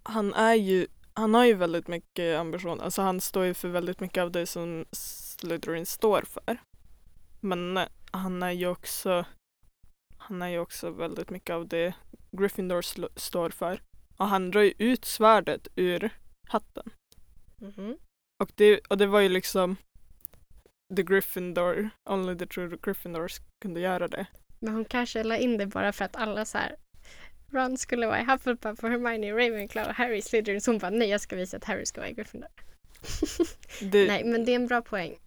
han 0.03 0.33
är 0.33 0.53
ju, 0.53 0.87
han 1.13 1.33
har 1.33 1.45
ju 1.45 1.53
väldigt 1.53 1.87
mycket 1.87 2.39
ambition. 2.39 2.81
Alltså 2.81 3.01
han 3.01 3.21
står 3.21 3.45
ju 3.45 3.53
för 3.53 3.67
väldigt 3.67 3.99
mycket 3.99 4.21
av 4.21 4.31
det 4.31 4.45
som 4.45 4.85
Slytherin 4.91 5.85
står 5.85 6.21
för. 6.21 6.57
Men 7.39 7.77
eh, 7.77 7.87
han 8.11 8.43
är 8.43 8.51
ju 8.51 8.67
också, 8.67 9.25
han 10.17 10.41
är 10.41 10.47
ju 10.47 10.59
också 10.59 10.89
väldigt 10.89 11.29
mycket 11.29 11.53
av 11.53 11.67
det 11.67 11.93
Gryffindor 12.31 12.81
står 13.19 13.49
för. 13.49 13.81
Och 14.17 14.27
han 14.27 14.51
drar 14.51 14.61
ju 14.61 14.73
ut 14.77 15.05
svärdet 15.05 15.67
ur 15.75 16.09
hatten. 16.49 16.89
Mhm. 17.57 17.97
Och 18.43 18.51
det, 18.55 18.79
och 18.89 18.97
det 18.97 19.05
var 19.07 19.19
ju 19.19 19.29
liksom 19.29 19.75
the 20.95 21.03
Gryffindor, 21.03 21.89
only 22.09 22.37
the 22.37 22.45
true 22.47 22.77
Gryffindors 22.81 23.37
kunde 23.61 23.79
göra 23.79 24.07
det. 24.07 24.25
Men 24.59 24.73
hon 24.73 24.85
kanske 24.85 25.23
la 25.23 25.37
in 25.37 25.57
det 25.57 25.65
bara 25.67 25.91
för 25.93 26.05
att 26.05 26.15
alla 26.15 26.45
så 26.45 26.57
här 26.57 26.75
Ron 27.51 27.77
skulle 27.77 28.07
vara 28.07 28.21
i 28.21 28.25
Hufflepuff 28.25 28.83
och 28.83 28.89
Hermione 28.89 29.27
i 29.27 29.31
Ravenclaw 29.31 29.89
och 29.89 29.95
Harry 29.95 30.21
Slytherin. 30.21 30.61
Så 30.61 30.71
hon 30.71 30.79
bara 30.79 30.89
nej 30.91 31.09
jag 31.09 31.21
ska 31.21 31.35
visa 31.35 31.57
att 31.57 31.63
Harry 31.63 31.85
ska 31.85 32.01
vara 32.01 32.09
i 32.09 32.13
Gryffindor. 32.13 32.49
det 33.91 34.07
nej 34.07 34.23
men 34.23 34.45
det 34.45 34.51
är 34.51 34.55
en 34.55 34.67
bra 34.67 34.81
poäng. 34.81 35.17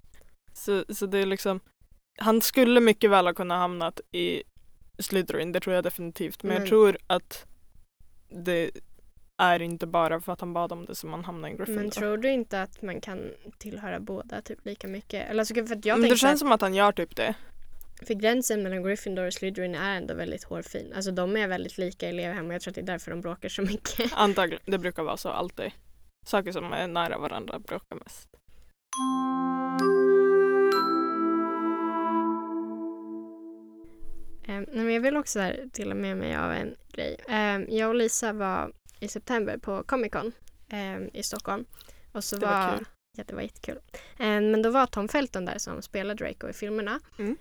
Så, 0.52 0.84
så 0.88 1.06
det 1.06 1.18
är 1.18 1.26
liksom, 1.26 1.60
han 2.18 2.40
skulle 2.42 2.80
mycket 2.80 3.10
väl 3.10 3.26
ha 3.26 3.34
kunnat 3.34 3.58
hamnat 3.58 4.00
i 4.12 4.42
Slytherin, 4.98 5.52
det 5.52 5.60
tror 5.60 5.74
jag 5.74 5.84
definitivt. 5.84 6.42
Men 6.42 6.52
Men- 6.52 6.60
jag 6.62 6.68
tror 6.68 6.96
att 7.06 7.46
det 8.28 8.70
är 9.36 9.62
inte 9.62 9.86
bara 9.86 10.20
för 10.20 10.32
att 10.32 10.40
han 10.40 10.52
bad 10.52 10.72
om 10.72 10.84
det 10.84 10.94
som 10.94 11.10
han 11.10 11.24
hamnar 11.24 11.48
i 11.48 11.52
Gryffindor. 11.52 11.82
Men 11.82 11.90
tror 11.90 12.16
du 12.16 12.30
inte 12.30 12.62
att 12.62 12.82
man 12.82 13.00
kan 13.00 13.20
tillhöra 13.58 14.00
båda 14.00 14.42
typ 14.42 14.64
lika 14.64 14.88
mycket? 14.88 15.30
Eller 15.30 15.40
alltså, 15.40 15.54
för 15.54 15.76
att 15.76 15.84
jag 15.84 16.00
Men 16.00 16.10
det 16.10 16.16
känns 16.16 16.40
som 16.40 16.52
att 16.52 16.60
han 16.60 16.74
gör 16.74 16.92
typ 16.92 17.16
det. 17.16 17.34
För 18.06 18.14
gränsen 18.14 18.62
mellan 18.62 18.82
Gryffindor 18.82 19.26
och 19.26 19.32
Slytherin 19.32 19.74
är 19.74 19.96
ändå 19.96 20.14
väldigt 20.14 20.44
hårfin. 20.44 20.92
Alltså 20.96 21.10
de 21.10 21.36
är 21.36 21.48
väldigt 21.48 21.78
lika 21.78 22.08
elevhem 22.08 22.46
och 22.46 22.54
jag 22.54 22.62
tror 22.62 22.70
att 22.70 22.74
det 22.74 22.80
är 22.80 22.86
därför 22.86 23.10
de 23.10 23.20
bråkar 23.20 23.48
så 23.48 23.62
mycket. 23.62 24.12
Antagligen, 24.14 24.62
det 24.66 24.78
brukar 24.78 25.02
vara 25.02 25.16
så 25.16 25.28
alltid. 25.28 25.72
Saker 26.26 26.52
som 26.52 26.72
är 26.72 26.88
nära 26.88 27.18
varandra 27.18 27.58
bråkar 27.58 27.96
mest. 27.96 28.37
Vill 35.08 35.16
också 35.16 35.40
här 35.40 35.68
dela 35.72 35.94
med 35.94 36.16
mig 36.16 36.36
av 36.36 36.52
en 36.52 36.76
grej. 36.92 37.16
Ehm, 37.28 37.66
jag 37.68 37.88
och 37.88 37.94
Lisa 37.94 38.32
var 38.32 38.72
i 39.00 39.08
september 39.08 39.58
på 39.58 39.82
Comic 39.82 40.12
Con 40.12 40.32
ehm, 40.68 41.10
i 41.12 41.22
Stockholm. 41.22 41.64
Och 42.12 42.24
så 42.24 42.36
Det 42.36 42.46
var 42.46 42.76
kul. 42.76 42.86
Ja, 43.16 43.24
det 43.26 43.34
var 43.34 43.42
jättekul. 43.42 43.78
Ehm, 44.18 44.50
men 44.50 44.62
då 44.62 44.70
var 44.70 44.86
Tom 44.86 45.08
Felton 45.08 45.44
där 45.44 45.58
som 45.58 45.82
spelar 45.82 46.14
Draco 46.14 46.48
i 46.48 46.52
filmerna. 46.52 47.00
Mm. 47.18 47.36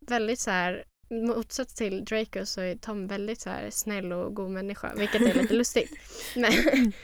Väldigt 0.00 0.38
så 0.38 0.50
här 0.50 0.84
motsats 1.10 1.74
till 1.74 2.04
Draco 2.04 2.46
så 2.46 2.60
är 2.60 2.76
Tom 2.76 3.06
väldigt 3.06 3.40
så 3.40 3.50
här 3.50 3.70
snäll 3.70 4.12
och 4.12 4.34
god 4.34 4.50
människa, 4.50 4.94
vilket 4.96 5.20
är 5.20 5.34
lite 5.34 5.54
lustigt. 5.60 5.92
Men 6.36 6.52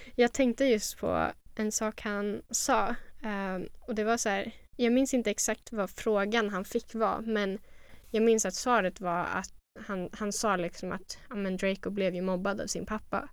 jag 0.14 0.32
tänkte 0.32 0.64
just 0.64 0.98
på 0.98 1.30
en 1.56 1.72
sak 1.72 2.00
han 2.00 2.42
sa. 2.50 2.94
Och 3.80 3.94
det 3.94 4.04
var 4.04 4.16
så 4.16 4.28
här, 4.28 4.52
jag 4.76 4.92
minns 4.92 5.14
inte 5.14 5.30
exakt 5.30 5.72
vad 5.72 5.90
frågan 5.90 6.50
han 6.50 6.64
fick 6.64 6.94
var, 6.94 7.20
men 7.20 7.58
jag 8.10 8.22
minns 8.22 8.46
att 8.46 8.54
svaret 8.54 9.00
var 9.00 9.24
att 9.24 9.55
han, 9.86 10.08
han 10.12 10.32
sa 10.32 10.56
liksom 10.56 10.92
att 10.92 11.18
ja, 11.28 11.34
men 11.36 11.56
Draco 11.56 11.90
blev 11.90 12.14
ju 12.14 12.22
mobbad 12.22 12.60
av 12.60 12.66
sin 12.66 12.86
pappa. 12.86 13.28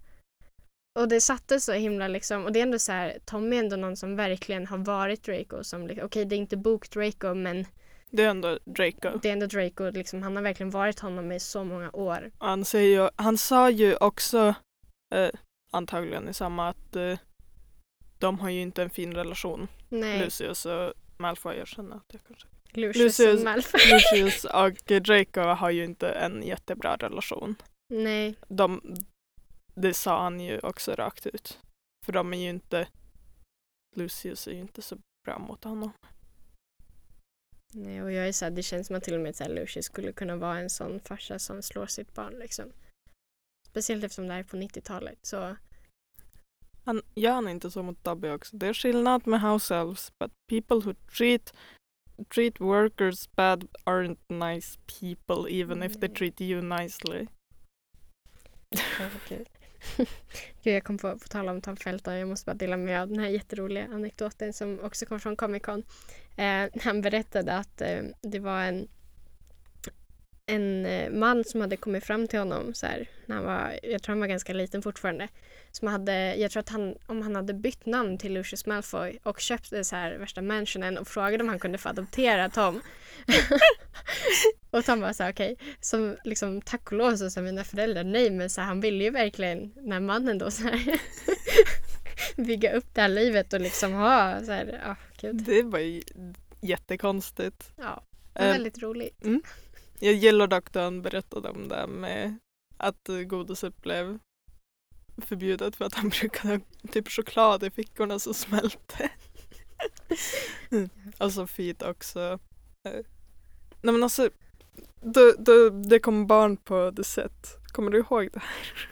Och 0.99 1.07
det 1.07 1.21
satte 1.21 1.59
så 1.59 1.73
himla 1.73 2.07
liksom, 2.07 2.45
och 2.45 2.51
det 2.51 2.59
är 2.59 2.63
ändå 2.63 2.79
så 2.79 2.91
här, 2.91 3.17
Tommy 3.25 3.55
är 3.55 3.59
ändå 3.59 3.75
någon 3.75 3.97
som 3.97 4.15
verkligen 4.15 4.67
har 4.67 4.77
varit 4.77 5.23
Draco 5.23 5.63
som, 5.63 5.87
liksom- 5.87 6.05
okej 6.05 6.25
det 6.25 6.35
är 6.35 6.37
inte 6.37 6.57
bok 6.57 6.89
Draco 6.89 7.33
men 7.33 7.65
Det 8.09 8.23
är 8.23 8.29
ändå 8.29 8.59
Draco. 8.65 9.19
det 9.21 9.29
är 9.29 9.33
ändå 9.33 9.45
Draco, 9.45 9.89
liksom, 9.89 10.23
han 10.23 10.35
har 10.35 10.43
verkligen 10.43 10.69
varit 10.69 10.99
honom 10.99 11.31
i 11.31 11.39
så 11.39 11.63
många 11.63 11.91
år. 11.91 12.31
Han, 12.37 12.65
säger 12.65 13.01
ju, 13.03 13.09
han 13.15 13.37
sa 13.37 13.69
ju 13.69 13.95
också, 13.95 14.53
eh, 15.15 15.29
antagligen 15.71 16.29
i 16.29 16.33
samma, 16.33 16.69
att 16.69 16.95
eh, 16.95 17.17
de 18.19 18.39
har 18.39 18.49
ju 18.49 18.61
inte 18.61 18.83
en 18.83 18.89
fin 18.89 19.13
relation. 19.13 19.67
Nej, 19.89 20.19
Lucius 20.19 20.65
och 20.65 20.93
Malfoy, 21.17 21.57
jag 21.57 21.67
känner 21.67 21.95
att 21.95 22.05
jag 22.11 22.21
kanske 22.27 22.47
Lucius, 22.77 23.19
Lucius- 23.19 23.37
och 23.37 23.43
Malfoy. 23.43 23.81
Lucius 23.91 24.45
och 24.45 25.01
Draco 25.01 25.41
har 25.41 25.69
ju 25.69 25.83
inte 25.83 26.09
en 26.09 26.43
jättebra 26.43 26.95
relation. 26.95 27.55
Nej, 27.93 28.35
De, 28.47 28.95
det 29.75 29.93
sa 29.93 30.23
han 30.23 30.39
ju 30.39 30.59
också 30.59 30.91
rakt 30.95 31.25
ut. 31.25 31.59
För 32.05 32.13
de 32.13 32.33
är 32.33 32.37
ju 32.37 32.49
inte, 32.49 32.87
Lucius 33.95 34.47
är 34.47 34.51
ju 34.51 34.59
inte 34.59 34.81
så 34.81 34.97
bra 35.25 35.39
mot 35.39 35.63
honom. 35.63 35.91
nej 37.73 38.01
och 38.03 38.11
jag 38.11 38.27
är 38.27 38.31
så 38.31 38.45
här, 38.45 38.51
det 38.51 38.63
känns 38.63 38.87
som 38.87 38.95
att 38.95 39.03
till 39.03 39.13
och 39.15 39.21
med 39.21 39.35
så 39.35 39.43
här, 39.43 39.51
Lucius 39.53 39.85
skulle 39.85 40.11
kunna 40.13 40.35
vara 40.35 40.59
en 40.59 40.69
sån 40.69 40.99
farsa 40.99 41.39
som 41.39 41.61
slår 41.61 41.85
sitt 41.85 42.13
barn 42.13 42.33
liksom. 42.39 42.71
Speciellt 43.67 44.03
eftersom 44.03 44.27
det 44.27 44.33
här 44.33 44.39
är 44.39 44.43
på 44.43 44.57
90-talet 44.57 45.19
så 45.21 45.55
Han 46.85 47.01
gör 47.15 47.31
han 47.31 47.47
inte 47.49 47.71
så 47.71 47.83
mot 47.83 48.03
Dobby 48.03 48.29
också. 48.29 48.57
Det 48.57 48.67
är 48.67 48.73
skillnad 48.73 49.27
med 49.27 49.41
house 49.41 49.75
elves, 49.75 50.11
but 50.19 50.31
people 50.49 50.77
who 50.77 50.93
treat 51.17 51.53
treat 52.29 52.59
workers 52.59 53.27
bad 53.35 53.67
aren't 53.85 54.19
nice 54.29 54.77
people 54.99 55.49
even 55.49 55.83
if 55.83 55.99
they 55.99 56.09
treat 56.09 56.41
you 56.41 56.61
nicely. 56.61 57.27
Ja, 58.71 59.09
Gud. 59.29 59.47
Gud, 60.63 60.73
jag 60.73 60.83
kom 60.83 60.97
på, 60.97 61.19
på 61.19 61.27
tala 61.27 61.51
om 61.51 61.61
Tom 61.61 61.77
Felton, 61.77 62.13
jag 62.13 62.29
måste 62.29 62.45
bara 62.45 62.53
dela 62.53 62.77
med 62.77 62.85
mig 62.85 62.97
av 62.97 63.07
den 63.07 63.19
här 63.19 63.27
jätteroliga 63.27 63.87
anekdoten 63.93 64.53
som 64.53 64.79
också 64.79 65.05
kom 65.05 65.19
från 65.19 65.35
Comic 65.35 65.63
Con. 65.63 65.83
Eh, 66.37 66.81
han 66.81 67.01
berättade 67.01 67.53
att 67.53 67.81
eh, 67.81 68.01
det 68.21 68.39
var 68.39 68.61
en 68.61 68.87
en 70.45 70.85
eh, 70.85 71.09
man 71.09 71.43
som 71.43 71.61
hade 71.61 71.77
kommit 71.77 72.03
fram 72.03 72.27
till 72.27 72.39
honom 72.39 72.73
så 72.73 72.85
här, 72.85 73.09
när 73.25 73.35
han 73.35 73.45
var, 73.45 73.79
jag 73.83 74.03
tror 74.03 74.13
han 74.13 74.19
var 74.19 74.27
ganska 74.27 74.53
liten 74.53 74.81
fortfarande. 74.81 75.27
Som 75.71 75.87
hade, 75.87 76.35
jag 76.35 76.51
tror 76.51 76.59
att 76.59 76.69
han, 76.69 76.95
om 77.05 77.21
han 77.21 77.35
hade 77.35 77.53
bytt 77.53 77.85
namn 77.85 78.17
till 78.17 78.33
Lucius 78.33 78.65
Malfoy 78.65 79.19
och 79.23 79.39
köpt 79.39 79.69
det 79.69 79.83
så 79.83 79.95
här 79.95 80.17
värsta 80.17 80.41
mansionen 80.41 80.97
och 80.97 81.07
frågade 81.07 81.43
om 81.43 81.49
han 81.49 81.59
kunde 81.59 81.77
få 81.77 81.89
adoptera 81.89 82.49
Tom. 82.49 82.81
och 84.71 84.85
Tom 84.85 85.01
var 85.01 85.13
så 85.13 85.23
här, 85.23 85.31
okej, 85.31 85.53
okay. 85.53 85.65
som 85.79 86.17
liksom 86.23 86.61
tack 86.61 86.91
och 86.91 86.97
lov 86.97 87.15
så 87.15 87.29
sa 87.29 87.41
mina 87.41 87.63
föräldrar 87.63 88.03
nej 88.03 88.29
men 88.29 88.49
så 88.49 88.61
här, 88.61 88.67
han 88.67 88.81
ville 88.81 89.03
ju 89.03 89.09
verkligen, 89.09 89.73
den 89.75 89.91
här 89.91 89.99
mannen 89.99 90.37
då 90.37 90.51
så 90.51 90.63
här 90.63 90.99
bygga 92.35 92.73
upp 92.73 92.87
det 92.93 93.01
här 93.01 93.09
livet 93.09 93.53
och 93.53 93.61
liksom 93.61 93.93
ha 93.93 94.39
så 94.45 94.51
här, 94.51 94.79
ja 94.83 94.91
oh, 94.91 94.97
gud. 95.21 95.35
Det 95.35 95.63
var 95.63 95.79
ju 95.79 96.01
jättekonstigt. 96.61 97.71
Ja, 97.75 98.03
um, 98.33 98.45
väldigt 98.45 98.81
roligt. 98.81 99.23
Mm. 99.23 99.41
Jag 99.99 100.13
gillar 100.13 100.47
dock 100.47 100.71
då 100.71 100.79
han 100.79 101.01
berättade 101.01 101.49
om 101.49 101.67
det 101.67 101.87
med 101.87 102.37
att 102.77 103.09
godiset 103.27 103.81
blev 103.81 104.19
förbjudet 105.17 105.75
för 105.75 105.85
att 105.85 105.93
han 105.93 106.09
brukade 106.19 106.53
ha 106.53 106.59
typ 106.91 107.09
choklad 107.09 107.63
i 107.63 107.69
fickorna 107.69 108.19
som 108.19 108.33
smälte. 108.33 109.09
Och 111.17 111.33
så 111.33 111.47
fint 111.47 111.81
också. 111.81 112.39
Nej 113.81 113.93
men 113.93 114.03
alltså, 114.03 114.29
då, 115.01 115.33
då, 115.39 115.69
det 115.69 115.99
kom 115.99 116.27
barn 116.27 116.57
på 116.57 116.91
The 116.95 117.03
Set. 117.03 117.57
Kommer 117.67 117.91
du 117.91 117.97
ihåg 117.97 118.29
det 118.33 118.39
här? 118.39 118.89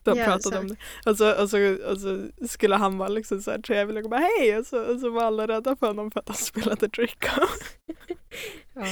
De 0.04 0.18
ja, 0.18 0.24
pratade 0.24 0.58
om 0.58 0.68
det. 0.68 0.76
Alltså, 1.04 1.24
alltså, 1.24 1.56
alltså 1.88 2.22
skulle 2.48 2.76
han 2.76 2.98
vara 2.98 3.08
liksom 3.08 3.42
så 3.42 3.50
här 3.50 3.58
trevlig 3.58 4.04
och 4.04 4.10
bara 4.10 4.20
hej 4.20 4.58
och 4.58 4.66
så, 4.66 4.84
och 4.84 5.00
så 5.00 5.10
var 5.10 5.24
alla 5.24 5.48
rädda 5.48 5.76
för 5.76 5.86
honom 5.86 6.10
för 6.10 6.20
att 6.20 6.28
han 6.28 6.36
spelade 6.50 6.86
Draco. 6.86 7.46
ja. 8.74 8.86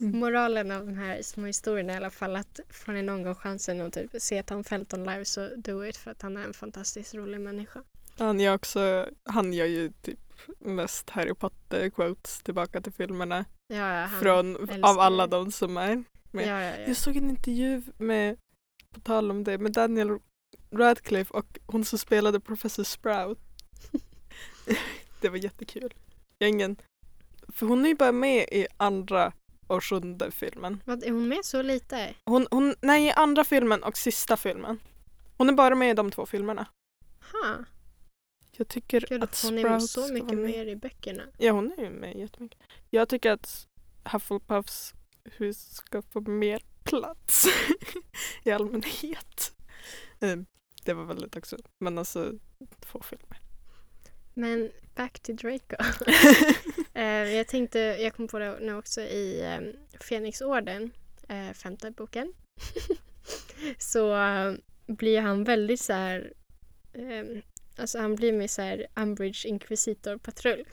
Mm. 0.00 0.20
Moralen 0.20 0.70
av 0.70 0.86
de 0.86 0.94
här 0.94 1.22
små 1.22 1.46
historierna 1.46 1.92
är 1.92 1.94
i 1.94 1.96
alla 1.96 2.10
fall 2.10 2.36
att 2.36 2.60
får 2.70 2.92
ni 2.92 3.02
någon 3.02 3.22
gång 3.22 3.34
chansen 3.34 3.80
att 3.80 3.92
typ 3.92 4.10
se 4.18 4.42
Tom 4.42 4.64
Felton 4.64 5.04
live 5.04 5.24
så 5.24 5.48
do 5.56 5.84
it 5.84 5.96
för 5.96 6.10
att 6.10 6.22
han 6.22 6.36
är 6.36 6.44
en 6.44 6.54
fantastiskt 6.54 7.14
rolig 7.14 7.40
människa. 7.40 7.82
Han 8.18 8.40
gör 8.40 8.54
också, 8.54 9.08
han 9.24 9.52
gör 9.52 9.66
ju 9.66 9.92
typ 10.02 10.18
mest 10.58 11.10
Harry 11.10 11.34
Potter 11.34 11.90
quotes 11.90 12.42
tillbaka 12.42 12.80
till 12.80 12.92
filmerna. 12.92 13.44
Ja, 13.66 14.00
ja, 14.00 14.08
från, 14.08 14.70
av 14.84 15.00
alla 15.00 15.26
de 15.26 15.52
som 15.52 15.76
är 15.76 16.04
med. 16.30 16.46
Ja, 16.48 16.62
ja, 16.62 16.86
Jag 16.86 16.96
såg 16.96 17.16
en 17.16 17.30
intervju 17.30 17.82
med, 17.98 18.36
på 18.92 19.00
tal 19.00 19.30
om 19.30 19.44
det, 19.44 19.58
med 19.58 19.72
Daniel 19.72 20.18
Radcliffe 20.70 21.34
och 21.34 21.58
hon 21.66 21.84
som 21.84 21.98
spelade 21.98 22.40
Professor 22.40 22.84
Sprout. 22.84 23.38
det 25.20 25.28
var 25.28 25.36
jättekul. 25.36 25.94
Jag 26.38 26.50
ingen, 26.50 26.76
för 27.48 27.66
hon 27.66 27.84
är 27.84 27.88
ju 27.88 27.94
bara 27.94 28.12
med 28.12 28.48
i 28.52 28.66
andra 28.76 29.32
och 29.66 29.84
sjunde 29.84 30.30
filmen. 30.30 30.82
Vad, 30.84 31.04
är 31.04 31.10
hon 31.10 31.28
med 31.28 31.44
så 31.44 31.62
lite? 31.62 32.14
Hon, 32.24 32.46
hon, 32.50 32.74
nej, 32.80 33.06
i 33.06 33.10
andra 33.10 33.44
filmen 33.44 33.82
och 33.82 33.96
sista 33.96 34.36
filmen. 34.36 34.78
Hon 35.36 35.48
är 35.48 35.52
bara 35.52 35.74
med 35.74 35.90
i 35.90 35.94
de 35.94 36.10
två 36.10 36.26
filmerna. 36.26 36.66
Ha. 37.32 37.64
Jag 38.52 38.68
tycker 38.68 39.06
Gud, 39.08 39.22
att 39.22 39.42
Hon 39.42 39.58
Sprout 39.58 39.82
är 39.82 39.86
så 39.86 40.12
mycket 40.12 40.38
mer 40.38 40.66
i 40.66 40.76
böckerna. 40.76 41.22
Ja, 41.38 41.52
hon 41.52 41.72
är 41.78 41.82
ju 41.82 41.90
med 41.90 42.16
jättemycket. 42.16 42.60
Jag 42.90 43.08
tycker 43.08 43.30
att 43.30 43.66
Hufflepuffs 44.04 44.94
hus 45.24 45.74
ska 45.74 46.02
få 46.02 46.20
mer 46.20 46.62
plats 46.84 47.46
i 48.42 48.50
allmänhet. 48.50 49.56
Um, 50.20 50.46
det 50.84 50.94
var 50.94 51.04
väldigt 51.04 51.36
också, 51.36 51.56
men 51.78 51.98
alltså 51.98 52.32
två 52.80 53.00
filmer. 53.02 53.40
Men 54.34 54.70
back 54.96 55.18
to 55.18 55.32
Draco. 55.32 55.76
eh, 56.94 57.04
jag 57.34 57.48
tänkte, 57.48 57.78
jag 57.78 58.14
kom 58.14 58.28
på 58.28 58.38
det 58.38 58.58
nu 58.60 58.74
också 58.74 59.00
i 59.00 59.40
eh, 59.40 59.60
Fenixorden, 60.00 60.90
eh, 61.28 61.52
femte 61.52 61.90
boken. 61.90 62.32
så 63.78 64.16
blir 64.86 65.20
han 65.20 65.44
väldigt 65.44 65.80
så 65.80 65.92
här, 65.92 66.32
eh, 66.92 67.42
alltså 67.76 67.98
han 67.98 68.16
blir 68.16 68.32
med 68.32 68.50
så 68.50 68.62
här 68.62 68.86
Umbridge 68.96 69.48
Inquisitor 69.48 70.18
patrull. 70.18 70.64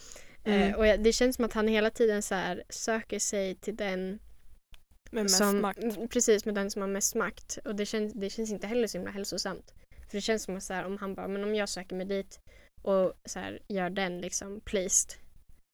Eh, 0.43 0.61
mm. 0.61 0.75
och 0.75 1.03
det 1.03 1.13
känns 1.13 1.35
som 1.35 1.45
att 1.45 1.53
han 1.53 1.67
hela 1.67 1.89
tiden 1.89 2.21
så 2.21 2.35
här 2.35 2.63
söker 2.69 3.19
sig 3.19 3.55
till 3.55 3.75
den 3.75 4.19
med 5.11 5.23
mest 5.23 5.37
som, 5.37 5.61
makt. 5.61 6.09
Precis, 6.09 6.45
med 6.45 6.55
den 6.55 6.71
som 6.71 6.81
har 6.81 6.89
mest 6.89 7.15
makt. 7.15 7.57
Och 7.65 7.75
det 7.75 7.85
känns, 7.85 8.13
det 8.13 8.29
känns 8.29 8.51
inte 8.51 8.67
heller 8.67 8.87
så 8.87 8.97
himla 8.97 9.11
hälsosamt. 9.11 9.73
För 10.09 10.17
det 10.17 10.21
känns 10.21 10.43
som 10.43 10.57
att 10.57 10.63
så 10.63 10.73
här, 10.73 10.85
om 10.85 10.97
han 10.97 11.15
bara, 11.15 11.27
men 11.27 11.43
om 11.43 11.55
jag 11.55 11.69
söker 11.69 11.95
mig 11.95 12.05
dit 12.05 12.39
och 12.83 13.13
så 13.25 13.39
här, 13.39 13.59
gör 13.67 13.89
den 13.89 14.21
liksom 14.21 14.61
pleased 14.61 15.19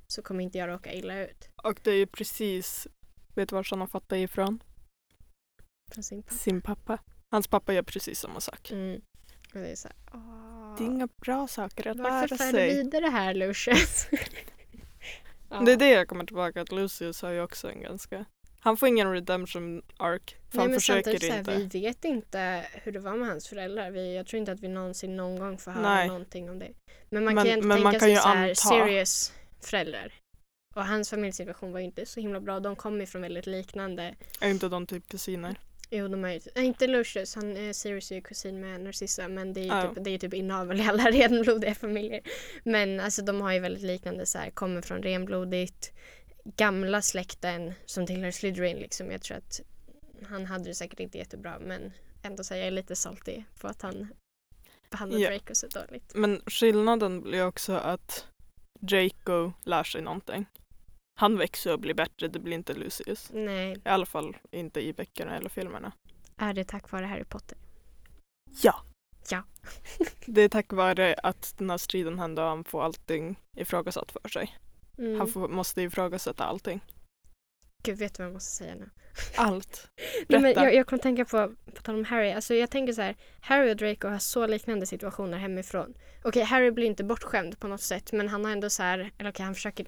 så 0.08 0.22
kommer 0.22 0.44
inte 0.44 0.58
jag 0.58 0.70
råka 0.70 0.94
illa 0.94 1.22
ut. 1.24 1.50
Och 1.64 1.80
det 1.84 1.92
är 1.92 1.96
ju 1.96 2.08
precis, 2.08 2.88
vet 3.36 3.50
du 3.50 3.56
var 3.56 3.88
fått 3.88 4.10
det 4.10 4.18
ifrån? 4.18 4.64
Från 5.92 6.04
sin 6.04 6.24
pappa. 6.24 6.36
Sin 6.36 6.62
pappa. 6.62 6.98
Hans 7.32 7.48
pappa 7.48 7.74
gör 7.74 7.84
precis 7.84 8.20
samma 8.20 8.40
sak. 8.40 8.72
Mm. 8.72 9.02
Och 9.54 9.60
det 9.60 9.72
är 9.72 9.76
så 9.76 9.88
här, 9.88 9.98
åh. 10.14 10.76
Det 10.78 10.84
är 10.84 10.86
inga 10.86 11.08
bra 11.08 11.48
saker 11.48 11.88
att 11.88 11.98
lära 11.98 12.28
sig. 12.28 12.38
Varför 12.38 12.52
för 12.52 12.68
vidare 12.68 13.06
här 13.06 13.34
Lucius? 13.34 14.08
ja. 15.50 15.60
Det 15.60 15.72
är 15.72 15.78
det 15.78 15.90
jag 15.90 16.08
kommer 16.08 16.26
tillbaka 16.26 16.66
till. 16.66 16.78
Lucius 16.78 17.22
har 17.22 17.32
ju 17.32 17.42
också 17.42 17.72
en 17.72 17.82
ganska 17.82 18.26
han 18.60 18.78
får 18.78 18.88
ingen 18.88 19.12
redemption 19.12 19.82
arc. 19.98 20.22
För 20.50 20.58
Nej, 20.58 20.68
han 20.68 20.74
försöker 20.74 21.14
inte. 21.14 21.52
Här, 21.52 21.70
vi 21.72 21.80
vet 21.80 22.06
inte 22.06 22.66
hur 22.74 22.92
det 22.92 23.00
var 23.00 23.16
med 23.16 23.28
hans 23.28 23.48
föräldrar. 23.48 23.92
Vi, 23.92 24.16
jag 24.16 24.28
tror 24.28 24.40
inte 24.40 24.52
att 24.52 24.60
vi 24.60 24.68
någonsin 24.68 25.18
någon 25.18 25.40
gång 25.40 25.58
får 25.58 25.72
höra 25.72 25.96
Nej. 25.96 26.08
någonting 26.08 26.50
om 26.50 26.60
det. 26.60 26.72
Men 27.10 27.26
man 27.26 27.36
men, 27.36 27.46
kan 27.46 27.54
ju 27.54 27.62
ändå 27.62 27.76
tänka 27.76 28.00
sig 28.00 28.16
så 28.16 28.28
här, 28.28 28.54
serious 28.54 29.34
föräldrar. 29.62 30.14
Och 30.76 30.86
hans 30.86 31.10
familjesituation 31.10 31.72
var 31.72 31.80
ju 31.80 31.86
inte 31.86 32.06
så 32.06 32.20
himla 32.20 32.40
bra. 32.40 32.60
De 32.60 32.76
kom 32.76 33.02
ifrån 33.02 33.22
väldigt 33.22 33.48
liknande. 33.48 34.16
Är 34.40 34.50
inte 34.50 34.68
de 34.68 34.88
typ 34.88 35.10
kusiner? 35.10 35.56
Jo, 35.92 36.08
de 36.08 36.26
är 36.26 36.40
ju, 36.56 36.64
inte 36.64 36.88
Lucius, 36.88 37.36
han 37.36 37.58
är 37.58 37.74
Sirius 37.74 38.12
är 38.12 38.22
kusin 38.22 38.60
med 38.60 38.82
Narcissa 38.82 39.28
men 39.28 39.54
det 39.54 39.60
är 39.60 39.64
ju 39.64 39.72
oh. 39.72 39.94
typ, 39.94 40.04
det 40.04 40.10
är 40.10 40.18
typ 40.18 40.34
inavel 40.34 40.80
i 40.80 40.84
alla 40.84 41.04
renblodiga 41.12 41.76
familjer. 41.76 42.22
Men 42.64 43.00
alltså 43.00 43.22
de 43.22 43.42
har 43.42 43.54
ju 43.54 43.60
väldigt 43.60 43.84
liknande 43.84 44.26
så 44.26 44.38
här, 44.38 44.50
kommer 44.50 44.82
från 44.82 45.04
renblodigt 45.04 45.92
gamla 46.56 47.02
släkten 47.02 47.74
som 47.86 48.08
tillhör 48.08 48.32
Slytherin 48.32 48.78
liksom. 48.78 49.12
Jag 49.12 49.22
tror 49.22 49.38
att 49.38 49.62
han 50.30 50.46
hade 50.46 50.64
det 50.64 50.76
säkert 50.76 51.00
inte 51.00 51.18
jättebra 51.18 51.60
men 51.60 51.92
ändå 52.22 52.44
så 52.44 52.56
jag 52.56 52.74
lite 52.74 52.96
saltig 52.96 53.46
på 53.60 53.68
att 53.68 53.82
han 53.82 54.08
behandlar 54.90 55.20
ja. 55.20 55.30
Draco 55.30 55.56
så 55.56 55.68
dåligt. 55.68 56.12
Men 56.16 56.42
skillnaden 56.46 57.22
blir 57.22 57.48
också 57.48 57.74
att 57.74 58.28
Draco 58.80 59.52
lär 59.64 59.84
sig 59.84 60.02
någonting. 60.02 60.46
Han 61.20 61.38
växer 61.38 61.74
och 61.74 61.80
blir 61.80 61.94
bättre, 61.94 62.28
det 62.28 62.40
blir 62.40 62.54
inte 62.54 62.74
Lucius. 62.74 63.30
Nej. 63.34 63.76
I 63.86 63.90
alla 63.90 64.06
fall 64.06 64.38
inte 64.52 64.82
i 64.82 64.94
böckerna 64.94 65.38
eller 65.38 65.50
filmerna. 65.50 65.92
Är 66.38 66.54
det 66.54 66.64
tack 66.64 66.92
vare 66.92 67.06
Harry 67.06 67.24
Potter? 67.24 67.58
Ja. 68.64 68.82
Ja. 69.30 69.44
det 70.26 70.42
är 70.42 70.50
tack 70.50 70.74
vare 70.74 71.16
att 71.24 71.54
den 71.58 71.70
här 71.70 71.78
striden 71.78 72.20
händer 72.20 72.44
och 72.44 72.50
han 72.50 72.64
får 72.64 72.84
allting 72.84 73.40
ifrågasatt 73.58 74.12
för 74.12 74.30
sig. 74.30 74.58
Mm. 75.00 75.20
Han 75.20 75.28
får, 75.28 75.48
måste 75.48 75.82
ifrågasätta 75.82 76.44
allting. 76.44 76.82
Gud, 77.84 77.98
vet 77.98 78.14
du 78.14 78.24
vad 78.24 78.28
jag 78.28 78.34
måste 78.34 78.52
säga 78.52 78.76
nu? 78.76 78.90
Allt. 79.36 79.92
Nej, 80.28 80.42
men 80.42 80.54
jag, 80.54 80.76
jag 80.76 80.88
kommer 80.88 81.02
tänka 81.02 81.26
på, 81.26 81.56
på 81.76 81.82
tal 81.82 81.96
om 81.96 82.06
Harry, 82.06 82.32
alltså 82.32 82.54
jag 82.54 82.72
tänker 82.72 82.94
så 82.94 83.02
här, 83.02 83.16
Harry 83.40 83.72
och 83.72 83.78
Draco 83.78 84.08
har 84.08 84.20
så 84.20 84.48
liknande 84.48 84.86
situationer 84.86 85.38
hemifrån. 85.38 85.94
Okej, 86.24 86.44
Harry 86.44 86.72
blir 86.72 86.86
inte 86.86 87.04
bortskämd 87.04 87.60
på 87.60 87.68
något 87.68 87.82
sätt 87.82 88.12
men 88.12 88.28
han 88.28 88.46
har 88.46 88.52
ändå 88.52 88.70
så 88.70 88.84
här, 88.84 89.12
eller 89.18 89.30
okej 89.30 89.46
han 89.46 89.56
försöker 89.56 89.86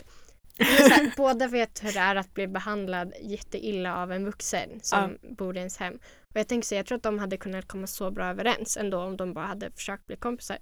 här, 0.59 1.13
båda 1.17 1.47
vet 1.47 1.83
hur 1.83 1.91
det 1.91 1.99
är 1.99 2.15
att 2.15 2.33
bli 2.33 2.47
behandlad 2.47 3.13
jätteilla 3.21 3.97
av 3.97 4.11
en 4.11 4.25
vuxen 4.25 4.69
som 4.81 5.17
ja. 5.21 5.29
bor 5.29 5.55
i 5.55 5.59
ens 5.59 5.77
hem. 5.77 5.99
Och 6.33 6.39
jag 6.39 6.47
tänker 6.47 6.67
så 6.67 6.75
jag 6.75 6.85
tror 6.85 6.95
att 6.95 7.03
de 7.03 7.19
hade 7.19 7.37
kunnat 7.37 7.67
komma 7.67 7.87
så 7.87 8.11
bra 8.11 8.25
överens 8.25 8.77
ändå 8.77 8.97
om 8.97 9.17
de 9.17 9.33
bara 9.33 9.45
hade 9.45 9.71
försökt 9.71 10.07
bli 10.07 10.15
kompisar. 10.15 10.57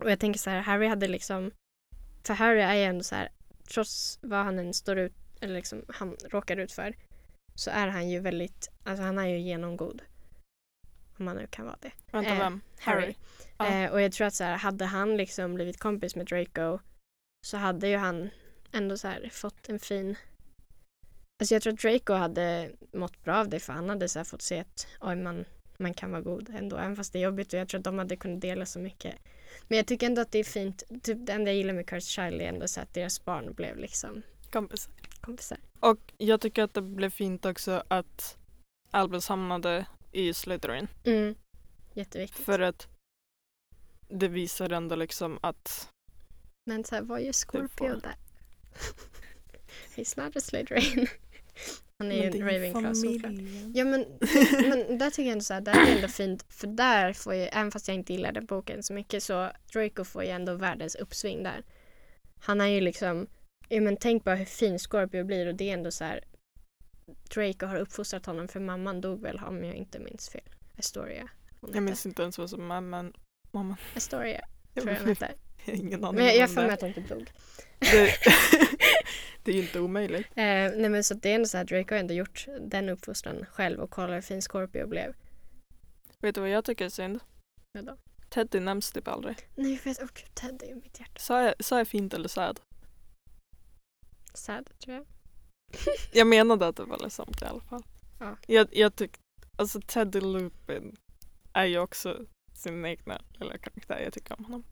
Och 0.00 0.10
jag 0.10 0.20
tänker 0.20 0.40
så 0.40 0.50
här, 0.50 0.60
Harry 0.60 0.86
hade 0.86 1.08
liksom 1.08 1.50
för 2.24 2.34
Harry 2.34 2.60
är 2.60 2.74
ju 2.74 2.84
ändå 2.84 3.04
så 3.04 3.14
här, 3.14 3.28
trots 3.74 4.18
vad 4.22 4.44
han 4.44 4.58
än 4.58 4.74
står 4.74 4.98
ut, 4.98 5.12
eller 5.40 5.54
liksom 5.54 5.84
han 5.88 6.16
råkar 6.30 6.56
ut 6.56 6.72
för, 6.72 6.96
så 7.54 7.70
är 7.70 7.88
han 7.88 8.10
ju 8.10 8.20
väldigt, 8.20 8.68
alltså 8.84 9.02
han 9.02 9.18
är 9.18 9.26
ju 9.26 9.38
genomgod. 9.38 10.02
Om 11.18 11.24
man 11.24 11.36
nu 11.36 11.46
kan 11.46 11.66
vara 11.66 11.78
det. 11.80 11.92
Vänta, 12.12 12.30
eh, 12.30 12.38
vem? 12.38 12.60
Harry? 12.78 13.14
Harry. 13.56 13.84
Eh, 13.84 13.92
och 13.92 14.00
jag 14.00 14.12
tror 14.12 14.26
att 14.26 14.34
så 14.34 14.44
här, 14.44 14.56
hade 14.56 14.84
han 14.84 15.16
liksom 15.16 15.54
blivit 15.54 15.78
kompis 15.78 16.16
med 16.16 16.26
Draco 16.26 16.78
så 17.46 17.56
hade 17.56 17.88
ju 17.88 17.96
han 17.96 18.30
ändå 18.72 18.98
så 18.98 19.08
här 19.08 19.28
fått 19.32 19.68
en 19.68 19.78
fin 19.78 20.16
Alltså 21.40 21.54
jag 21.54 21.62
tror 21.62 21.72
att 21.72 21.80
Draco 21.80 22.12
hade 22.12 22.70
mått 22.92 23.24
bra 23.24 23.36
av 23.36 23.48
det 23.48 23.60
för 23.60 23.72
han 23.72 23.88
hade 23.88 24.08
så 24.08 24.24
fått 24.24 24.42
se 24.42 24.60
att 24.60 24.86
oj, 25.00 25.16
man, 25.16 25.44
man 25.80 25.94
kan 25.94 26.10
vara 26.10 26.22
god 26.22 26.50
ändå 26.54 26.76
även 26.76 26.96
fast 26.96 27.12
det 27.12 27.18
är 27.18 27.22
jobbigt 27.22 27.52
och 27.52 27.58
jag 27.60 27.68
tror 27.68 27.78
att 27.78 27.84
de 27.84 27.98
hade 27.98 28.16
kunnat 28.16 28.40
dela 28.40 28.66
så 28.66 28.78
mycket 28.78 29.14
men 29.68 29.76
jag 29.76 29.86
tycker 29.86 30.06
ändå 30.06 30.20
att 30.20 30.32
det 30.32 30.38
är 30.38 30.44
fint. 30.44 30.82
Typ 31.02 31.18
det 31.26 31.32
enda 31.32 31.50
jag 31.50 31.56
gillar 31.56 31.74
med 31.74 31.86
Curse 31.86 32.08
Child 32.08 32.42
är 32.42 32.48
ändå 32.48 32.68
så 32.68 32.80
att 32.80 32.94
deras 32.94 33.24
barn 33.24 33.54
blev 33.54 33.76
liksom 33.76 34.22
kompisar. 34.50 34.92
kompisar. 35.20 35.58
Och 35.80 36.12
jag 36.18 36.40
tycker 36.40 36.62
att 36.62 36.74
det 36.74 36.82
blev 36.82 37.10
fint 37.10 37.46
också 37.46 37.82
att 37.88 38.38
Albus 38.90 39.28
hamnade 39.28 39.86
i 40.12 40.34
Slytherin. 40.34 40.88
Mm. 41.04 41.34
Jätteviktigt. 41.94 42.44
För 42.44 42.60
att 42.60 42.88
det 44.08 44.28
visar 44.28 44.70
ändå 44.72 44.96
liksom 44.96 45.38
att 45.42 45.88
Men 46.66 46.84
så 46.84 46.94
här, 46.94 47.02
vad 47.02 47.22
gör 47.22 47.32
Scorpio 47.32 48.00
där? 48.00 48.14
He's 49.96 50.24
not 50.24 50.36
a 50.36 50.40
Slytherin. 50.40 51.06
Han 52.00 52.12
är 52.12 52.16
ju 52.16 52.24
en 52.24 52.32
det 52.32 52.38
Ravenclaw 52.38 52.94
såklart. 52.94 53.32
Ja 53.74 53.84
men, 53.84 54.00
men 54.68 54.98
där 54.98 55.10
tycker 55.10 55.22
jag 55.22 55.32
ändå 55.32 55.44
så 55.44 55.54
här, 55.54 55.60
där 55.60 55.86
är 55.86 55.96
ändå 55.96 56.08
fint 56.08 56.44
för 56.48 56.66
där 56.66 57.12
får 57.12 57.34
ju, 57.34 57.42
även 57.42 57.70
fast 57.70 57.88
jag 57.88 57.94
inte 57.94 58.12
gillar 58.12 58.32
den 58.32 58.46
boken 58.46 58.82
så 58.82 58.92
mycket 58.92 59.22
så 59.22 59.50
Draco 59.72 60.04
får 60.04 60.24
ju 60.24 60.30
ändå 60.30 60.54
världens 60.54 60.94
uppsving 60.94 61.42
där. 61.42 61.64
Han 62.40 62.60
är 62.60 62.66
ju 62.66 62.80
liksom, 62.80 63.26
ja 63.68 63.80
men 63.80 63.96
tänk 63.96 64.24
bara 64.24 64.34
hur 64.34 64.44
fin 64.44 64.78
Scorpio 64.78 65.24
blir 65.24 65.46
och 65.46 65.54
det 65.54 65.70
är 65.70 65.74
ändå 65.74 65.90
så 65.90 66.04
här 66.04 66.24
Draco 67.34 67.66
har 67.66 67.76
uppfostrat 67.76 68.26
honom 68.26 68.48
för 68.48 68.60
mamman 68.60 69.00
dog 69.00 69.20
väl 69.22 69.40
om 69.46 69.64
jag 69.64 69.74
inte 69.74 69.98
minns 69.98 70.28
fel. 70.28 70.54
Astoria. 70.78 71.28
Jag 71.72 71.82
minns 71.82 72.06
inte 72.06 72.22
ens 72.22 72.38
vad 72.38 72.50
som 72.50 72.66
mamman... 72.66 73.12
mamman. 73.52 73.76
Astoria 73.96 74.44
tror 74.74 74.88
jag 74.88 74.98
hon 74.98 75.08
hette. 75.08 75.34
ingen 75.74 76.04
aning 76.04 76.24
Men 76.24 76.36
jag, 76.36 76.50
får 76.50 76.62
med 76.62 76.72
att 76.72 76.80
hon 76.80 76.94
inte 76.94 77.14
dog. 77.14 77.30
det. 77.78 77.86
det 79.42 79.50
är 79.50 79.54
ju 79.54 79.62
inte 79.62 79.80
omöjligt. 79.80 80.26
Eh, 80.26 80.44
nej 80.76 80.88
men 80.88 81.04
så 81.04 81.14
det 81.14 81.30
är 81.30 81.34
ändå 81.34 81.48
så 81.48 81.56
här, 81.56 81.64
Draco 81.64 81.94
har 81.94 82.00
ändå 82.00 82.14
gjort 82.14 82.46
den 82.60 82.88
uppfostran 82.88 83.46
själv 83.52 83.80
och 83.80 83.90
kolla 83.90 84.14
hur 84.14 84.20
fin 84.20 84.42
Scorpio 84.42 84.86
blev. 84.86 85.14
Vet 86.18 86.34
du 86.34 86.40
vad 86.40 86.50
jag 86.50 86.64
tycker 86.64 86.84
är 86.84 86.88
synd? 86.88 87.20
Vadå? 87.72 87.96
Teddy 88.28 88.60
nämns 88.60 88.92
typ 88.92 89.08
aldrig. 89.08 89.36
Nej 89.54 89.72
jag 89.72 89.84
vet, 89.84 89.98
åh 90.02 90.08
gud 90.14 90.34
Ted 90.34 90.62
är 90.62 90.66
i 90.66 90.74
mitt 90.74 91.00
hjärta. 91.00 91.20
Sa 91.20 91.42
jag, 91.42 91.54
sa 91.64 91.78
jag 91.78 91.88
fint 91.88 92.14
eller 92.14 92.28
sad? 92.28 92.60
Sad 94.34 94.70
tror 94.78 94.96
jag. 94.96 95.06
Jag 96.12 96.26
menade 96.26 96.66
att 96.66 96.76
det 96.76 96.84
var 96.84 96.98
ledsamt 96.98 97.42
i 97.42 97.44
alla 97.44 97.60
fall. 97.60 97.82
Ja. 98.18 98.36
Jag, 98.46 98.68
jag 98.72 98.96
tyckte, 98.96 99.18
alltså 99.56 99.80
Teddy 99.80 100.20
Lupin 100.20 100.96
är 101.52 101.64
ju 101.64 101.78
också 101.78 102.26
sin 102.54 102.86
egna 102.86 103.22
lilla 103.32 103.58
karaktär. 103.58 104.00
Jag 104.04 104.12
tycker 104.12 104.38
om 104.38 104.44
honom. 104.44 104.64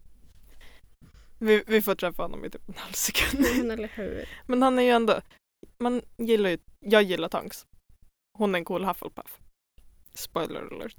Vi, 1.39 1.65
vi 1.67 1.83
får 1.83 1.95
träffa 1.95 2.23
honom 2.23 2.45
i 2.45 2.51
typ 2.51 2.69
en 2.69 2.75
halv 2.75 2.93
sekund. 2.93 3.47
Men 3.57 3.71
eller 3.71 3.89
hur. 3.89 4.29
Men 4.47 4.63
han 4.63 4.79
är 4.79 4.83
ju 4.83 4.91
ändå, 4.91 5.21
man 5.79 6.03
gillar 6.17 6.51
ju, 6.51 6.59
jag 6.81 7.03
gillar 7.03 7.29
Tonks. 7.29 7.67
Hon 8.39 8.55
är 8.55 8.59
en 8.59 8.65
cool 8.65 8.85
Hufflepuff. 8.85 9.39
Spoiler 10.15 10.75
alert. 10.75 10.97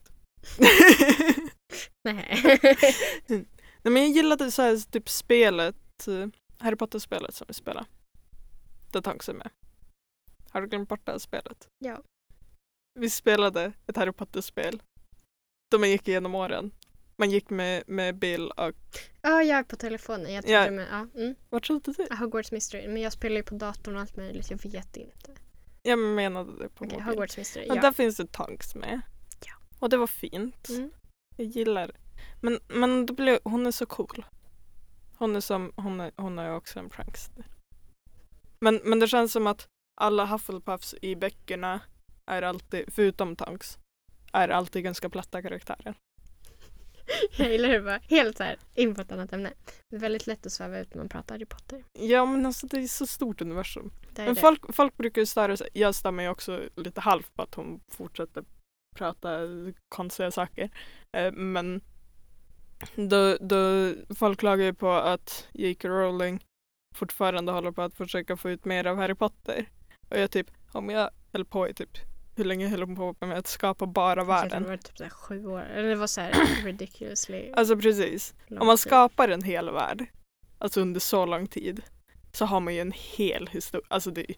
Nej. 2.03 2.41
Nej 3.81 3.93
men 3.93 4.03
jag 4.03 4.11
gillade 4.11 4.51
så 4.51 4.61
här, 4.61 4.91
typ 4.91 5.09
spelet, 5.09 6.07
eh, 6.07 6.27
Harry 6.57 6.75
Potter-spelet 6.75 7.35
som 7.35 7.45
vi 7.47 7.53
spelar. 7.53 7.85
Där 8.91 9.01
Tonks 9.01 9.29
är 9.29 9.33
med. 9.33 9.49
Har 10.49 10.61
du 10.61 10.67
glömt 10.67 10.89
bort 10.89 11.05
det 11.05 11.11
här 11.11 11.19
spelet? 11.19 11.67
Ja. 11.79 12.01
Vi 12.99 13.09
spelade 13.09 13.73
ett 13.87 13.97
Harry 13.97 14.11
Potter-spel. 14.11 14.81
Då 15.71 15.79
man 15.79 15.89
gick 15.89 16.07
igenom 16.07 16.35
åren. 16.35 16.71
Man 17.19 17.29
gick 17.29 17.49
med, 17.49 17.83
med 17.87 18.15
Bill 18.15 18.51
och, 18.51 18.73
Ja, 19.21 19.43
jag 19.43 19.59
är 19.59 19.63
på 19.63 19.75
telefonen. 19.75 20.33
Jag 20.33 20.49
Ja. 20.49 20.71
med, 20.71 20.87
ja. 20.91 21.07
Mm. 21.21 21.35
vad 21.49 21.63
trodde 21.63 21.93
du? 21.93 22.15
Hogwarts 22.15 22.51
Mystery. 22.51 22.87
Men 22.87 23.01
jag 23.01 23.13
spelar 23.13 23.35
ju 23.35 23.43
på 23.43 23.55
datorn 23.55 23.95
och 23.95 24.01
allt 24.01 24.15
möjligt. 24.17 24.51
Jag 24.51 24.63
vet 24.71 24.97
inte. 24.97 25.31
Jag 25.81 25.99
menade 25.99 26.51
det 26.51 26.69
på 26.69 26.85
Okej, 26.85 26.97
mobil. 26.97 27.01
Hogwarts 27.01 27.37
Mystery. 27.37 27.65
Ja. 27.67 27.75
Där 27.75 27.91
finns 27.91 28.17
det 28.17 28.31
Tonks 28.31 28.75
med. 28.75 29.01
Ja. 29.45 29.53
Och 29.79 29.89
det 29.89 29.97
var 29.97 30.07
fint. 30.07 30.69
Mm. 30.69 30.91
Jag 31.35 31.47
gillar 31.47 31.91
Men, 32.41 32.59
men 32.67 33.05
det 33.05 33.13
blev, 33.13 33.39
hon 33.43 33.67
är 33.67 33.71
så 33.71 33.85
cool. 33.85 34.25
Hon 35.17 35.35
är 35.35 35.39
som, 35.39 35.73
hon 35.75 35.99
är, 35.99 36.11
hon 36.15 36.39
är 36.39 36.55
också 36.55 36.79
en 36.79 36.89
prankster. 36.89 37.45
Men, 38.59 38.81
men 38.83 38.99
det 38.99 39.07
känns 39.07 39.31
som 39.31 39.47
att 39.47 39.67
alla 40.01 40.25
Hufflepuffs 40.25 40.95
i 41.01 41.15
böckerna 41.15 41.81
är 42.25 42.41
alltid, 42.41 42.93
förutom 42.93 43.35
Tonks, 43.35 43.77
är 44.33 44.49
alltid 44.49 44.83
ganska 44.83 45.09
platta 45.09 45.41
karaktärer. 45.41 45.95
Jag 47.37 47.51
gillar 47.51 47.69
det 47.69 47.81
bara. 47.81 47.99
Helt 48.09 48.37
så 48.37 48.43
här 48.43 48.57
in 48.75 48.95
på 48.95 49.01
ett 49.01 49.11
annat 49.11 49.33
ämne. 49.33 49.53
Det 49.89 49.95
är 49.95 49.99
väldigt 49.99 50.27
lätt 50.27 50.45
att 50.45 50.51
sväva 50.51 50.79
ut 50.79 50.93
när 50.93 50.97
man 50.97 51.09
pratar 51.09 51.35
Harry 51.35 51.45
Potter. 51.45 51.83
Ja 51.99 52.25
men 52.25 52.45
alltså 52.45 52.67
det 52.67 52.77
är 52.77 52.87
så 52.87 53.07
stort 53.07 53.41
universum. 53.41 53.91
Det 54.13 54.21
är 54.21 54.25
Men 54.25 54.35
det. 54.35 54.41
folk, 54.41 54.75
folk 54.75 54.97
brukar 54.97 55.21
ju 55.21 55.25
störa 55.25 55.57
sig, 55.57 55.69
jag 55.73 55.95
stör 55.95 56.11
mig 56.11 56.29
också 56.29 56.61
lite 56.75 57.01
halvt 57.01 57.35
på 57.35 57.41
att 57.41 57.55
hon 57.55 57.79
fortsätter 57.91 58.43
prata 58.95 59.39
konstiga 59.89 60.31
saker. 60.31 60.69
Eh, 61.17 61.31
men 61.31 61.81
då, 62.95 63.37
då 63.41 63.93
folk 64.15 64.39
klagar 64.39 64.65
ju 64.65 64.73
på 64.73 64.91
att 64.91 65.47
J.K. 65.53 65.87
Rowling 65.87 66.43
fortfarande 66.95 67.51
håller 67.51 67.71
på 67.71 67.81
att 67.81 67.93
försöka 67.93 68.37
få 68.37 68.49
ut 68.49 68.65
mer 68.65 68.87
av 68.87 68.97
Harry 68.97 69.15
Potter. 69.15 69.69
Och 70.09 70.19
jag 70.19 70.31
typ, 70.31 70.51
om 70.71 70.89
jag 70.89 71.09
höll 71.33 71.45
på 71.45 71.69
i 71.69 71.73
typ, 71.73 71.97
hur 72.39 72.45
länge 72.45 72.67
höll 72.67 72.81
hon 72.81 72.95
på 72.95 73.15
med 73.25 73.37
att 73.37 73.47
skapa 73.47 73.85
bara 73.85 74.23
världen? 74.23 74.63
Det 74.63 74.69
var 74.69 74.77
typ 74.77 74.97
så 74.97 75.09
sju 75.09 75.45
år. 75.45 75.61
Eller 75.61 75.89
det 75.89 75.95
var 75.95 76.07
så 76.07 76.21
här 76.21 76.33
ridiculously 76.65 77.51
Alltså 77.51 77.77
precis, 77.77 78.33
om 78.59 78.67
man 78.67 78.77
skapar 78.77 79.29
en 79.29 79.43
hel 79.43 79.71
värld, 79.71 80.05
alltså 80.57 80.81
under 80.81 80.99
så 80.99 81.25
lång 81.25 81.47
tid, 81.47 81.81
så 82.33 82.45
har 82.45 82.59
man 82.59 82.75
ju 82.75 82.81
en 82.81 82.93
hel 82.95 83.47
historia, 83.47 83.87
alltså 83.89 84.11
det 84.11 84.31
är 84.31 84.35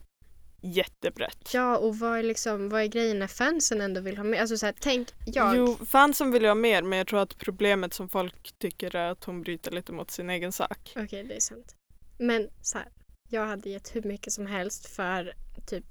jättebrett. 0.62 1.50
Ja, 1.54 1.76
och 1.76 1.98
vad 1.98 2.18
är, 2.18 2.22
liksom, 2.22 2.68
vad 2.68 2.82
är 2.82 2.86
grejen 2.86 3.18
när 3.18 3.26
fansen 3.26 3.80
ändå 3.80 4.00
vill 4.00 4.16
ha 4.16 4.24
med? 4.24 4.40
Alltså 4.40 4.56
så 4.56 4.66
här, 4.66 4.74
tänk 4.80 5.08
jag. 5.26 5.56
Jo, 5.56 5.78
fansen 5.86 6.30
vill 6.30 6.42
ju 6.42 6.48
ha 6.48 6.54
mer 6.54 6.82
men 6.82 6.98
jag 6.98 7.06
tror 7.06 7.20
att 7.20 7.38
problemet 7.38 7.94
som 7.94 8.08
folk 8.08 8.58
tycker 8.58 8.96
är 8.96 9.10
att 9.10 9.24
hon 9.24 9.42
bryter 9.42 9.70
lite 9.70 9.92
mot 9.92 10.10
sin 10.10 10.30
egen 10.30 10.52
sak. 10.52 10.92
Okej, 10.96 11.24
det 11.24 11.34
är 11.34 11.40
sant. 11.40 11.76
Men 12.18 12.48
så 12.62 12.78
här, 12.78 12.88
jag 13.28 13.46
hade 13.46 13.70
gett 13.70 13.96
hur 13.96 14.02
mycket 14.02 14.32
som 14.32 14.46
helst 14.46 14.86
för 14.86 15.32
typ 15.66 15.84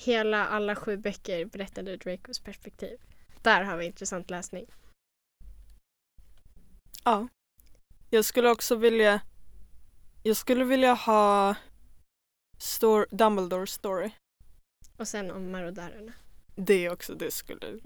hela 0.00 0.46
alla 0.46 0.76
sju 0.76 0.96
böcker 0.96 1.44
berättade 1.44 1.90
ur 1.90 1.96
Dracos 1.96 2.40
perspektiv. 2.40 3.00
Där 3.42 3.64
har 3.64 3.76
vi 3.76 3.86
intressant 3.86 4.30
läsning. 4.30 4.66
Ja. 7.04 7.28
Jag 8.10 8.24
skulle 8.24 8.50
också 8.50 8.76
vilja 8.76 9.20
Jag 10.22 10.36
skulle 10.36 10.64
vilja 10.64 10.94
ha 10.94 11.54
Stor 12.58 13.06
Dumbledore 13.10 13.66
story. 13.66 14.10
Och 14.96 15.08
sen 15.08 15.30
om 15.30 15.50
marodörerna. 15.50 16.12
Det 16.56 16.90
också, 16.90 17.14
det 17.14 17.30
skulle 17.30 17.80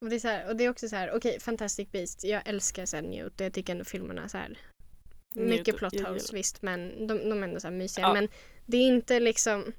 Och 0.00 0.10
det 0.10 0.16
är, 0.16 0.20
så 0.20 0.28
här, 0.28 0.48
och 0.48 0.56
det 0.56 0.64
är 0.64 0.70
också 0.70 0.88
så 0.88 0.96
här, 0.96 1.16
okej, 1.16 1.40
Fantastic 1.40 1.90
Beast. 1.92 2.24
Jag 2.24 2.42
älskar 2.48 2.96
här 2.96 3.02
Newt. 3.02 3.40
Jag 3.40 3.52
tycker 3.52 3.72
ändå 3.72 3.84
filmerna 3.84 4.24
är 4.24 4.28
så 4.28 4.38
här. 4.38 4.58
Mycket 5.34 5.76
plot 5.76 6.00
holes 6.00 6.32
visst 6.32 6.62
men 6.62 7.06
de, 7.06 7.30
de 7.30 7.42
är 7.42 7.48
ändå 7.48 7.60
så 7.60 7.66
här 7.66 7.74
mysiga. 7.74 8.06
Ja. 8.06 8.12
Men 8.12 8.28
det 8.66 8.76
är 8.76 8.88
inte 8.88 9.20
liksom 9.20 9.72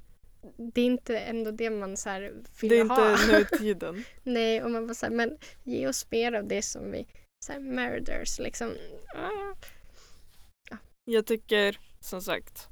det 0.57 0.81
är 0.81 0.85
inte 0.85 1.19
ändå 1.19 1.51
det 1.51 1.69
man 1.69 1.97
så 1.97 2.09
här 2.09 2.21
vill 2.61 2.69
Det 2.69 2.79
är 2.79 2.85
ha. 2.85 3.11
inte 3.11 3.37
nutiden. 3.37 4.03
Nej, 4.23 4.63
och 4.63 4.71
man 4.71 4.87
bara 4.87 4.93
såhär, 4.93 5.13
men 5.13 5.37
ge 5.63 5.87
oss 5.87 6.11
mer 6.11 6.33
av 6.33 6.47
det 6.47 6.61
som 6.61 6.91
vi, 6.91 7.07
såhär 7.45 7.59
murders 7.59 8.39
liksom. 8.39 8.73
Ah. 9.15 9.55
Jag 11.05 11.25
tycker 11.25 11.79
som 11.99 12.21
sagt 12.21 12.67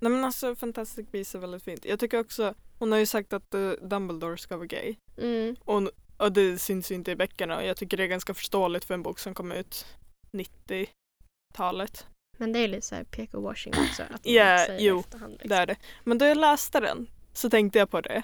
Nej 0.00 0.12
men 0.12 0.24
alltså 0.24 0.56
Fantastic 0.56 1.06
Beasts 1.10 1.34
är 1.34 1.38
väldigt 1.38 1.62
fint. 1.62 1.84
Jag 1.84 2.00
tycker 2.00 2.20
också 2.20 2.54
Hon 2.78 2.92
har 2.92 2.98
ju 2.98 3.06
sagt 3.06 3.32
att 3.32 3.54
uh, 3.54 3.72
Dumbledore 3.72 4.38
ska 4.38 4.56
vara 4.56 4.66
gay. 4.66 4.96
Mm. 5.18 5.56
Och, 5.60 5.90
och 6.16 6.32
det 6.32 6.58
syns 6.58 6.90
ju 6.90 6.94
inte 6.94 7.10
i 7.10 7.16
böckerna 7.16 7.56
och 7.56 7.64
jag 7.64 7.76
tycker 7.76 7.96
det 7.96 8.02
är 8.02 8.08
ganska 8.08 8.34
förståeligt 8.34 8.84
för 8.84 8.94
en 8.94 9.02
bok 9.02 9.18
som 9.18 9.34
kom 9.34 9.52
ut 9.52 9.86
90-talet. 10.32 12.06
Men 12.38 12.52
det 12.52 12.58
är 12.58 12.68
lite 12.68 12.86
såhär 12.86 13.04
PK-washing 13.04 13.74
också. 13.88 14.02
Att 14.02 14.26
Ja, 14.26 14.64
säger 14.66 14.80
jo, 14.80 15.00
efterhand, 15.00 15.32
liksom. 15.32 15.48
Det 15.48 15.56
är 15.56 15.66
det. 15.66 15.76
Men 16.04 16.18
då 16.18 16.24
jag 16.24 16.38
läste 16.38 16.80
den 16.80 17.06
så 17.36 17.50
tänkte 17.50 17.78
jag 17.78 17.90
på 17.90 18.00
det. 18.00 18.22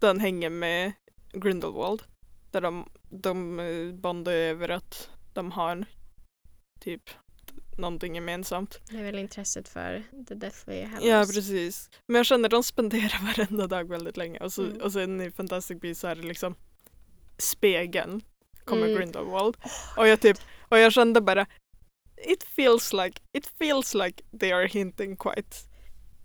Den 0.00 0.20
hänger 0.20 0.50
med 0.50 0.92
Grindelwald. 1.32 2.02
Där 2.50 2.60
de, 2.60 2.88
de 3.10 3.60
eh, 3.60 3.92
bondar 3.94 4.32
över 4.32 4.68
att 4.68 5.10
de 5.34 5.52
har 5.52 5.84
typ 6.80 7.10
någonting 7.78 8.14
gemensamt. 8.14 8.80
Det 8.90 8.96
är 8.98 9.02
väl 9.02 9.18
intresset 9.18 9.68
för 9.68 10.02
The 10.28 10.34
Deathly 10.34 10.82
Hallows. 10.84 11.04
Ja 11.04 11.24
precis. 11.34 11.90
Men 12.06 12.16
jag 12.16 12.26
känner 12.26 12.48
de 12.48 12.62
spenderar 12.62 13.26
varenda 13.36 13.66
dag 13.66 13.88
väldigt 13.88 14.16
länge 14.16 14.38
och, 14.38 14.52
så, 14.52 14.62
Mm. 14.64 14.80
och 14.82 14.92
sen 14.92 15.20
i 15.20 15.30
Fantastic 15.30 15.80
Beasts 15.80 16.04
är 16.04 16.14
det 16.16 16.22
liksom 16.22 16.54
spegeln 17.38 18.20
kommer 18.64 18.86
Mm. 18.86 18.98
Grindelwald. 18.98 19.56
Och 19.96 20.08
jag 20.08 20.20
typ, 20.20 20.38
och 20.68 20.78
jag 20.78 20.92
kände 20.92 21.20
bara 21.20 21.46
It 22.26 22.42
feels 22.42 22.92
like, 22.92 23.20
it 23.32 23.46
feels 23.58 23.94
like 23.94 24.22
they 24.40 24.52
are 24.52 24.66
hinting 24.66 25.16
quite. 25.16 25.56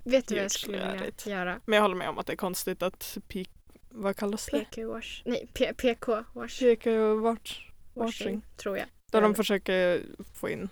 Vet 0.04 0.28
du 0.28 0.36
vad 0.36 0.43
jag 0.43 0.51
skulle 0.51 0.78
vilja 0.78 1.12
göra? 1.26 1.62
Men 1.66 1.76
jag 1.76 1.82
håller 1.82 1.95
med 1.95 2.10
om 2.10 2.18
att 2.18 2.28
det 2.28 2.34
är 2.34 2.38
konstigt 2.38 2.82
att 2.82 3.18
pik, 3.28 3.49
vad 3.89 4.16
kallas 4.16 4.45
det? 4.45 4.58
PK-wash. 4.60 5.22
Nej, 5.26 5.47
PK-wash. 5.54 6.60
PK 6.60 7.16
watch. 7.16 7.70
Washing, 7.93 8.45
tror 8.58 8.78
jag. 8.78 8.88
Där 9.12 9.22
de 9.22 9.36
försöker 9.36 10.01
få 10.34 10.49
in, 10.49 10.70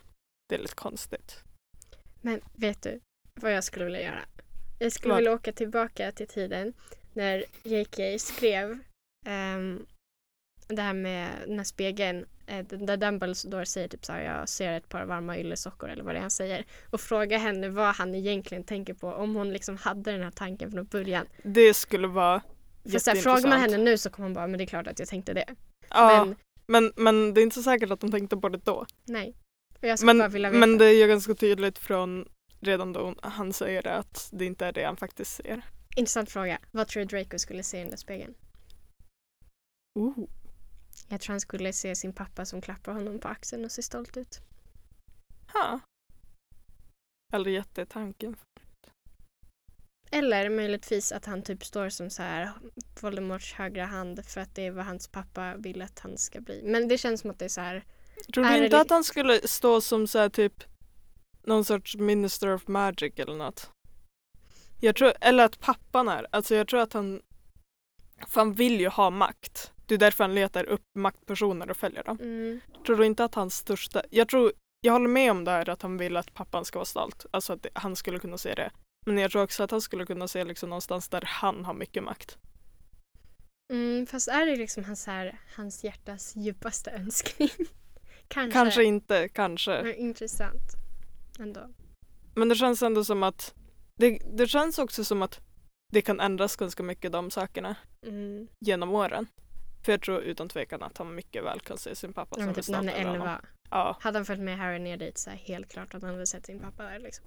det 0.50 0.56
är 0.56 0.60
lite 0.60 0.76
konstigt. 0.76 1.44
Men 2.22 2.42
vet 2.54 2.82
du 2.82 3.00
vad 3.34 3.54
jag 3.54 3.64
skulle 3.64 3.86
vilja 3.86 4.02
göra? 4.02 4.22
Jag 4.80 4.92
skulle 4.92 5.16
vilja 5.16 5.34
åka 5.34 5.54
tillbaka 5.54 6.12
till 6.12 6.28
tiden 6.28 6.74
när 7.14 7.46
J.K. 7.64 8.20
skrev 8.20 8.80
ehm, 9.26 9.86
det 10.68 10.82
här 10.82 10.94
med 10.94 11.30
den 11.48 11.58
här 11.58 11.64
spegeln 11.64 12.26
eh, 12.48 12.66
där 12.66 12.98
Dumbledore 12.98 13.66
säger 13.66 13.88
typ 13.88 14.06
såhär 14.06 14.22
jag 14.22 14.50
ser 14.50 14.72
ett 14.74 14.90
par 14.90 15.06
varma 15.06 15.38
yllesockor 15.38 15.90
eller 15.90 16.04
vad 16.04 16.16
det 16.16 16.18
är 16.20 16.22
han 16.22 16.32
säger 16.32 16.66
och 16.90 17.02
fråga 17.02 17.38
henne 17.38 17.70
vad 17.70 17.96
han 17.96 18.16
egentligen 18.16 18.64
tänker 18.64 18.94
på 18.94 19.08
om 19.14 19.36
hon 19.36 19.54
liksom 19.54 19.78
hade 19.78 20.12
den 20.12 20.24
här 20.24 20.32
tanken 20.32 20.72
från 20.72 20.86
början. 20.86 21.28
Det 21.44 21.74
skulle 21.74 22.08
vara 22.08 22.42
För 22.92 23.00
så 23.00 23.10
här, 23.12 23.18
frågar 23.18 23.50
man 23.50 23.60
henne 23.60 23.78
nu 23.78 23.98
så 23.98 24.10
kommer 24.10 24.26
hon 24.26 24.34
bara 24.34 24.48
men 24.48 24.58
det 24.58 24.64
är 24.64 24.68
klart 24.68 24.88
att 24.88 25.00
jag 25.00 25.08
tänkte 25.08 25.34
det. 25.34 25.46
Ja, 25.90 26.26
Men 26.26 26.36
men, 26.68 26.94
men 26.96 27.34
det 27.34 27.42
är 27.42 27.44
inte 27.44 27.56
så 27.56 27.64
säkert 27.64 27.92
att 27.92 28.00
de 28.00 28.12
tänkte 28.12 28.38
på 28.38 28.50
det 28.50 28.66
då. 28.66 28.86
nej. 29.06 29.36
Och 29.82 29.88
jag 29.88 30.00
skulle 30.00 30.14
bara 30.14 30.24
Men, 30.24 30.32
vilja 30.32 30.50
veta. 30.50 30.60
men 30.60 30.78
det 30.78 30.86
är 30.86 31.02
ju 31.02 31.08
ganska 31.08 31.36
tydligt 31.36 31.80
från 31.80 32.28
redan 32.60 32.94
då 32.94 33.16
han 33.22 33.54
säger 33.54 33.82
det 33.82 33.94
att 33.96 34.30
det 34.32 34.46
inte 34.46 34.66
är 34.66 34.72
det 34.72 34.84
han 34.84 34.98
faktiskt 34.98 35.36
ser. 35.36 35.62
Intressant 35.96 36.32
fråga. 36.32 36.60
Vad 36.72 36.88
tror 36.88 37.06
du 37.06 37.06
Draco 37.18 37.40
skulle 37.40 37.64
se 37.64 37.78
i 37.78 37.82
den 37.82 37.90
där 37.90 37.98
spegeln? 37.98 38.34
Oh. 40.00 40.18
Jag 41.12 41.22
tror 41.22 41.34
han 41.34 41.42
skulle 41.42 41.74
se 41.74 41.96
sin 41.96 42.14
pappa 42.14 42.46
som 42.46 42.62
klappar 42.62 42.94
honom 42.94 43.20
på 43.20 43.28
axeln 43.28 43.66
och 43.66 43.72
ser 43.72 43.82
stolt 43.82 44.18
ut. 44.18 44.40
Ha. 45.54 45.80
Aldrig 47.34 47.56
gett 47.56 47.76
det 47.76 47.86
tanken. 47.86 48.36
Eller 50.12 50.50
möjligtvis 50.50 51.12
att 51.12 51.26
han 51.26 51.42
typ 51.42 51.66
står 51.66 51.90
som 51.90 52.10
så 52.10 52.22
här 52.24 52.52
Voldemorts 53.02 53.54
högra 53.54 53.86
hand 53.86 54.26
för 54.26 54.42
att 54.42 54.56
det 54.56 54.66
är 54.66 54.72
vad 54.72 54.86
hans 54.86 55.08
pappa 55.08 55.56
vill 55.58 55.82
att 55.82 56.00
han 56.00 56.18
ska 56.18 56.42
bli. 56.42 56.62
Men 56.64 56.88
det 56.88 56.98
känns 56.98 57.22
som 57.22 57.32
att 57.32 57.40
det 57.40 57.46
är 57.46 57.50
så 57.50 57.62
här. 57.62 57.86
Tror 58.34 58.44
du 58.44 58.50
det 58.50 58.58
inte 58.58 58.78
li- 58.78 58.82
att 58.82 58.90
han 58.90 59.04
skulle 59.04 59.48
stå 59.48 59.82
som 59.82 60.08
så 60.08 60.20
här 60.20 60.30
typ 60.30 60.64
någon 61.44 61.66
sorts 61.66 61.96
minister 61.96 62.54
of 62.54 62.68
magic 62.68 63.14
eller 63.18 63.36
något? 63.36 63.70
Jag 64.80 64.96
tror, 64.96 65.14
eller 65.22 65.46
att 65.46 65.60
pappan 65.60 66.08
är, 66.08 66.28
alltså 66.32 66.56
jag 66.56 66.68
tror 66.68 66.80
att 66.80 66.94
han 66.94 67.22
för 68.28 68.42
han 68.42 68.54
vill 68.54 68.80
ju 68.80 68.88
ha 68.88 69.10
makt. 69.10 69.72
Det 69.86 69.94
är 69.94 70.00
därför 70.00 70.24
han 70.24 70.36
letar 70.36 70.64
upp 70.64 70.82
maktpersoner 70.96 71.70
och 71.72 71.78
följer 71.78 72.04
dem. 72.04 72.18
Mm, 72.22 72.60
Tror 72.86 72.96
du 72.98 73.06
inte 73.06 73.24
att 73.24 73.36
hans 73.36 73.56
största, 73.58 74.02
jag 74.10 74.28
tror, 74.28 74.52
jag 74.82 74.94
håller 74.94 75.08
med 75.10 75.32
om 75.32 75.44
det 75.44 75.52
här 75.52 75.70
att 75.70 75.82
han 75.82 75.98
vill 75.98 76.18
att 76.18 76.34
pappan 76.34 76.66
ska 76.66 76.80
vara 76.80 76.86
stolt. 76.86 77.26
Alltså 77.32 77.54
att 77.54 77.64
det, 77.64 77.70
han 77.74 77.96
skulle 77.96 78.20
kunna 78.20 78.38
se 78.38 78.56
det. 78.56 78.72
Men 79.06 79.18
jag 79.18 79.32
tror 79.32 79.44
också 79.44 79.64
att 79.64 79.72
han 79.72 79.82
skulle 79.82 80.06
kunna 80.06 80.28
se 80.28 80.44
liksom 80.44 80.70
någonstans 80.70 81.10
där 81.10 81.24
han 81.26 81.66
har 81.66 81.74
mycket 81.74 82.04
makt. 82.04 82.38
mm, 83.74 84.06
fast 84.08 84.28
är 84.28 84.46
det 84.46 84.56
liksom 84.56 84.84
hans, 84.84 85.06
här, 85.08 85.40
hans 85.56 85.84
hjärtas 85.84 86.36
djupaste 86.36 86.92
önskning? 86.92 87.50
Kanske. 88.28 88.54
Kanske 88.54 88.84
inte, 88.84 89.28
kanske. 89.30 89.82
Men 89.84 89.96
intressant. 89.96 90.72
Ändå. 91.40 91.70
Men 92.36 92.50
det 92.50 92.56
känns 92.56 92.82
ändå 92.84 93.04
som 93.04 93.24
att 93.24 93.54
det, 94.00 94.20
det 94.34 94.48
känns 94.48 94.80
också 94.80 95.04
som 95.06 95.22
att 95.22 95.40
det 95.94 96.02
kan 96.02 96.20
ändras 96.20 96.56
ganska 96.56 96.84
mycket 96.84 97.12
de 97.12 97.32
sakerna 97.32 97.76
Mm. 98.08 98.48
genom 98.60 98.92
åren. 98.92 99.28
För 99.86 99.92
jag 99.92 100.02
tror 100.02 100.22
utan 100.22 100.50
tvekan 100.50 100.84
att 100.84 100.98
han 100.98 101.16
mycket 101.16 101.44
väl 101.44 101.60
kan 101.60 101.78
se 101.78 101.96
sin 101.96 102.14
pappa 102.14 102.36
Ja, 102.40 102.46
som 102.46 102.54
typ 102.54 102.68
när 102.68 102.78
han 102.78 102.90
är 102.90 102.94
över 102.94 103.04
honom. 103.10 103.22
11. 103.28 103.42
Ja. 103.70 103.98
Hade 104.02 104.18
han 104.18 104.26
följt 104.26 104.42
med 104.42 104.58
Harry 104.58 104.80
ner 104.80 104.98
dit 104.98 105.18
så 105.18 105.30
är 105.30 105.36
helt 105.36 105.70
klart 105.72 105.94
att 105.94 106.02
han 106.02 106.12
hade 106.14 106.28
sett 106.28 106.46
sin 106.46 106.60
pappa 106.60 106.84
där 106.84 107.00
liksom. 107.00 107.26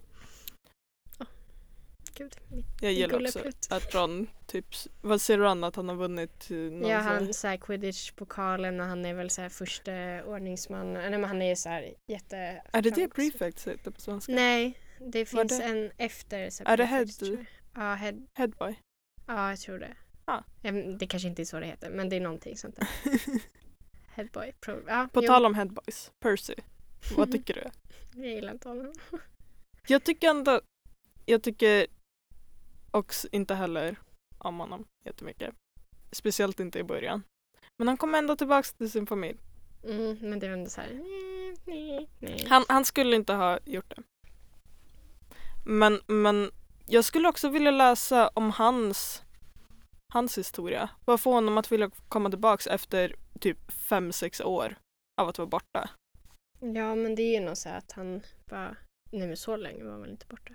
Gud, 2.17 2.37
mitt 2.51 2.67
Jag 2.83 2.93
gillar 2.93 3.15
också 3.23 3.39
gulleplutt. 3.39 3.69
att 3.71 3.95
Ron 3.95 4.27
typ, 4.47 4.67
vad 5.03 5.21
ser 5.21 5.39
Ron 5.39 5.65
att 5.65 5.77
han 5.77 5.89
har 5.89 5.97
vunnit 5.97 6.51
eh, 6.51 6.57
någon 6.57 6.91
Ja, 6.91 6.99
han 6.99 7.35
så 7.35 7.49
här 7.49 7.57
quidditch-pokalen 7.57 8.81
och 8.81 8.87
han 8.87 9.05
är 9.07 9.15
väl 9.15 9.31
så 9.31 9.43
här 9.43 9.49
första 9.49 10.25
ordningsman. 10.25 10.93
Nej, 10.93 11.11
men 11.11 11.25
han 11.25 11.43
är 11.43 11.49
ju 11.49 11.57
så 11.57 11.69
här 11.69 11.95
jätte... 12.13 12.37
Är 12.73 12.83
det 12.83 12.91
det 12.91 13.09
prefect 13.09 13.67
heter 13.69 13.91
på 13.91 14.01
svenska? 14.01 14.33
Nej, 14.33 14.79
det 15.11 15.27
finns 15.27 15.59
det- 15.59 15.65
en 15.65 15.91
efter. 15.99 16.51
så 16.51 16.65
Är 16.67 16.77
det 16.77 16.85
head? 16.85 17.07
Ja, 17.75 17.95
head. 17.95 18.27
Headboy. 18.35 18.79
Ja, 19.27 19.51
jag 19.51 19.59
tror 19.61 19.79
det. 19.79 19.97
Ja. 20.27 20.45
Det 20.99 21.07
kanske 21.07 21.29
inte 21.29 21.43
är 21.43 21.45
så 21.45 21.61
det 21.61 21.67
heter, 21.67 21.91
men 21.91 22.09
det 22.09 22.17
är 22.17 22.21
någonting 22.21 22.57
sånt 22.57 22.77
där. 22.77 22.89
Headboy. 24.15 24.53
Pro. 24.61 24.83
Ja, 24.87 25.09
på 25.13 25.23
jo, 25.23 25.27
tal 25.27 25.47
om 25.47 25.55
headboys, 25.55 26.13
Percy. 26.21 26.55
Vad 27.17 27.33
tycker 27.33 27.55
du? 27.55 27.71
Jag 28.23 28.31
gillar 28.31 28.53
inte 28.53 28.69
honom. 28.69 28.93
Jag 29.87 30.05
tycker 30.05 30.31
ändå, 30.31 30.61
jag 31.27 31.43
tycker 31.43 31.87
också 32.91 33.29
inte 33.33 33.55
heller 33.55 33.97
om 34.39 34.61
honom 34.61 34.85
jättemycket. 35.05 35.55
Speciellt 36.13 36.61
inte 36.61 36.79
i 36.79 36.83
början. 36.83 37.23
Men 37.79 37.89
han 37.89 37.97
kommer 37.97 38.19
ändå 38.19 38.37
tillbaks 38.37 38.73
till 38.73 38.91
sin 38.91 39.07
familj. 39.07 39.39
Mm, 39.85 40.19
men 40.21 40.39
det 40.39 40.47
är 40.47 40.51
ändå 40.51 40.71
så 40.71 40.81
här... 40.81 40.91
nej, 40.93 41.55
nej, 41.65 42.09
nej. 42.19 42.47
Han, 42.49 42.65
han 42.69 42.85
skulle 42.85 43.17
inte 43.17 43.33
ha 43.33 43.59
gjort 43.65 43.97
det. 43.97 44.03
Men, 45.67 46.01
men 46.07 46.51
jag 46.87 47.05
skulle 47.05 47.29
också 47.29 47.49
vilja 47.49 47.71
läsa 47.71 48.29
om 48.29 48.51
hans, 48.51 49.23
hans 50.15 50.39
historia. 50.39 50.91
Vad 51.05 51.21
får 51.21 51.33
honom 51.33 51.59
att 51.59 51.73
vilja 51.73 51.91
komma 52.09 52.31
tillbaks 52.31 52.67
efter 52.67 53.15
typ 53.41 53.73
fem 53.73 54.13
sex 54.13 54.41
år 54.41 54.77
av 55.21 55.29
att 55.29 55.39
vara 55.39 55.49
borta? 55.49 55.91
Ja, 56.61 56.95
men 56.95 57.15
det 57.15 57.23
är 57.23 57.41
ju 57.41 57.47
nog 57.47 57.57
så 57.57 57.69
att 57.69 57.93
han 57.93 58.23
bara... 58.51 58.77
Nej, 59.13 59.29
men 59.29 59.37
så 59.37 59.57
länge 59.57 59.85
var 59.85 59.91
han 59.91 60.01
väl 60.01 60.11
inte 60.11 60.27
borta? 60.27 60.53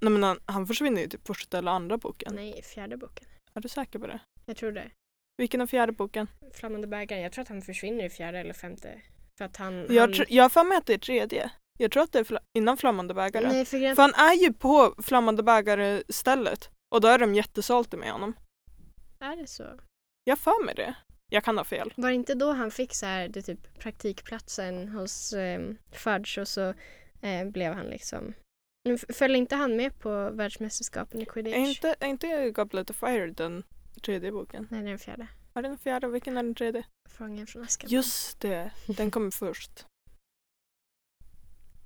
Nej 0.00 0.10
men 0.10 0.22
han, 0.22 0.40
han 0.46 0.66
försvinner 0.66 1.00
ju 1.00 1.08
typ 1.08 1.26
första 1.26 1.58
eller 1.58 1.70
andra 1.70 1.98
boken. 1.98 2.34
Nej, 2.34 2.62
fjärde 2.62 2.96
boken. 2.96 3.26
Är 3.54 3.60
du 3.60 3.68
säker 3.68 3.98
på 3.98 4.06
det? 4.06 4.20
Jag 4.46 4.56
tror 4.56 4.72
det. 4.72 4.90
Vilken 5.38 5.60
är 5.60 5.66
fjärde 5.66 5.92
boken? 5.92 6.26
Flammande 6.54 6.86
bägaren. 6.86 7.22
Jag 7.22 7.32
tror 7.32 7.42
att 7.42 7.48
han 7.48 7.62
försvinner 7.62 8.04
i 8.04 8.10
fjärde 8.10 8.38
eller 8.38 8.54
femte. 8.54 9.02
För 9.38 9.44
att 9.44 9.56
han... 9.56 9.86
Jag, 9.88 10.00
han... 10.00 10.12
tr- 10.12 10.26
jag 10.28 10.44
har 10.44 10.48
för 10.48 10.64
mig 10.64 10.78
att 10.78 10.86
det 10.86 10.94
är 10.94 10.98
tredje. 10.98 11.50
Jag 11.78 11.90
tror 11.90 12.02
att 12.02 12.12
det 12.12 12.18
är 12.18 12.24
fla- 12.24 12.42
innan 12.58 12.76
Flammande 12.76 13.14
bägare. 13.14 13.48
Nej, 13.48 13.64
för 13.64 13.78
grejen... 13.78 13.96
För 13.96 14.02
han 14.02 14.14
är 14.14 14.34
ju 14.34 14.52
på 14.52 14.94
Flammande 15.02 15.42
bägare 15.42 16.02
stället 16.08 16.70
och 16.94 17.00
då 17.00 17.08
är 17.08 17.18
de 17.18 17.34
jättesalta 17.34 17.96
med 17.96 18.12
honom. 18.12 18.34
Är 19.24 19.36
det 19.36 19.46
så? 19.46 19.80
Jag 20.24 20.38
för 20.38 20.64
mig 20.64 20.74
det. 20.74 20.94
Jag 21.30 21.44
kan 21.44 21.56
ha 21.56 21.64
fel. 21.64 21.92
Var 21.96 22.08
det 22.08 22.14
inte 22.14 22.34
då 22.34 22.52
han 22.52 22.70
fick 22.70 22.94
så 22.94 23.06
här, 23.06 23.28
det 23.28 23.42
typ 23.42 23.78
praktikplatsen 23.78 24.88
hos 24.88 25.32
eh, 25.32 25.70
Fudge 25.92 26.38
och 26.38 26.48
så 26.48 26.74
eh, 27.20 27.46
blev 27.46 27.74
han 27.74 27.86
liksom... 27.86 28.34
Följde 29.08 29.38
inte 29.38 29.56
han 29.56 29.76
med 29.76 29.98
på 29.98 30.30
världsmästerskapen 30.30 31.22
i 31.22 31.26
quidditch? 31.26 31.56
Är 31.56 31.68
inte, 31.68 31.94
är 32.00 32.06
inte 32.06 32.50
Goblet 32.50 32.90
of 32.90 32.96
Fire 32.96 33.26
den 33.26 33.62
tredje 34.02 34.32
boken? 34.32 34.68
Nej, 34.70 34.80
det 34.80 34.86
är 34.86 34.90
den 34.90 34.98
fjärde. 34.98 35.28
Är 35.54 35.62
det 35.62 35.68
den 35.68 35.78
fjärde? 35.78 36.08
Vilken 36.08 36.36
är 36.36 36.42
den 36.42 36.54
tredje? 36.54 36.84
Fången 37.08 37.46
från 37.46 37.62
Azkaban. 37.62 37.92
Just 37.92 38.40
det, 38.40 38.70
den 38.86 39.10
kommer 39.10 39.30
först. 39.38 39.86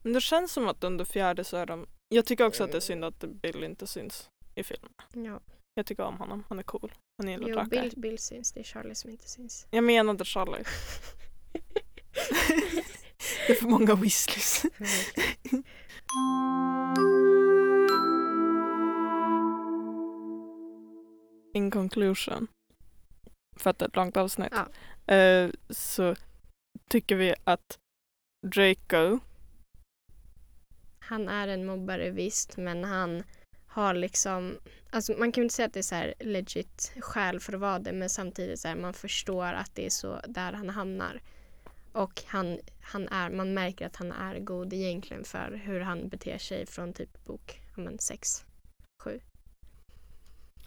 Men 0.02 0.12
det 0.12 0.20
känns 0.20 0.52
som 0.52 0.68
att 0.68 0.84
under 0.84 1.04
fjärde 1.04 1.44
så 1.44 1.56
är 1.56 1.66
de... 1.66 1.86
Jag 2.08 2.26
tycker 2.26 2.46
också 2.46 2.64
att 2.64 2.72
det 2.72 2.78
är 2.78 2.80
synd 2.80 3.04
att 3.04 3.18
Bill 3.18 3.64
inte 3.64 3.86
syns 3.86 4.30
i 4.54 4.62
filmen. 4.62 4.92
Ja. 5.12 5.40
Jag 5.78 5.86
tycker 5.86 6.02
om 6.02 6.18
honom, 6.18 6.44
han 6.48 6.58
är 6.58 6.62
cool. 6.62 6.92
Han 7.18 7.28
gillar 7.30 7.48
Jo, 7.48 7.54
drakar. 7.54 7.70
Bill, 7.70 7.92
Bill 7.96 8.18
syns. 8.18 8.52
Det 8.52 8.60
är 8.60 8.64
Charlie 8.64 8.94
som 8.94 9.10
inte 9.10 9.28
syns. 9.28 9.66
Jag 9.70 9.84
menade 9.84 10.24
Charlie. 10.24 10.62
det 13.46 13.52
är 13.52 13.54
för 13.54 13.68
många 13.68 13.94
Weasleys. 13.94 14.62
In 21.54 21.70
conclusion, 21.70 22.46
för 23.56 23.70
att 23.70 23.78
det 23.78 23.84
är 23.84 23.88
ett 23.88 23.96
långt 23.96 24.16
avsnitt, 24.16 24.52
Ja. 25.06 25.14
eh, 25.14 25.50
så 25.70 26.16
tycker 26.88 27.16
vi 27.16 27.34
att 27.44 27.78
Draco, 28.46 29.18
Han 30.98 31.28
är 31.28 31.48
en 31.48 31.66
mobbare 31.66 32.10
visst, 32.10 32.56
men 32.56 32.84
han 32.84 33.22
har 33.66 33.94
liksom... 33.94 34.58
Alltså 34.90 35.12
man 35.12 35.32
kan 35.32 35.42
ju 35.42 35.44
inte 35.44 35.54
säga 35.54 35.66
att 35.66 35.72
det 35.72 35.80
är 35.80 35.82
så 35.82 35.94
här 35.94 36.14
legit 36.20 36.92
skäl 37.00 37.40
för 37.40 37.52
att 37.52 37.60
vara 37.60 37.78
det, 37.78 37.92
men 37.92 38.10
samtidigt 38.10 38.60
så 38.60 38.68
här, 38.68 38.76
man 38.76 38.94
förstår 38.94 39.46
att 39.46 39.74
det 39.74 39.86
är 39.86 39.90
så 39.90 40.20
där 40.28 40.52
han 40.52 40.68
hamnar. 40.68 41.22
Och 41.92 42.22
han, 42.26 42.58
han 42.82 43.08
är, 43.08 43.30
man 43.30 43.54
märker 43.54 43.86
att 43.86 43.96
han 43.96 44.12
är 44.12 44.38
god 44.38 44.72
egentligen 44.72 45.24
för 45.24 45.60
hur 45.64 45.80
han 45.80 46.08
beter 46.08 46.38
sig 46.38 46.66
från 46.66 46.92
typ 46.92 47.24
bok 47.24 47.60
6, 47.98 48.44
7. 49.02 49.20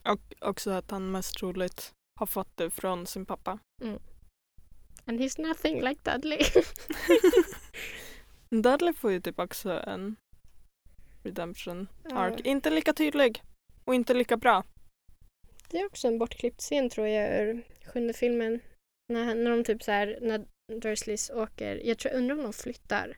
och 0.03 0.33
också 0.49 0.71
att 0.71 0.91
han 0.91 1.11
mest 1.11 1.35
troligt 1.35 1.91
har 2.19 2.25
fått 2.25 2.57
det 2.57 2.69
från 2.69 3.07
sin 3.07 3.25
pappa. 3.25 3.59
And 5.05 5.19
he's 5.19 5.41
nothing 5.41 5.81
like 5.81 6.11
Dudley. 6.11 6.39
Dudley 8.61 8.93
får 8.93 9.11
ju 9.11 9.21
typ 9.21 9.39
också 9.39 9.71
en 9.71 10.15
redemption 11.23 11.87
arc. 12.13 12.41
Inte 12.43 12.69
lika 12.69 12.93
tydlig 12.93 13.43
och 13.85 13.95
inte 13.95 14.13
lika 14.13 14.37
bra. 14.37 14.63
Det 15.69 15.77
är 15.79 15.85
också 15.85 16.07
en 16.07 16.17
bortklippt 16.19 16.61
scen 16.61 16.89
tror 16.89 17.07
jag 17.07 17.41
ur 17.41 17.63
sjunde 17.93 18.13
filmen. 18.13 18.59
När, 19.13 19.23
han- 19.25 19.43
när 19.43 19.51
de 19.51 19.63
typ 19.63 19.83
så 19.83 19.91
här, 19.91 20.17
när 20.21 20.45
Dursleys 20.81 21.29
åker. 21.29 21.81
Jag 21.83 21.97
tror, 21.97 22.13
undrar 22.13 22.35
om 22.35 22.43
de 22.43 22.53
flyttar. 22.53 23.17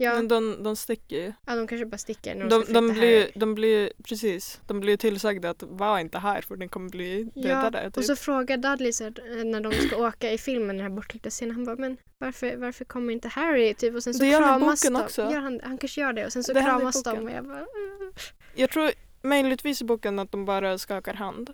Ja, 0.00 0.14
Men 0.14 0.28
de, 0.28 0.62
de 0.62 0.76
sticker 0.76 1.16
ju. 1.16 1.32
ja 1.46 1.56
de 1.56 1.66
kanske 1.66 1.86
bara 1.86 1.98
sticker 1.98 2.34
när 2.34 2.44
de, 2.44 2.48
De, 2.50 2.62
ska 2.64 2.72
de, 2.72 2.88
blir, 2.88 3.20
Harry. 3.20 3.30
de 3.34 3.54
blir, 3.54 3.92
precis, 4.04 4.60
de 4.66 4.80
blir 4.80 4.96
tillsagda 4.96 5.50
att 5.50 5.62
var 5.62 5.98
inte 5.98 6.18
här 6.18 6.40
för 6.40 6.56
ni 6.56 6.68
kommer 6.68 6.90
bli 6.90 7.22
dödade. 7.34 7.78
Ja, 7.82 7.84
typ. 7.90 7.96
och 7.96 8.04
så 8.04 8.16
frågar 8.16 8.56
Dudley 8.56 8.92
så 8.92 9.04
här, 9.04 9.38
eh, 9.38 9.44
när 9.44 9.60
de 9.60 9.72
ska 9.72 9.96
åka 10.08 10.32
i 10.32 10.38
filmen, 10.38 10.76
den 10.76 10.80
här 10.86 10.90
bortklippta 10.96 11.30
scenen, 11.30 11.54
han 11.54 11.64
bara 11.64 11.76
men 11.76 11.96
varför, 12.18 12.56
varför 12.56 12.84
kommer 12.84 13.12
inte 13.12 13.28
Harry? 13.28 13.74
Typ, 13.74 13.94
och 13.94 14.02
sen 14.02 14.14
så 14.14 14.22
Det 14.22 14.30
gör 14.30 14.40
han 14.40 14.62
i 14.62 14.64
boken 14.66 14.92
de. 14.92 15.02
också. 15.02 15.22
Gör 15.22 15.40
han, 15.40 15.60
han 15.64 15.78
kanske 15.78 16.00
gör 16.00 16.12
det 16.12 16.26
och 16.26 16.32
sen 16.32 16.44
så 16.44 16.52
Det 16.52 16.60
kramas 16.62 17.02
de 17.02 17.18
och 17.18 17.30
jag 17.30 17.44
bara... 17.46 17.66
Jag 18.54 18.70
tror 18.70 18.90
möjligtvis 19.28 19.80
i 19.82 19.84
boken 19.84 20.18
att 20.18 20.32
de 20.32 20.44
bara 20.44 20.78
skakar 20.78 21.14
hand. 21.14 21.50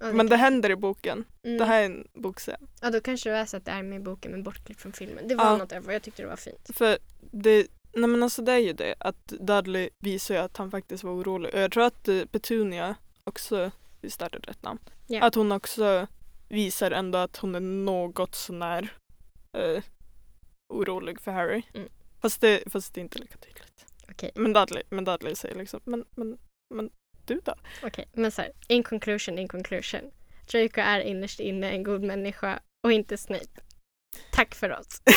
Ja, 0.00 0.12
Men 0.12 0.26
det 0.28 0.36
händer 0.36 0.70
i 0.70 0.76
boken. 0.76 1.24
mm. 1.46 1.58
Det 1.58 1.64
här 1.64 1.80
är 1.82 1.86
en 1.86 2.08
bokscen. 2.14 2.66
Ja, 2.82 2.90
då 2.90 3.00
kanske 3.00 3.30
det 3.30 3.36
är 3.36 3.46
så 3.46 3.56
att 3.56 3.64
det 3.64 3.70
är 3.70 3.82
med 3.82 4.00
i 4.00 4.04
boken 4.04 4.30
men 4.32 4.42
bortklippt 4.42 4.80
från 4.80 4.92
filmen. 4.92 5.28
Det 5.28 5.34
var 5.34 5.44
Ja. 5.44 5.56
något 5.56 5.72
jag, 5.72 5.92
jag 5.92 6.02
tyckte 6.02 6.22
det 6.22 6.28
var 6.28 6.36
fint. 6.36 6.70
För 6.74 6.98
det, 7.32 7.66
nej 7.92 8.08
men 8.10 8.22
alltså 8.22 8.42
det 8.42 8.52
är 8.52 8.58
ju 8.58 8.72
det 8.72 8.94
att 9.00 9.26
Dudley 9.26 9.90
visar 9.98 10.34
ju 10.34 10.40
att 10.40 10.56
han 10.56 10.70
faktiskt 10.70 11.04
var 11.04 11.12
orolig. 11.12 11.54
Och 11.54 11.60
jag 11.60 11.72
tror 11.72 11.84
att 11.84 12.08
eh, 12.08 12.24
Petunia 12.24 12.94
också, 13.24 13.70
visst 14.00 14.22
är 14.22 14.30
det 14.30 14.38
rätt 14.38 14.62
namn? 14.62 14.80
Ja. 15.06 15.22
Att 15.24 15.34
hon 15.34 15.52
också 15.52 16.06
visar 16.48 16.90
ändå 16.90 17.18
att 17.18 17.36
hon 17.36 17.54
är 17.54 17.60
något 17.60 18.34
sånär 18.34 18.92
eh, 19.58 19.82
orolig 20.68 21.20
för 21.20 21.32
Harry. 21.32 21.62
Mm. 21.74 21.88
Fast, 22.20 22.40
det, 22.40 22.62
fast 22.72 22.94
det 22.94 23.00
är 23.00 23.02
inte 23.02 23.18
lika 23.18 23.38
tydligt. 23.38 23.86
Okej. 24.10 24.30
Men 24.34 24.52
Dudley, 24.52 24.82
men 24.90 25.04
Dudley 25.04 25.34
säger 25.34 25.54
liksom, 25.54 25.80
men, 25.84 26.04
men, 26.16 26.38
men 26.74 26.90
rätt 27.30 27.38
ut. 27.38 27.48
Okej, 27.82 28.08
men 28.12 28.30
så 28.30 28.42
här, 28.42 28.52
in 28.68 28.82
conclusion, 28.82 29.38
in 29.38 29.48
conclusion. 29.48 30.00
Draco 30.52 30.80
är 30.80 31.00
innerst 31.00 31.40
inne 31.40 31.70
en 31.70 31.82
god 31.82 32.02
människa 32.02 32.60
och 32.84 32.92
inte 32.92 33.16
Snape. 33.16 33.60
Tack 34.32 34.54
för 34.54 34.78
oss. 34.78 35.02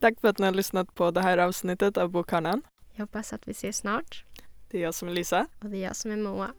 Tack 0.00 0.20
för 0.20 0.28
att 0.28 0.38
ni 0.38 0.44
har 0.44 0.52
lyssnat 0.52 0.94
på 0.94 1.10
det 1.10 1.20
här 1.20 1.38
avsnittet 1.38 1.96
av 1.96 2.10
Bokhörnan. 2.10 2.62
Jag 2.94 3.00
hoppas 3.00 3.32
att 3.32 3.48
vi 3.48 3.52
ses 3.52 3.76
snart. 3.76 4.24
Det 4.70 4.78
är 4.78 4.82
jag 4.82 4.94
som 4.94 5.08
är 5.08 5.12
Lisa. 5.12 5.46
Och 5.62 5.70
det 5.70 5.76
är 5.76 5.82
jag 5.82 5.96
som 5.96 6.10
är 6.10 6.16
Moa. 6.16 6.50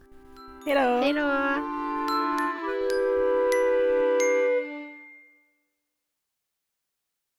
Hej 0.66 0.76
då! 1.14 1.87